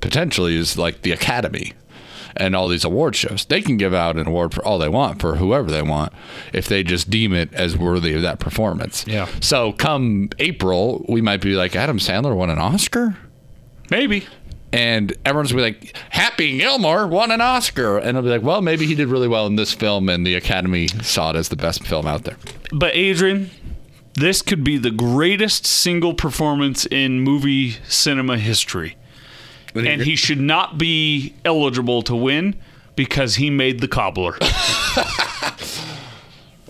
potentially 0.00 0.56
is 0.56 0.76
like 0.76 1.02
the 1.02 1.12
academy 1.12 1.72
and 2.36 2.56
all 2.56 2.66
these 2.66 2.84
award 2.84 3.14
shows 3.14 3.44
they 3.44 3.60
can 3.60 3.76
give 3.76 3.94
out 3.94 4.16
an 4.16 4.26
award 4.26 4.52
for 4.52 4.64
all 4.64 4.78
they 4.78 4.88
want 4.88 5.20
for 5.20 5.36
whoever 5.36 5.70
they 5.70 5.82
want 5.82 6.12
if 6.52 6.66
they 6.66 6.82
just 6.82 7.08
deem 7.08 7.32
it 7.32 7.52
as 7.54 7.76
worthy 7.76 8.14
of 8.14 8.22
that 8.22 8.40
performance 8.40 9.06
Yeah. 9.06 9.28
so 9.40 9.72
come 9.74 10.30
april 10.40 11.04
we 11.08 11.20
might 11.20 11.40
be 11.40 11.54
like 11.54 11.76
adam 11.76 11.98
sandler 11.98 12.34
won 12.34 12.50
an 12.50 12.58
oscar 12.58 13.16
Maybe. 13.90 14.24
And 14.72 15.12
everyone's 15.24 15.52
gonna 15.52 15.62
be 15.64 15.72
like, 15.86 15.96
Happy 16.10 16.58
Gilmore 16.58 17.06
won 17.06 17.30
an 17.30 17.40
Oscar, 17.40 17.98
and 17.98 18.16
I'll 18.16 18.22
be 18.22 18.28
like, 18.30 18.42
well, 18.42 18.62
maybe 18.62 18.86
he 18.86 18.94
did 18.94 19.08
really 19.08 19.28
well 19.28 19.46
in 19.46 19.56
this 19.56 19.72
film, 19.72 20.08
and 20.08 20.26
the 20.26 20.34
Academy 20.34 20.88
saw 20.88 21.30
it 21.30 21.36
as 21.36 21.48
the 21.48 21.56
best 21.56 21.84
film 21.86 22.06
out 22.06 22.24
there. 22.24 22.36
But 22.72 22.94
Adrian, 22.94 23.50
this 24.14 24.42
could 24.42 24.62
be 24.64 24.78
the 24.78 24.90
greatest 24.90 25.66
single 25.66 26.14
performance 26.14 26.86
in 26.86 27.20
movie 27.20 27.76
cinema 27.88 28.38
history. 28.38 28.96
And 29.74 30.02
he 30.02 30.16
should 30.16 30.40
not 30.40 30.76
be 30.76 31.34
eligible 31.46 32.02
to 32.02 32.14
win 32.14 32.56
because 32.94 33.36
he 33.36 33.48
made 33.48 33.80
the 33.80 33.88
cobbler. 33.88 34.36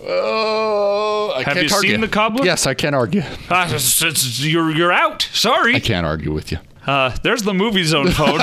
Oh, 0.05 1.31
I 1.35 1.43
Have 1.43 1.53
can't 1.55 1.69
you 1.69 1.75
argue. 1.75 1.91
seen 1.91 2.01
The 2.01 2.07
Cobbler? 2.09 2.43
Yes, 2.45 2.67
I 2.67 2.73
can't 2.73 2.93
argue. 2.95 3.21
Ah, 3.49 3.65
it's- 3.67 4.01
it's- 4.01 4.39
you're 4.41 4.69
you're 4.71 4.91
out. 4.91 5.27
Sorry. 5.33 5.75
I 5.75 5.79
can't 5.79 6.05
argue 6.05 6.33
with 6.33 6.51
you. 6.51 6.57
Uh, 6.85 7.15
there's 7.23 7.43
the 7.43 7.53
movie 7.53 7.83
zone 7.83 8.11
phone. 8.11 8.41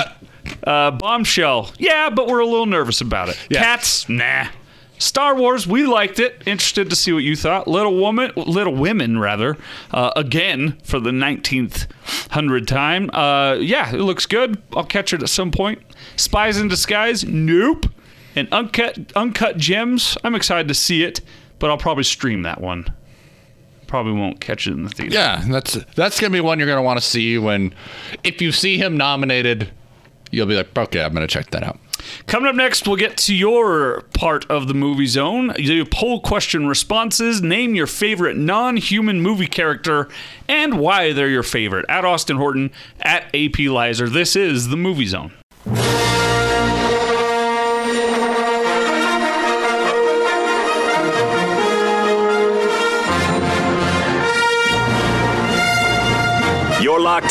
uh, 0.63 0.91
bombshell. 0.91 1.71
Yeah, 1.77 2.09
but 2.09 2.27
we're 2.27 2.39
a 2.39 2.45
little 2.45 2.65
nervous 2.65 3.01
about 3.01 3.29
it. 3.29 3.39
Yeah. 3.49 3.59
Cats. 3.59 4.07
Nah. 4.09 4.47
Star 4.97 5.35
Wars. 5.35 5.65
We 5.65 5.87
liked 5.87 6.19
it. 6.19 6.43
Interested 6.45 6.89
to 6.91 6.95
see 6.95 7.11
what 7.11 7.23
you 7.23 7.35
thought. 7.35 7.67
Little 7.67 7.97
Woman. 7.97 8.31
Little 8.35 8.75
Women, 8.75 9.17
rather. 9.17 9.57
Uh, 9.89 10.11
again 10.15 10.77
for 10.83 10.99
the 10.99 11.09
19th 11.11 11.87
hundred 12.31 12.67
time. 12.67 13.09
Uh, 13.11 13.53
yeah, 13.55 13.91
it 13.93 13.99
looks 14.01 14.25
good. 14.27 14.61
I'll 14.75 14.83
catch 14.83 15.11
it 15.13 15.23
at 15.23 15.29
some 15.29 15.49
point. 15.51 15.81
Spies 16.17 16.57
in 16.57 16.67
Disguise. 16.67 17.23
Nope. 17.25 17.87
And 18.35 18.47
uncut 18.53 19.11
uncut 19.15 19.57
gems. 19.57 20.17
I'm 20.23 20.35
excited 20.35 20.67
to 20.67 20.73
see 20.75 21.03
it, 21.03 21.19
but 21.59 21.69
I'll 21.71 21.77
probably 21.77 22.03
stream 22.03 22.43
that 22.43 22.61
one. 22.61 22.85
Probably 23.91 24.13
won't 24.13 24.39
catch 24.39 24.67
it 24.67 24.71
in 24.71 24.83
the 24.83 24.89
theater. 24.89 25.13
Yeah, 25.13 25.43
that's 25.49 25.73
that's 25.95 26.17
gonna 26.17 26.31
be 26.31 26.39
one 26.39 26.59
you're 26.59 26.67
gonna 26.69 26.81
want 26.81 26.97
to 26.97 27.05
see 27.05 27.37
when, 27.37 27.75
if 28.23 28.41
you 28.41 28.53
see 28.53 28.77
him 28.77 28.95
nominated, 28.95 29.69
you'll 30.31 30.45
be 30.47 30.55
like, 30.55 30.77
okay, 30.77 31.03
I'm 31.03 31.13
gonna 31.13 31.27
check 31.27 31.51
that 31.51 31.61
out. 31.61 31.77
Coming 32.25 32.47
up 32.47 32.55
next, 32.55 32.87
we'll 32.87 32.95
get 32.95 33.17
to 33.17 33.35
your 33.35 34.03
part 34.13 34.49
of 34.49 34.69
the 34.69 34.73
movie 34.73 35.07
zone. 35.07 35.51
You 35.57 35.83
do 35.83 35.83
poll 35.83 36.21
question 36.21 36.67
responses. 36.67 37.41
Name 37.41 37.75
your 37.75 37.85
favorite 37.85 38.37
non 38.37 38.77
human 38.77 39.19
movie 39.19 39.45
character 39.45 40.07
and 40.47 40.79
why 40.79 41.11
they're 41.11 41.27
your 41.27 41.43
favorite. 41.43 41.85
At 41.89 42.05
Austin 42.05 42.37
Horton, 42.37 42.71
at 43.01 43.25
AP 43.25 43.67
Leiser. 43.67 44.09
This 44.09 44.37
is 44.37 44.69
the 44.69 44.77
movie 44.77 45.05
zone. 45.05 45.33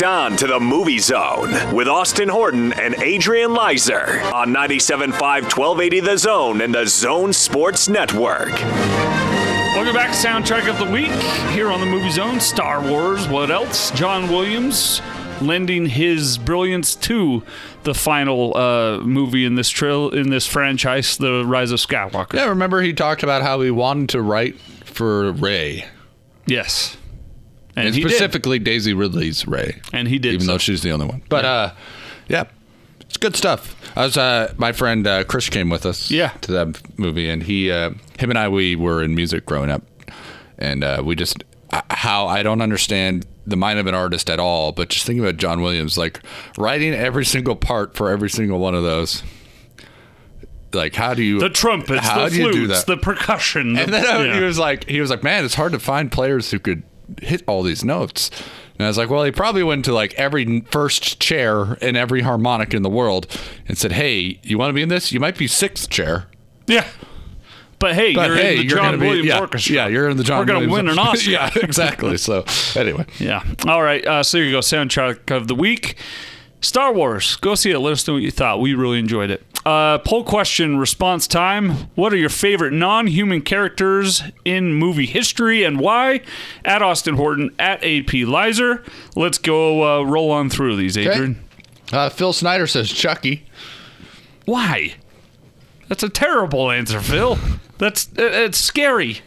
Locked 0.00 0.32
on 0.32 0.36
to 0.38 0.46
the 0.46 0.58
Movie 0.58 0.98
Zone 0.98 1.74
with 1.74 1.86
Austin 1.86 2.30
Horton 2.30 2.72
and 2.72 2.94
Adrian 3.02 3.50
Leiser 3.50 4.32
on 4.32 4.48
97.5 4.48 5.10
1280 5.20 6.00
The 6.00 6.16
Zone 6.16 6.60
and 6.62 6.74
the 6.74 6.86
Zone 6.86 7.34
Sports 7.34 7.86
Network. 7.86 8.48
Welcome 8.48 9.92
back, 9.92 10.14
soundtrack 10.14 10.70
of 10.70 10.78
the 10.78 10.90
week 10.90 11.10
here 11.52 11.68
on 11.68 11.80
the 11.80 11.86
movie 11.86 12.10
zone. 12.10 12.40
Star 12.40 12.80
Wars. 12.80 13.28
What 13.28 13.50
else? 13.50 13.90
John 13.90 14.30
Williams 14.30 15.02
lending 15.42 15.84
his 15.84 16.38
brilliance 16.38 16.94
to 16.94 17.42
the 17.82 17.92
final 17.92 18.56
uh, 18.56 19.00
movie 19.00 19.44
in 19.44 19.56
this 19.56 19.68
trail 19.68 20.08
in 20.08 20.30
this 20.30 20.46
franchise, 20.46 21.18
The 21.18 21.44
Rise 21.44 21.72
of 21.72 21.78
Skywalker. 21.78 22.34
Yeah, 22.34 22.46
remember 22.46 22.80
he 22.80 22.94
talked 22.94 23.22
about 23.22 23.42
how 23.42 23.60
he 23.60 23.70
wanted 23.70 24.08
to 24.10 24.22
write 24.22 24.58
for 24.58 25.32
Rey, 25.32 25.84
Yes, 26.46 26.96
and, 27.76 27.87
and 27.87 27.94
he 27.94 28.02
did. 28.02 28.12
specifically 28.12 28.59
Daisy 28.59 28.94
Ridley's 28.94 29.46
Rey. 29.46 29.80
And 29.92 30.09
he 30.09 30.18
did 30.18 30.35
even 30.35 30.46
so. 30.46 30.52
though 30.52 30.59
she's 30.59 30.83
the 30.83 30.90
only 30.92 31.06
one. 31.06 31.22
But 31.28 31.44
uh, 31.44 31.74
yeah, 32.28 32.44
it's 33.01 33.16
good 33.16 33.36
stuff. 33.36 33.76
I 33.97 34.05
was 34.05 34.16
uh, 34.16 34.55
my 34.57 34.72
friend 34.72 35.07
uh, 35.07 35.24
Chris 35.24 35.49
came 35.49 35.68
with 35.68 35.84
us. 35.86 36.11
Yeah. 36.11 36.30
to 36.42 36.53
that 36.53 36.99
movie, 36.99 37.28
and 37.28 37.42
he, 37.42 37.70
uh, 37.70 37.90
him 38.18 38.30
and 38.30 38.38
I, 38.38 38.49
we 38.49 38.76
were 38.76 39.03
in 39.03 39.14
music 39.14 39.47
growing 39.47 39.70
up, 39.70 39.82
and 40.59 40.84
uh, 40.84 41.03
we 41.05 41.16
just 41.16 41.42
uh, 41.72 41.82
how 41.90 42.26
I 42.26 42.42
don't 42.42 42.61
understand 42.61 43.26
the 43.47 43.57
mind 43.57 43.78
of 43.78 43.86
an 43.86 43.94
artist 43.94 44.30
at 44.30 44.38
all, 44.38 44.72
but 44.72 44.88
just 44.88 45.07
thinking 45.07 45.24
about 45.24 45.36
John 45.36 45.61
Williams, 45.61 45.99
like 45.99 46.20
writing 46.57 46.94
every 46.94 47.24
single 47.24 47.57
part 47.57 47.97
for 47.97 48.11
every 48.11 48.30
single 48.30 48.59
one 48.59 48.74
of 48.74 48.82
those. 48.82 49.22
Like, 50.72 50.94
how 50.94 51.14
do 51.14 51.24
you 51.24 51.40
the 51.40 51.51
trumpets, 51.51 52.09
the 52.09 52.28
do 52.28 52.36
you 52.36 52.53
do 52.53 52.66
flutes, 52.66 52.84
the 52.84 52.97
percussion. 52.97 53.76
And 53.76 53.92
then 53.92 54.05
yeah. 54.05 54.36
he 54.36 54.40
was 54.40 54.57
like, 54.57 54.88
he 54.88 55.01
was 55.01 55.11
like, 55.11 55.24
man, 55.24 55.44
it's 55.44 55.55
hard 55.55 55.72
to 55.72 55.80
find 55.80 56.12
players 56.12 56.53
who 56.53 56.61
could 56.61 56.84
hit 57.22 57.42
all 57.46 57.62
these 57.62 57.84
notes. 57.84 58.30
And 58.78 58.86
I 58.86 58.88
was 58.88 58.96
like, 58.98 59.11
well, 59.11 59.24
he 59.24 59.30
probably 59.30 59.62
went 59.62 59.84
to 59.86 59.92
like 59.92 60.14
every 60.14 60.61
first 60.70 61.20
chair 61.20 61.76
and 61.82 61.96
every 61.96 62.22
harmonic 62.22 62.72
in 62.74 62.82
the 62.82 62.88
world 62.90 63.26
and 63.68 63.76
said, 63.76 63.92
hey, 63.92 64.38
you 64.42 64.56
want 64.58 64.70
to 64.70 64.74
be 64.74 64.82
in 64.82 64.88
this? 64.88 65.12
You 65.12 65.20
might 65.20 65.36
be 65.36 65.46
sixth 65.46 65.90
chair. 65.90 66.26
yeah. 66.66 66.86
But 67.78 67.94
hey, 67.94 68.14
But 68.14 68.26
you're 68.28 68.36
hey, 68.36 68.52
in 68.52 68.58
the 68.58 68.64
you're 68.66 68.76
John 68.78 68.98
be, 68.98 69.06
Williams 69.06 69.28
yeah, 69.28 69.40
Orchestra. 69.40 69.74
Yeah, 69.74 69.86
you're 69.86 70.08
in 70.11 70.18
the 70.18 70.22
John 70.24 70.40
We're 70.40 70.44
gonna 70.44 70.68
win 70.68 70.86
an 70.90 70.98
Oscar. 70.98 71.30
yeah, 71.30 71.50
exactly. 71.62 72.18
So 72.18 72.44
anyway, 72.76 73.06
Yeah. 73.18 73.42
All 73.66 73.82
right. 73.82 74.06
Uh, 74.06 74.22
so 74.22 74.36
here 74.36 74.46
you 74.46 74.52
go. 74.52 74.58
Soundtrack 74.58 75.34
of 75.34 75.48
the 75.48 75.54
week. 75.54 75.96
Star 76.61 76.92
Wars. 76.92 77.36
Go 77.36 77.54
see 77.54 77.70
it. 77.70 77.78
Let 77.78 77.92
us 77.94 78.06
know 78.06 78.12
what 78.14 78.22
you 78.22 78.30
thought. 78.30 78.61
We 78.61 78.74
really 78.74 78.98
enjoyed 78.98 79.30
it. 79.30 79.42
Uh, 79.66 79.98
poll 79.98 80.24
question 80.24 80.78
response 80.78 81.26
time. 81.26 81.70
What 81.94 82.12
are 82.12 82.16
your 82.16 82.30
favorite 82.30 82.72
non 82.72 83.06
human 83.06 83.42
characters 83.42 84.22
in 84.44 84.72
movie 84.72 85.04
history 85.06 85.64
and 85.64 85.78
why? 85.78 86.22
At 86.64 86.80
Austin 86.82 87.16
Horton, 87.16 87.50
at 87.58 87.78
AP 87.84 88.24
Leiser. 88.26 88.82
Let's 89.16 89.36
go 89.38 90.00
uh, 90.00 90.02
roll 90.04 90.30
on 90.30 90.48
through 90.48 90.76
these, 90.76 90.96
Adrian. 90.96 91.44
Uh, 91.92 92.08
Phil 92.08 92.32
Snyder 92.32 92.66
says 92.66 92.90
Chucky. 92.90 93.44
Why? 94.46 94.94
That's 95.88 96.02
a 96.02 96.08
terrible 96.08 96.70
answer, 96.70 97.00
Phil. 97.00 97.38
That's 97.78 98.06
it- 98.16 98.32
it's 98.34 98.58
scary. 98.58 99.20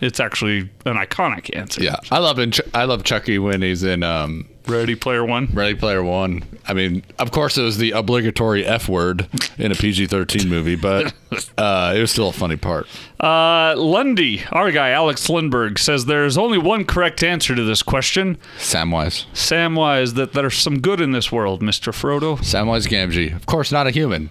It's 0.00 0.18
actually 0.20 0.68
an 0.84 0.96
iconic 0.96 1.54
answer. 1.56 1.82
Yeah, 1.82 1.96
I 2.10 2.18
love 2.18 2.38
in 2.38 2.52
I 2.74 2.84
love 2.84 3.04
Chucky 3.04 3.38
when 3.38 3.62
he's 3.62 3.82
in 3.82 4.02
um, 4.02 4.48
Ready 4.66 4.94
Player 4.94 5.24
One. 5.24 5.48
Ready 5.52 5.74
Player 5.74 6.02
One. 6.02 6.42
I 6.66 6.72
mean, 6.74 7.04
of 7.18 7.30
course, 7.30 7.56
it 7.56 7.62
was 7.62 7.78
the 7.78 7.92
obligatory 7.92 8.66
F 8.66 8.88
word 8.88 9.28
in 9.58 9.70
a 9.70 9.74
PG 9.74 10.06
thirteen 10.06 10.48
movie, 10.48 10.74
but 10.76 11.12
uh, 11.58 11.92
it 11.96 12.00
was 12.00 12.10
still 12.10 12.28
a 12.28 12.32
funny 12.32 12.56
part. 12.56 12.86
Uh, 13.20 13.74
Lundy, 13.76 14.42
our 14.50 14.70
guy 14.72 14.90
Alex 14.90 15.28
Lindberg 15.28 15.78
says 15.78 16.06
there's 16.06 16.36
only 16.36 16.58
one 16.58 16.84
correct 16.84 17.22
answer 17.22 17.54
to 17.54 17.62
this 17.62 17.82
question. 17.82 18.38
Samwise, 18.58 19.26
Samwise, 19.32 20.14
that 20.14 20.32
there's 20.32 20.56
some 20.56 20.80
good 20.80 21.00
in 21.00 21.12
this 21.12 21.30
world, 21.30 21.62
Mister 21.62 21.92
Frodo. 21.92 22.38
Samwise 22.38 22.88
Gamgee, 22.88 23.34
of 23.34 23.46
course, 23.46 23.70
not 23.70 23.86
a 23.86 23.90
human, 23.90 24.30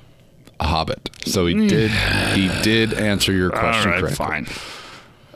a 0.59 0.67
hobbit. 0.67 1.09
So 1.25 1.45
he 1.45 1.67
did 1.67 1.91
he 2.33 2.49
did 2.61 2.93
answer 2.93 3.31
your 3.31 3.49
question 3.51 3.91
All 3.91 4.01
right, 4.01 4.15
correctly. 4.15 4.15
fine. 4.15 4.47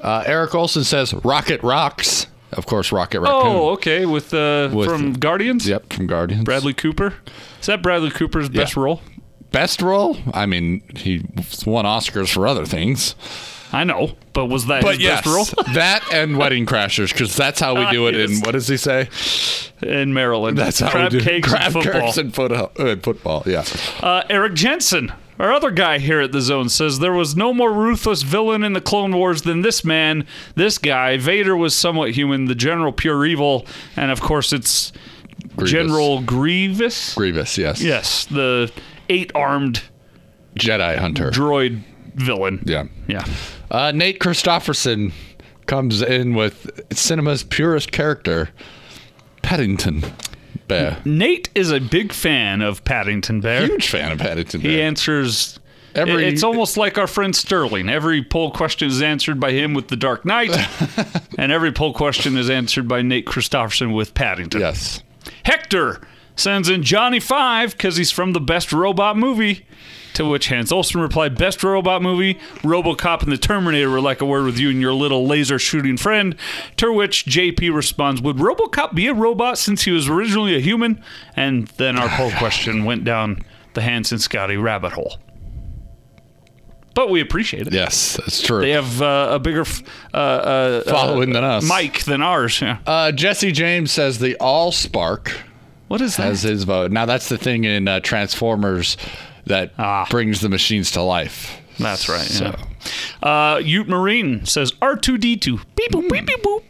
Uh, 0.01 0.23
Eric 0.25 0.55
Olson 0.55 0.83
says 0.83 1.13
Rocket 1.13 1.61
Rocks. 1.61 2.27
Of 2.59 2.65
course, 2.67 2.91
Rocket 2.91 3.21
Raccoon. 3.21 3.39
Oh, 3.41 3.69
okay. 3.71 4.05
With, 4.05 4.33
uh, 4.33 4.69
With- 4.71 4.87
from 4.89 5.13
Guardians. 5.13 5.67
Yep, 5.67 5.93
from 5.93 6.05
Guardians. 6.07 6.43
Bradley 6.43 6.73
Cooper. 6.73 7.15
Is 7.59 7.65
that 7.67 7.81
Bradley 7.81 8.11
Cooper's 8.11 8.49
best 8.49 8.75
role? 8.77 9.01
Best 9.51 9.81
role? 9.81 10.17
I 10.33 10.45
mean, 10.45 10.83
he 10.95 11.25
won 11.65 11.85
Oscars 11.85 12.31
for 12.31 12.45
other 12.45 12.65
things. 12.65 13.15
I 13.71 13.83
know, 13.83 14.15
but 14.33 14.47
was 14.47 14.65
that 14.67 14.81
But 14.81 14.95
his 14.95 15.03
yes, 15.03 15.23
best 15.23 15.27
role 15.55 15.63
that 15.75 16.03
and 16.11 16.37
Wedding 16.37 16.65
Crashers, 16.65 17.11
because 17.11 17.35
that's 17.35 17.59
how 17.59 17.75
we 17.75 17.89
do 17.91 18.07
it 18.07 18.15
in, 18.15 18.39
what 18.41 18.51
does 18.51 18.67
he 18.67 18.77
say? 18.77 19.07
in 19.81 20.13
Maryland? 20.13 20.57
That's 20.57 20.79
how 20.79 20.89
Crab 20.89 21.11
we 21.13 21.19
do 21.19 21.23
cakes 21.25 21.47
Crab 21.47 21.63
and 21.75 21.83
football. 21.83 22.01
cakes 22.01 22.17
and 22.17 22.33
football. 22.35 22.71
Uh, 22.77 22.95
football, 22.97 23.43
yeah. 23.45 23.63
Uh, 24.01 24.23
Eric 24.29 24.53
Jensen, 24.55 25.11
our 25.39 25.51
other 25.53 25.71
guy 25.71 25.99
here 25.99 26.19
at 26.19 26.31
the 26.31 26.41
Zone, 26.41 26.69
says 26.69 26.99
there 26.99 27.13
was 27.13 27.35
no 27.35 27.53
more 27.53 27.71
ruthless 27.71 28.21
villain 28.23 28.63
in 28.63 28.73
the 28.73 28.81
Clone 28.81 29.15
Wars 29.15 29.41
than 29.43 29.61
this 29.61 29.83
man. 29.85 30.27
This 30.55 30.77
guy, 30.77 31.17
Vader, 31.17 31.55
was 31.55 31.73
somewhat 31.73 32.11
human. 32.11 32.45
The 32.45 32.55
General 32.55 32.91
pure 32.91 33.25
evil, 33.25 33.65
and 33.95 34.11
of 34.11 34.21
course 34.21 34.51
it's 34.53 34.91
Grievous. 35.55 35.71
General 35.71 36.21
Grievous. 36.21 37.15
Grievous, 37.15 37.57
yes. 37.57 37.81
Yes, 37.81 38.25
the 38.25 38.71
eight-armed 39.09 39.81
Jedi 40.55 40.97
Hunter. 40.97 41.31
droid 41.31 41.81
villain. 42.15 42.61
yeah. 42.65 42.83
Yeah. 43.07 43.23
Uh, 43.71 43.91
Nate 43.93 44.19
Christopherson 44.19 45.13
comes 45.67 46.01
in 46.01 46.33
with 46.33 46.81
cinema's 46.91 47.43
purest 47.43 47.91
character, 47.91 48.49
Paddington 49.41 50.03
Bear. 50.67 50.97
Nate 51.05 51.49
is 51.55 51.71
a 51.71 51.79
big 51.79 52.13
fan 52.13 52.61
of 52.61 52.83
Paddington 52.85 53.41
Bear. 53.41 53.65
Huge 53.65 53.87
fan 53.87 54.11
of 54.11 54.19
Paddington 54.19 54.61
He 54.61 54.81
answers. 54.81 55.59
Every- 55.95 56.25
it's 56.27 56.43
almost 56.43 56.77
like 56.77 56.97
our 56.99 57.07
friend 57.07 57.35
Sterling. 57.35 57.89
Every 57.89 58.23
poll 58.23 58.51
question 58.51 58.87
is 58.87 59.01
answered 59.01 59.39
by 59.39 59.51
him 59.51 59.73
with 59.73 59.87
The 59.87 59.95
Dark 59.95 60.23
Knight, 60.25 60.55
and 61.39 61.51
every 61.51 61.71
poll 61.71 61.93
question 61.93 62.37
is 62.37 62.49
answered 62.49 62.87
by 62.87 63.01
Nate 63.01 63.25
Christopherson 63.25 63.91
with 63.93 64.13
Paddington. 64.13 64.61
yes. 64.61 65.01
Hector 65.43 65.99
sends 66.35 66.69
in 66.69 66.83
Johnny 66.83 67.19
Five 67.19 67.71
because 67.71 67.97
he's 67.97 68.11
from 68.11 68.33
the 68.33 68.39
best 68.39 68.71
robot 68.71 69.17
movie. 69.17 69.65
To 70.15 70.27
which 70.27 70.49
Hans 70.49 70.71
Olsen 70.71 70.99
replied, 71.01 71.37
"Best 71.37 71.63
robot 71.63 72.01
movie, 72.01 72.35
RoboCop 72.63 73.23
and 73.23 73.31
the 73.31 73.37
Terminator 73.37 73.89
would 73.91 74.03
like 74.03 74.21
a 74.21 74.25
word 74.25 74.45
with 74.45 74.59
you 74.59 74.69
and 74.69 74.81
your 74.81 74.93
little 74.93 75.25
laser 75.25 75.59
shooting 75.59 75.97
friend." 75.97 76.35
To 76.77 76.91
which 76.91 77.25
JP 77.25 77.73
responds, 77.73 78.21
"Would 78.21 78.37
RoboCop 78.37 78.93
be 78.95 79.07
a 79.07 79.13
robot 79.13 79.57
since 79.57 79.83
he 79.83 79.91
was 79.91 80.09
originally 80.09 80.55
a 80.55 80.59
human?" 80.59 81.01
And 81.35 81.67
then 81.77 81.97
our 81.97 82.09
poll 82.09 82.31
question 82.31 82.85
went 82.85 83.03
down 83.05 83.43
the 83.75 83.81
Hans 83.81 84.11
and 84.11 84.21
Scotty 84.21 84.57
rabbit 84.57 84.93
hole. 84.93 85.17
But 86.95 87.09
we 87.09 87.21
appreciate 87.21 87.67
it. 87.67 87.71
Yes, 87.73 88.17
that's 88.17 88.41
true. 88.41 88.59
They 88.61 88.71
have 88.71 89.01
uh, 89.01 89.29
a 89.33 89.39
bigger 89.39 89.61
f- 89.61 89.83
uh, 90.13 90.17
uh, 90.17 90.81
Following 90.83 91.31
than 91.33 91.43
us. 91.43 91.63
Mike 91.63 92.03
than 92.03 92.21
ours. 92.21 92.59
Yeah. 92.61 92.79
Uh, 92.85 93.11
Jesse 93.13 93.51
James 93.53 93.91
says 93.91 94.19
the 94.19 94.35
All 94.37 94.71
Spark 94.73 95.43
What 95.87 96.01
is 96.01 96.17
that? 96.17 96.23
has 96.23 96.41
his 96.41 96.63
vote. 96.65 96.91
Now 96.91 97.05
that's 97.05 97.29
the 97.29 97.37
thing 97.37 97.63
in 97.63 97.87
uh, 97.87 97.99
Transformers 98.01 98.97
that 99.49 99.73
Ah. 99.77 100.07
brings 100.09 100.39
the 100.41 100.49
machines 100.49 100.91
to 100.91 101.01
life. 101.01 101.57
That's 101.77 102.09
right. 102.09 102.21
So- 102.21 102.55
Yeah. 103.23 103.55
Uh, 103.55 103.57
Ute 103.59 103.87
Marine 103.89 104.45
says 104.45 104.71
R2D2. 104.81 105.59
Beep 105.75 105.91
boop 105.91 106.09
beep 106.09 106.25
beep 106.25 106.41
boop. 106.43 106.63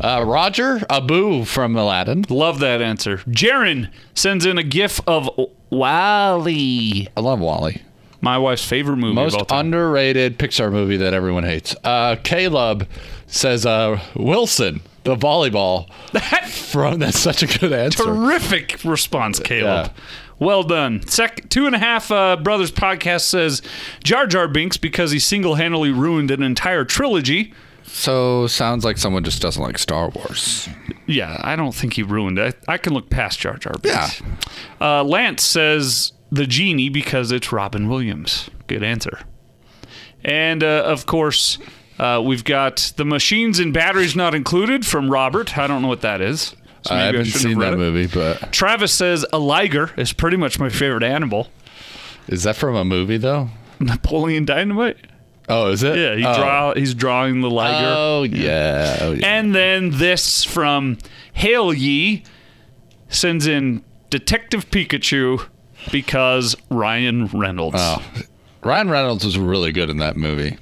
Uh, 0.00 0.24
Roger 0.26 0.82
Abu 0.90 1.44
from 1.44 1.76
Aladdin. 1.76 2.24
Love 2.28 2.58
that 2.60 2.82
answer. 2.82 3.18
Jaren 3.28 3.88
sends 4.14 4.44
in 4.44 4.58
a 4.58 4.62
gif 4.62 5.00
of 5.06 5.30
WALL-E. 5.70 7.08
I 7.16 7.20
love 7.20 7.40
WALL-E. 7.40 7.80
My 8.20 8.38
wife's 8.38 8.64
favorite 8.64 8.96
movie 8.96 9.14
Most 9.14 9.34
of 9.34 9.40
all 9.40 9.44
time. 9.46 9.66
underrated 9.66 10.38
Pixar 10.38 10.70
movie 10.70 10.96
that 10.98 11.12
everyone 11.14 11.42
hates. 11.44 11.74
Uh, 11.82 12.16
Caleb 12.22 12.86
says 13.26 13.66
uh, 13.66 13.98
Wilson, 14.14 14.80
the 15.04 15.16
volleyball. 15.16 15.88
That 16.12 16.48
From 16.48 16.98
that's 17.00 17.18
such 17.18 17.42
a 17.42 17.46
good 17.58 17.72
answer. 17.72 18.04
terrific 18.04 18.82
response, 18.84 19.38
Caleb. 19.38 19.86
Yeah. 19.94 20.02
Well 20.38 20.62
done. 20.64 21.06
Sec- 21.06 21.48
two 21.50 21.66
and 21.66 21.74
a 21.74 21.78
half 21.78 22.10
uh, 22.10 22.36
brothers 22.36 22.72
podcast 22.72 23.22
says 23.22 23.62
Jar 24.02 24.26
Jar 24.26 24.48
Binks 24.48 24.76
because 24.76 25.10
he 25.12 25.18
single-handedly 25.18 25.90
ruined 25.90 26.30
an 26.30 26.42
entire 26.42 26.84
trilogy. 26.84 27.52
So 27.84 28.46
sounds 28.46 28.84
like 28.84 28.96
someone 28.98 29.22
just 29.22 29.42
doesn't 29.42 29.62
like 29.62 29.78
Star 29.78 30.08
Wars. 30.08 30.68
Yeah, 31.06 31.38
I 31.42 31.56
don't 31.56 31.74
think 31.74 31.94
he 31.94 32.02
ruined 32.02 32.38
it. 32.38 32.56
I, 32.66 32.74
I 32.74 32.78
can 32.78 32.92
look 32.94 33.10
past 33.10 33.38
Jar 33.40 33.56
Jar 33.56 33.74
Binks. 33.80 34.20
Yeah. 34.20 34.36
Uh, 35.00 35.04
Lance 35.04 35.42
says 35.44 36.12
the 36.30 36.46
genie 36.46 36.88
because 36.88 37.30
it's 37.30 37.52
Robin 37.52 37.88
Williams. 37.88 38.48
Good 38.66 38.82
answer. 38.82 39.20
And 40.24 40.62
uh, 40.64 40.82
of 40.86 41.06
course, 41.06 41.58
uh, 42.02 42.20
we've 42.20 42.42
got 42.42 42.92
the 42.96 43.04
machines 43.04 43.60
and 43.60 43.72
batteries 43.72 44.16
not 44.16 44.34
included 44.34 44.84
from 44.84 45.08
Robert. 45.08 45.56
I 45.56 45.68
don't 45.68 45.82
know 45.82 45.88
what 45.88 46.00
that 46.00 46.20
is. 46.20 46.56
So 46.84 46.96
I 46.96 47.02
haven't 47.02 47.26
shouldn't 47.26 47.42
seen 47.42 47.52
have 47.52 47.60
that 47.60 47.72
it. 47.74 47.76
movie, 47.76 48.08
but 48.12 48.52
Travis 48.52 48.92
says 48.92 49.24
a 49.32 49.38
liger 49.38 49.92
is 49.96 50.12
pretty 50.12 50.36
much 50.36 50.58
my 50.58 50.68
favorite 50.68 51.04
animal. 51.04 51.48
is 52.26 52.42
that 52.42 52.56
from 52.56 52.74
a 52.74 52.84
movie 52.84 53.18
though? 53.18 53.50
Napoleon 53.78 54.44
Dynamite. 54.44 54.96
Oh, 55.48 55.70
is 55.70 55.84
it? 55.84 55.96
Yeah, 55.96 56.16
he 56.16 56.24
oh. 56.24 56.34
draw. 56.34 56.74
He's 56.74 56.92
drawing 56.92 57.40
the 57.40 57.50
liger. 57.50 57.94
Oh 57.96 58.22
yeah. 58.24 58.98
Oh, 59.00 59.12
yeah. 59.12 59.38
And 59.38 59.54
then 59.54 59.90
this 59.90 60.42
from 60.42 60.98
Hail 61.34 61.72
Ye 61.72 62.24
sends 63.08 63.46
in 63.46 63.84
Detective 64.10 64.68
Pikachu 64.70 65.46
because 65.92 66.56
Ryan 66.68 67.26
Reynolds. 67.26 67.76
Oh. 67.78 68.02
Ryan 68.64 68.90
Reynolds 68.90 69.24
was 69.24 69.38
really 69.38 69.70
good 69.70 69.88
in 69.88 69.98
that 69.98 70.16
movie. 70.16 70.58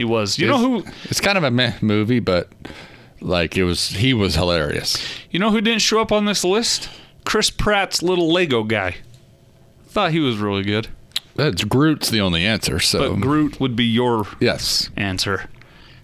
He 0.00 0.04
was. 0.06 0.38
You 0.38 0.46
know 0.46 0.56
who? 0.56 0.84
It's 1.10 1.20
kind 1.20 1.36
of 1.36 1.44
a 1.44 1.50
meh 1.50 1.74
movie, 1.82 2.20
but 2.20 2.48
like 3.20 3.58
it 3.58 3.64
was. 3.64 3.90
He 3.90 4.14
was 4.14 4.34
hilarious. 4.34 4.96
You 5.30 5.38
know 5.38 5.50
who 5.50 5.60
didn't 5.60 5.82
show 5.82 6.00
up 6.00 6.10
on 6.10 6.24
this 6.24 6.42
list? 6.42 6.88
Chris 7.26 7.50
Pratt's 7.50 8.02
little 8.02 8.32
Lego 8.32 8.62
guy. 8.62 8.96
Thought 9.88 10.12
he 10.12 10.20
was 10.20 10.38
really 10.38 10.62
good, 10.62 10.88
That's 11.36 11.64
Groot's 11.64 12.08
the 12.08 12.22
only 12.22 12.46
answer. 12.46 12.80
So 12.80 13.12
but 13.12 13.20
Groot 13.20 13.60
would 13.60 13.76
be 13.76 13.84
your 13.84 14.26
yes, 14.40 14.88
answer, 14.96 15.50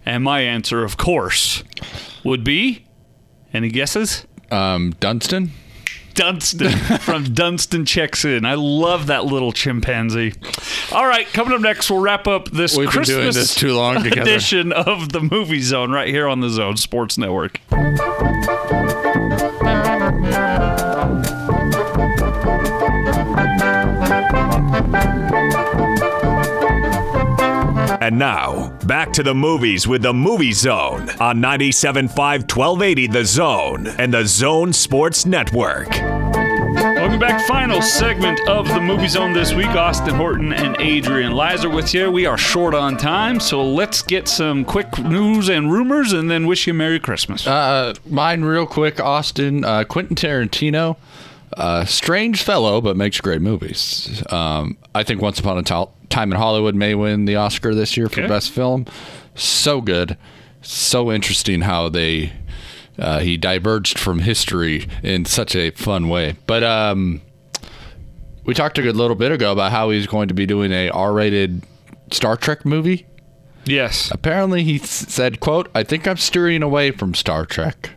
and 0.05 0.22
my 0.22 0.42
answer, 0.42 0.84
of 0.84 0.99
course, 0.99 1.64
would 2.22 2.44
be. 2.44 2.84
Any 3.55 3.70
guesses? 3.70 4.26
um, 4.51 4.90
Dunstan. 5.01 5.53
Dunstan 6.16 6.76
from 6.98 7.24
Dunstan 7.34 7.84
checks 7.84 8.24
in. 8.24 8.44
I 8.44 8.54
love 8.54 9.06
that 9.06 9.24
little 9.26 9.52
chimpanzee. 9.52 10.32
All 10.92 11.06
right, 11.06 11.26
coming 11.28 11.52
up 11.54 11.60
next, 11.60 11.90
we'll 11.90 12.00
wrap 12.00 12.26
up 12.26 12.50
this 12.50 12.76
We've 12.76 12.92
been 12.92 13.02
doing 13.02 13.26
this 13.32 13.54
too 13.54 13.74
long 13.74 14.02
together. 14.02 14.22
edition 14.22 14.72
of 14.72 15.12
the 15.12 15.20
Movie 15.20 15.60
Zone 15.60 15.90
right 15.92 16.08
here 16.08 16.26
on 16.26 16.40
the 16.40 16.48
Zone 16.50 16.76
Sports 16.76 17.16
Network. 17.18 17.60
And 27.98 28.18
now, 28.18 28.75
back 28.87 29.12
to 29.12 29.22
the 29.22 29.34
movies 29.34 29.89
with 29.89 30.03
the 30.03 30.14
Movie 30.14 30.53
Zone 30.53 31.11
on 31.18 31.39
97.5 31.39 32.09
1280 32.09 33.07
The 33.09 33.24
Zone 33.24 33.87
and 33.99 34.14
the 34.14 34.24
Zone 34.24 34.72
Sports 34.72 35.26
Network. 35.26 35.91
Welcome 35.91 37.18
back. 37.18 37.45
Final 37.49 37.82
segment 37.82 38.39
of 38.49 38.68
the 38.68 38.80
Movie 38.80 39.09
Zone 39.09 39.32
this 39.32 39.53
week. 39.53 39.66
Austin 39.68 40.14
Horton 40.14 40.53
and 40.53 40.76
Adrian 40.78 41.32
Leiser 41.32 41.74
with 41.74 41.93
you. 41.95 42.11
We 42.12 42.26
are 42.26 42.39
short 42.39 42.74
on 42.74 42.97
time, 42.97 43.41
so 43.41 43.64
let's 43.64 44.03
get 44.03 44.28
some 44.28 44.64
quick 44.64 44.99
news 44.99 45.49
and 45.49 45.72
rumors 45.72 46.12
and 46.12 46.30
then 46.30 46.47
wish 46.47 46.66
you 46.66 46.72
a 46.72 46.74
Merry 46.74 47.01
Christmas. 47.01 47.47
Uh, 47.47 47.95
mine 48.09 48.43
real 48.43 48.66
quick, 48.66 49.01
Austin. 49.01 49.64
Uh, 49.64 49.84
Quentin 49.84 50.14
Tarantino 50.14 50.97
uh, 51.57 51.84
strange 51.84 52.42
fellow, 52.42 52.80
but 52.80 52.96
makes 52.96 53.20
great 53.20 53.40
movies. 53.40 54.22
Um, 54.32 54.76
I 54.94 55.02
think 55.02 55.20
Once 55.22 55.38
Upon 55.40 55.59
a 55.59 55.62
Ti- 55.62 55.90
Time 56.11 56.30
in 56.32 56.38
Hollywood 56.38 56.74
may 56.74 56.94
win 56.94 57.24
the 57.24 57.36
Oscar 57.36 57.74
this 57.74 57.96
year 57.96 58.09
for 58.09 58.20
Okay. 58.20 58.28
best 58.28 58.50
film. 58.50 58.86
So 59.34 59.80
good, 59.80 60.16
so 60.62 61.11
interesting 61.12 61.62
how 61.62 61.88
they 61.88 62.32
uh, 62.98 63.18
he 63.20 63.36
diverged 63.36 63.98
from 63.98 64.20
history 64.20 64.88
in 65.02 65.24
such 65.26 65.54
a 65.54 65.70
fun 65.72 66.09
way. 66.09 66.36
But 66.46 66.62
um, 66.62 67.20
we 68.44 68.54
talked 68.54 68.78
a 68.78 68.82
good 68.82 68.96
little 68.96 69.16
bit 69.16 69.32
ago 69.32 69.52
about 69.52 69.72
how 69.72 69.90
he's 69.90 70.07
going 70.07 70.28
to 70.28 70.34
be 70.34 70.46
doing 70.46 70.72
a 70.72 70.88
R-rated 70.90 71.62
Star 72.12 72.36
Trek 72.36 72.64
movie. 72.64 73.07
Yes. 73.66 74.11
Apparently, 74.12 74.62
he 74.62 74.78
said, 74.78 75.40
"quote 75.40 75.68
I 75.74 75.82
think 75.82 76.07
I'm 76.07 76.16
steering 76.16 76.62
away 76.62 76.90
from 76.92 77.14
Star 77.14 77.44
Trek." 77.44 77.90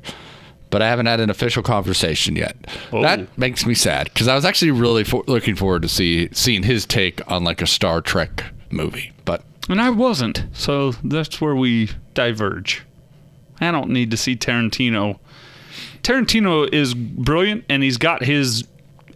But 0.70 0.82
I 0.84 0.88
haven't 0.88 1.07
had 1.07 1.20
an 1.20 1.30
official 1.30 1.63
conversation 1.63 2.36
yet. 2.36 2.55
Oh. 2.91 3.01
That 3.01 3.38
makes 3.38 3.65
me 3.65 3.74
sad 3.74 4.05
because 4.13 4.28
I 4.28 4.36
was 4.36 4.45
actually 4.45 4.72
really 4.72 5.03
for- 5.03 5.24
looking 5.28 5.55
forward 5.55 5.82
to 5.82 5.88
see 5.88 6.30
seeing 6.32 6.63
his 6.63 6.86
take 6.86 7.22
on 7.32 7.43
like 7.43 7.61
a 7.61 7.67
Star 7.67 8.01
Trek 8.01 8.45
movie. 8.70 9.11
But 9.26 9.43
And 9.67 9.82
I 9.82 9.89
wasn't. 9.89 10.43
So 10.53 10.91
that's 11.03 11.41
where 11.41 11.55
we 11.55 11.89
diverge. 12.13 12.84
I 13.59 13.72
don't 13.72 13.89
need 13.89 14.11
to 14.11 14.17
see 14.17 14.36
Tarantino. 14.36 15.20
Tarantino 16.03 16.72
is 16.72 16.93
brilliant 16.93 17.65
and 17.67 17.84
he's 17.84 17.97
got 17.97 18.24
his 18.24 18.67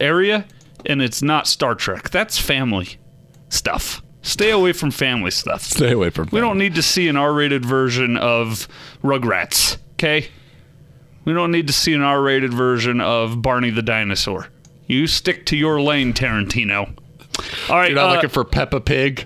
area 0.01 0.45
and 0.85 1.01
it's 1.01 1.21
not 1.21 1.47
Star 1.47 1.75
Trek. 1.75 2.09
That's 2.09 2.37
family 2.37 2.97
stuff. 3.49 4.01
Stay 4.21 4.51
away 4.51 4.73
from 4.73 4.89
family 4.89 5.31
stuff. 5.31 5.61
stay 5.61 5.91
away 5.91 6.09
from. 6.09 6.29
We 6.31 6.39
don't 6.39 6.57
need 6.57 6.75
to 6.75 6.81
see 6.81 7.07
an 7.09 7.17
R-rated 7.17 7.65
version 7.65 8.15
of 8.17 8.67
Rugrats, 9.03 9.77
okay? 9.93 10.29
We 11.25 11.33
don't 11.33 11.51
need 11.51 11.67
to 11.67 11.73
see 11.73 11.93
an 11.93 12.01
R-rated 12.01 12.53
version 12.53 12.99
of 13.01 13.41
Barney 13.41 13.69
the 13.69 13.81
dinosaur. 13.81 14.47
You 14.87 15.07
stick 15.07 15.45
to 15.47 15.55
your 15.57 15.81
lane, 15.81 16.13
Tarantino. 16.13 16.95
All 17.69 17.77
right, 17.77 17.89
You're 17.91 17.95
not 17.95 18.09
uh, 18.09 18.13
looking 18.15 18.29
for 18.29 18.43
Peppa 18.43 18.79
Pig 18.81 19.25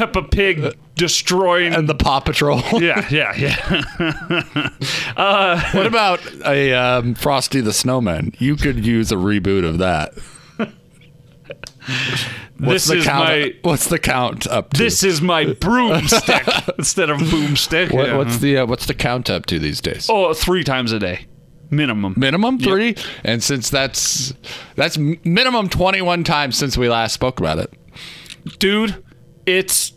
Peppa 0.00 0.22
Pig 0.22 0.74
destroying. 0.94 1.74
and 1.74 1.86
the 1.86 1.94
Paw 1.94 2.20
Patrol. 2.20 2.62
yeah, 2.80 3.06
yeah, 3.10 3.34
yeah. 3.36 4.70
what 5.74 5.86
about 5.86 6.20
a 6.46 6.72
um, 6.72 7.14
Frosty 7.14 7.60
the 7.60 7.74
Snowman? 7.74 8.32
You 8.38 8.56
could 8.56 8.84
use 8.84 9.12
a 9.12 9.16
reboot 9.16 9.68
of 9.68 9.76
that. 9.78 10.14
What's 12.60 12.86
this 12.86 12.88
the 12.88 12.96
is 12.98 13.04
count? 13.04 13.28
my 13.28 13.54
what's 13.62 13.88
the 13.88 13.98
count 13.98 14.46
up 14.46 14.72
to? 14.74 14.82
this 14.82 15.02
is 15.02 15.20
my 15.22 15.46
broomstick 15.54 16.46
instead 16.78 17.10
of 17.10 17.18
boomstick. 17.18 17.92
What, 17.92 18.08
Yeah. 18.08 18.16
What's 18.16 18.38
the 18.38 18.58
uh, 18.58 18.66
what's 18.66 18.86
the 18.86 18.94
count 18.94 19.30
up 19.30 19.46
to 19.46 19.58
these 19.58 19.80
days? 19.80 20.06
oh 20.10 20.34
three 20.34 20.64
times 20.64 20.92
a 20.92 20.98
day 20.98 21.26
minimum? 21.70 22.14
minimum 22.16 22.58
three 22.58 22.96
and 23.24 23.42
since 23.42 23.70
that's 23.70 24.34
that's 24.74 24.98
minimum 24.98 25.68
21 25.68 26.24
times 26.24 26.58
since 26.58 26.76
we 26.76 26.88
last 26.88 27.12
spoke 27.14 27.38
about 27.38 27.58
it 27.58 27.72
dude, 28.58 29.02
it's 29.46 29.92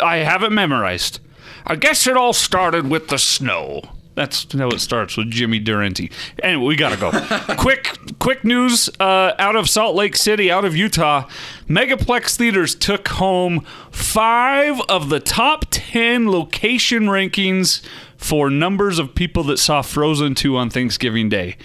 I 0.00 0.18
haven't 0.18 0.54
memorized. 0.54 1.20
I 1.66 1.76
guess 1.76 2.06
it 2.06 2.16
all 2.16 2.32
started 2.32 2.88
with 2.88 3.08
the 3.08 3.18
snow. 3.18 3.82
That's 4.18 4.52
how 4.52 4.66
it 4.70 4.80
starts 4.80 5.16
with 5.16 5.30
Jimmy 5.30 5.60
Durante. 5.60 6.10
Anyway, 6.42 6.64
we 6.64 6.74
gotta 6.74 6.96
go. 6.96 7.12
quick, 7.56 7.96
quick 8.18 8.42
news 8.42 8.90
uh, 8.98 9.34
out 9.38 9.54
of 9.54 9.70
Salt 9.70 9.94
Lake 9.94 10.16
City, 10.16 10.50
out 10.50 10.64
of 10.64 10.74
Utah. 10.74 11.28
Megaplex 11.68 12.36
theaters 12.36 12.74
took 12.74 13.06
home 13.06 13.60
five 13.92 14.80
of 14.88 15.08
the 15.08 15.20
top 15.20 15.66
ten 15.70 16.28
location 16.28 17.04
rankings 17.04 17.80
for 18.16 18.50
numbers 18.50 18.98
of 18.98 19.14
people 19.14 19.44
that 19.44 19.60
saw 19.60 19.82
Frozen 19.82 20.34
2 20.34 20.56
on 20.56 20.68
Thanksgiving 20.68 21.28
Day. 21.28 21.56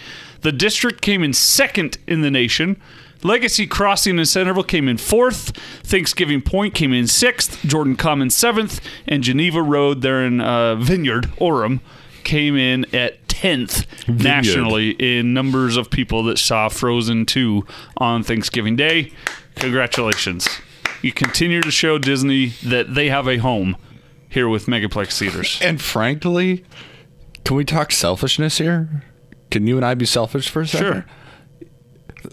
The 0.41 0.51
district 0.51 1.01
came 1.01 1.23
in 1.23 1.33
second 1.33 1.97
in 2.05 2.21
the 2.21 2.29
nation. 2.29 2.79
Legacy 3.23 3.65
Crossing 3.65 4.19
in 4.19 4.25
Centerville 4.27 4.63
came 4.63 4.87
in 4.87 4.97
fourth. 4.97 5.57
Thanksgiving 5.81 6.43
Point 6.43 6.75
came 6.75 6.93
in 6.93 7.07
sixth. 7.07 7.65
Jordan 7.65 7.95
Commons 7.95 8.35
seventh. 8.35 8.79
And 9.07 9.23
Geneva 9.23 9.63
Road 9.63 10.03
there 10.03 10.23
in 10.23 10.39
uh, 10.39 10.75
Vineyard, 10.75 11.31
Orem, 11.39 11.79
came 12.23 12.55
in 12.55 12.85
at 12.93 13.25
10th 13.27 13.85
nationally 14.07 14.91
in 14.91 15.33
numbers 15.33 15.75
of 15.77 15.89
people 15.89 16.23
that 16.23 16.37
saw 16.37 16.69
Frozen 16.69 17.25
2 17.25 17.65
on 17.97 18.23
Thanksgiving 18.23 18.75
Day. 18.75 19.11
Congratulations. 19.55 20.47
You 21.01 21.11
continue 21.11 21.61
to 21.61 21.71
show 21.71 21.97
Disney 21.97 22.47
that 22.63 22.95
they 22.95 23.09
have 23.09 23.27
a 23.27 23.37
home 23.37 23.75
here 24.29 24.47
with 24.49 24.65
Megaplex 24.67 25.17
Theaters. 25.19 25.59
and 25.61 25.79
frankly 25.79 26.63
can 27.45 27.55
we 27.55 27.63
talk 27.63 27.91
selfishness 27.91 28.57
here 28.57 29.03
can 29.51 29.67
you 29.67 29.75
and 29.77 29.85
i 29.85 29.93
be 29.93 30.05
selfish 30.07 30.49
for 30.49 30.61
a 30.61 30.67
second 30.67 30.87
Sure. 30.87 31.05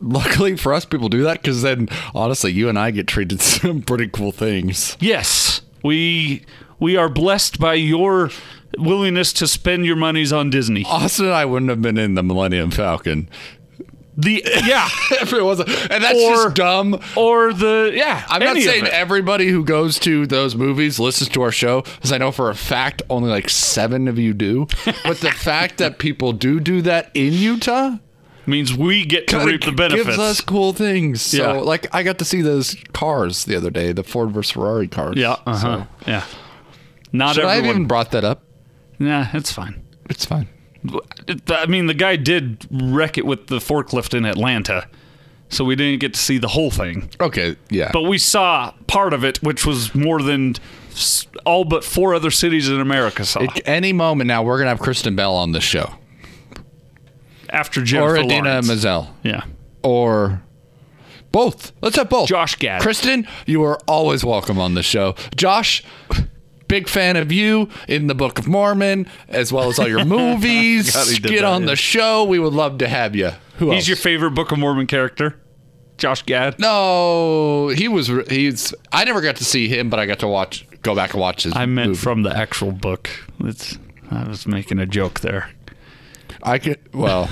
luckily 0.01 0.57
for 0.57 0.73
us 0.73 0.87
people 0.87 1.09
do 1.11 1.23
that 1.25 1.43
because 1.43 1.61
then 1.61 1.89
honestly 2.15 2.53
you 2.53 2.69
and 2.71 2.79
i 2.79 2.91
get 2.91 3.07
treated 3.07 3.41
some 3.43 3.83
pretty 3.83 4.09
cool 4.09 4.33
things 4.33 4.97
Yes, 5.01 5.61
we 5.83 6.43
we 6.79 6.97
are 6.97 7.09
blessed 7.11 7.59
by 7.61 7.75
your 7.75 8.31
willingness 8.79 9.33
to 9.35 9.47
spend 9.49 9.85
your 9.87 9.97
monies 9.97 10.33
on 10.33 10.51
Disney. 10.51 10.85
austin 10.87 11.27
and 11.27 11.35
i 11.35 11.45
wouldn't 11.45 11.71
have 11.71 11.83
been 11.83 11.99
in 11.99 12.15
the 12.15 12.23
millennium 12.23 12.71
falcon 12.71 13.29
The 14.17 14.43
yeah, 14.67 14.89
if 15.23 15.33
it 15.33 15.43
wasn't 15.43 15.69
and 15.91 16.05
that's 16.05 16.19
Or- 16.19 16.35
just 16.45 16.55
dumb 16.57 17.01
or 17.17 17.53
the 17.55 17.93
yeah. 17.95 18.25
I'm 18.29 18.43
not 18.43 18.57
saying 18.57 18.87
everybody 18.87 19.49
who 19.49 19.65
goes 19.65 19.99
to 20.01 20.27
those 20.27 20.55
movies 20.55 20.99
listens 20.99 21.31
to 21.31 21.43
our 21.43 21.53
show, 21.53 21.83
because 21.83 22.13
I 22.13 22.19
know 22.19 22.31
for 22.33 22.51
a 22.51 22.55
fact 22.55 23.03
only 23.09 23.31
like 23.31 23.49
seven 23.49 24.09
of 24.09 24.19
you 24.19 24.35
do. 24.35 24.67
But 25.05 25.21
the 25.21 25.31
fact 25.31 25.79
that 25.79 25.99
people 25.99 26.33
do 26.33 26.61
do 26.61 26.83
that 26.83 27.11
in 27.15 27.33
Utah 27.33 27.97
means 28.47 28.75
we 28.77 29.07
get 29.07 29.27
to 29.29 29.39
reap 29.39 29.65
the 29.65 29.73
benefits. 29.73 30.07
gives 30.09 30.19
us 30.19 30.41
cool 30.41 30.73
things. 30.73 31.23
So, 31.23 31.37
Yeah. 31.55 31.61
like, 31.61 31.87
I 31.95 32.03
got 32.03 32.19
to 32.19 32.25
see 32.25 32.43
those 32.43 32.75
cars 32.93 33.45
the 33.45 33.55
other 33.57 33.71
day, 33.71 33.93
the 33.93 34.03
Ford 34.03 34.33
versus 34.33 34.51
Ferrari 34.53 34.89
cars. 34.89 35.17
yeah, 35.17 35.37
uh-huh. 35.47 35.85
yeah. 36.07 36.25
Not 37.13 37.37
So, 37.37 37.43
should 37.43 37.49
I 37.49 37.51
have 37.55 37.59
everyone. 37.59 37.77
even 37.77 37.87
brought 37.87 38.11
that 38.11 38.25
up? 38.25 38.43
Nah, 39.01 39.27
it's 39.33 39.51
fine. 39.51 39.83
It's 40.09 40.25
fine. 40.25 40.47
I 41.49 41.67
mean, 41.67 41.87
the 41.87 41.95
guy 41.95 42.15
did 42.17 42.67
wreck 42.71 43.19
it 43.19 43.27
with 43.27 43.49
the 43.49 43.57
forklift 43.59 44.17
in 44.17 44.25
Atlanta, 44.25 44.87
so 45.49 45.65
we 45.65 45.75
didn't 45.75 46.01
get 46.01 46.15
to 46.15 46.21
see 46.21 46.39
the 46.39 46.49
whole 46.49 46.71
thing. 46.71 47.11
Okay, 47.21 47.57
yeah. 47.71 47.91
But 47.93 48.03
we 48.03 48.17
saw 48.19 48.73
part 48.87 49.13
of 49.13 49.25
it, 49.25 49.43
which 49.43 49.67
was 49.67 49.95
more 49.95 50.23
than 50.23 50.55
s- 50.93 51.27
all 51.45 51.65
but 51.65 51.83
four 51.85 52.15
other 52.15 52.31
cities 52.31 52.69
in 52.69 52.81
America 52.81 53.25
saw. 53.25 53.41
At 53.43 53.67
any 53.69 53.93
moment 53.93 54.29
now, 54.29 54.43
we're 54.43 54.59
gonna 54.59 54.71
have 54.71 54.79
Kristen 54.81 55.17
Bell 55.17 55.35
on 55.35 55.53
the 55.53 55.61
show, 55.61 55.95
after 57.51 57.83
Jennifer 57.83 58.15
or 58.15 58.19
Adina 58.19 58.49
Lawrence. 58.49 58.69
Mazel, 58.69 59.15
Yeah. 59.23 59.43
or 59.83 60.43
both. 61.33 61.73
Let's 61.83 61.97
have 61.97 62.09
both. 62.09 62.29
Josh 62.29 62.57
Gad. 62.57 62.81
Kristen, 62.81 63.27
you 63.47 63.63
are 63.65 63.79
always 63.87 64.25
welcome 64.25 64.59
on 64.59 64.75
the 64.75 64.83
show. 64.83 65.15
Josh, 65.37 65.83
big 66.71 66.89
fan 66.89 67.17
of 67.17 67.33
you 67.33 67.69
in 67.89 68.07
the 68.07 68.15
Book 68.15 68.39
of 68.39 68.47
Mormon, 68.47 69.07
as 69.29 69.53
well 69.53 69.69
as 69.69 69.79
all 69.79 69.89
your 69.89 70.05
movies. 70.07 70.93
Forgot 70.93 71.09
he 71.09 71.15
did 71.19 71.29
Get 71.29 71.41
that, 71.43 71.45
on 71.45 71.63
yeah. 71.63 71.67
the 71.71 71.77
show. 71.77 72.25
We 72.25 72.39
would 72.39 72.55
love 72.55 72.79
to 72.79 72.89
have 72.89 73.15
you. 73.17 73.33
Who 73.59 73.71
He's 73.73 73.83
else? 73.83 73.89
your 73.89 73.97
favorite 73.97 74.31
Book 74.31 74.53
of 74.53 74.59
Mormon 74.59 74.87
character? 74.87 75.39
Josh 75.99 76.23
Gad? 76.23 76.59
no, 76.59 77.69
he 77.69 77.87
was. 77.89 78.07
He's. 78.29 78.73
I 78.91 79.05
never 79.05 79.21
got 79.21 79.37
to 79.37 79.45
see 79.45 79.69
him, 79.69 79.91
but 79.91 80.01
I 80.01 80.07
got 80.07 80.21
to 80.21 80.29
watch. 80.29 80.67
Go 80.81 80.95
back 80.95 81.13
and 81.13 81.21
watch 81.21 81.43
his. 81.43 81.55
I 81.55 81.67
meant 81.67 81.89
movie. 81.89 82.01
from 82.01 82.23
the 82.23 82.35
actual 82.35 82.73
book. 82.73 83.11
It's, 83.41 83.77
I 84.11 84.27
was 84.27 84.47
making 84.47 84.79
a 84.79 84.87
joke 84.87 85.21
there. 85.21 85.51
I 86.43 86.59
could. 86.59 86.79
Well. 86.95 87.29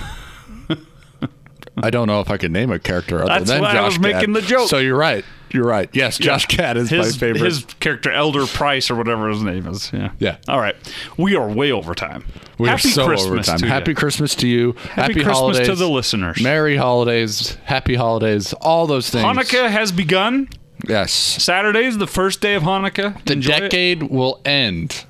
I 1.82 1.91
don't 1.91 2.09
know 2.09 2.20
if 2.20 2.30
I 2.30 2.36
can 2.36 2.53
name 2.53 2.70
a 2.72 2.78
character 2.78 3.20
other 3.22 3.28
That's 3.28 3.51
than 3.51 3.62
why 3.62 3.70
I 3.70 3.74
Josh 3.74 3.93
was 3.93 4.01
making 4.01 4.32
the 4.32 4.43
joke. 4.43 4.68
So 4.68 4.78
you're 4.78 4.99
right. 4.99 5.24
You're 5.51 5.66
right. 5.66 5.88
Yes, 5.92 6.18
Josh 6.18 6.46
Gad 6.46 6.76
is 6.76 6.90
his, 6.90 7.14
my 7.14 7.18
favorite. 7.18 7.44
His 7.44 7.64
character, 7.80 8.11
Elder 8.11 8.46
Price, 8.46 8.90
or 8.90 8.94
whatever 8.96 9.28
his 9.28 9.42
name 9.42 9.66
is. 9.66 9.92
Yeah. 9.92 10.11
Yeah. 10.18 10.36
All 10.49 10.61
right. 10.61 10.76
We 11.16 11.36
are 11.36 11.49
way 11.49 11.72
over 11.72 11.94
time. 11.94 12.24
We 12.59 12.68
Happy 12.68 12.88
are 12.88 12.92
so 12.92 13.07
Christmas 13.07 13.49
overtime. 13.49 13.59
to 13.61 13.66
Happy 13.66 13.90
you. 13.92 13.94
Christmas 13.96 14.34
to 14.36 14.49
you. 14.49 14.72
Happy, 14.90 15.14
Christmas 15.14 15.36
holidays 15.38 15.66
to 15.68 15.74
the 15.74 15.88
listeners. 15.88 16.42
Merry 16.42 16.76
holidays. 16.76 17.57
Happy 17.64 17.94
holidays. 17.94 18.53
All 18.55 18.86
those 18.86 19.09
things. 19.11 19.24
Hanukkah 19.24 19.70
has 19.70 19.92
begun. 19.92 20.49
Yes. 20.86 21.12
Saturday 21.12 21.84
is 21.86 21.99
the 21.99 22.07
first 22.07 22.40
day 22.40 22.55
of 22.55 22.62
Hanukkah. 22.62 23.24
The 23.24 23.32
Enjoy 23.32 23.53
it. 23.55 23.61
decade 23.61 24.03
will 24.05 24.40
end 24.44 25.05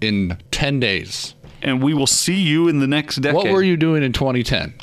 in 0.00 0.38
10 0.50 0.80
days. 0.80 1.34
and 1.62 1.82
we 1.82 1.92
will 1.94 2.06
see 2.06 2.36
you 2.40 2.68
in 2.68 2.78
the 2.78 2.86
next 2.86 3.16
decade. 3.16 3.34
What 3.34 3.46
were 3.52 3.62
you 3.62 3.76
doing 3.76 4.02
in 4.02 4.12
2010? 4.12 4.74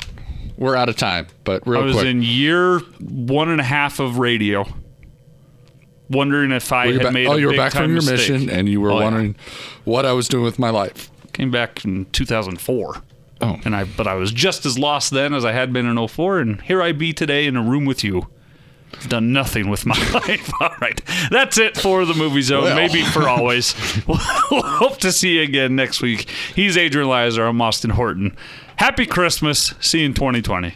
We're 0.58 0.76
out 0.76 0.88
of 0.88 0.96
time, 0.96 1.26
but 1.44 1.66
real 1.66 1.82
I 1.82 1.84
was 1.84 1.94
quick. 1.96 2.06
in 2.06 2.22
year 2.22 2.78
one 3.00 3.50
and 3.50 3.60
a 3.60 3.64
half 3.64 4.00
of 4.00 4.18
radio, 4.18 4.64
wondering 6.08 6.50
if 6.52 6.72
I 6.72 6.92
had 6.92 7.02
back- 7.02 7.12
made. 7.12 7.26
oh, 7.26 7.36
you 7.36 7.48
were 7.48 7.56
back 7.56 7.72
from 7.72 7.86
your 7.92 7.96
mistake. 7.96 8.30
mission 8.30 8.50
and 8.50 8.68
you 8.68 8.80
were 8.80 8.90
Oh, 8.92 8.98
yeah. 8.98 9.04
wondering 9.04 9.36
what 9.84 10.06
I 10.06 10.12
was 10.12 10.28
doing 10.28 10.44
with 10.44 10.58
my 10.58 10.70
life. 10.70 11.10
Came 11.32 11.50
back 11.50 11.84
in 11.84 12.06
2004. 12.12 13.02
Oh. 13.42 13.60
And 13.66 13.76
I, 13.76 13.84
but 13.84 14.06
I 14.06 14.14
was 14.14 14.32
just 14.32 14.64
as 14.64 14.78
lost 14.78 15.10
then 15.10 15.34
as 15.34 15.44
I 15.44 15.52
had 15.52 15.72
been 15.72 15.84
in 15.84 16.08
04, 16.08 16.38
and 16.40 16.60
here 16.62 16.80
I 16.82 16.92
be 16.92 17.12
today 17.12 17.46
in 17.46 17.56
a 17.56 17.62
room 17.62 17.84
with 17.84 18.02
you. 18.02 18.28
I've 18.94 19.08
done 19.10 19.30
nothing 19.32 19.68
with 19.68 19.84
my 19.84 19.96
life. 20.14 20.50
All 20.58 20.70
right, 20.80 20.98
that's 21.30 21.58
it 21.58 21.76
for 21.76 22.06
the 22.06 22.14
movie 22.14 22.40
zone. 22.40 22.62
Well. 22.64 22.76
Maybe 22.76 23.02
for 23.02 23.28
always. 23.28 23.74
we'll 24.06 24.16
hope 24.62 24.98
to 25.00 25.12
see 25.12 25.34
you 25.36 25.42
again 25.42 25.76
next 25.76 26.00
week. 26.00 26.30
He's 26.54 26.78
Adrian 26.78 27.08
Leiser. 27.08 27.46
I'm 27.46 27.60
Austin 27.60 27.90
Horton. 27.90 28.34
Happy 28.76 29.06
Christmas. 29.06 29.74
See 29.80 30.00
you 30.00 30.06
in 30.06 30.12
2020. 30.14 30.74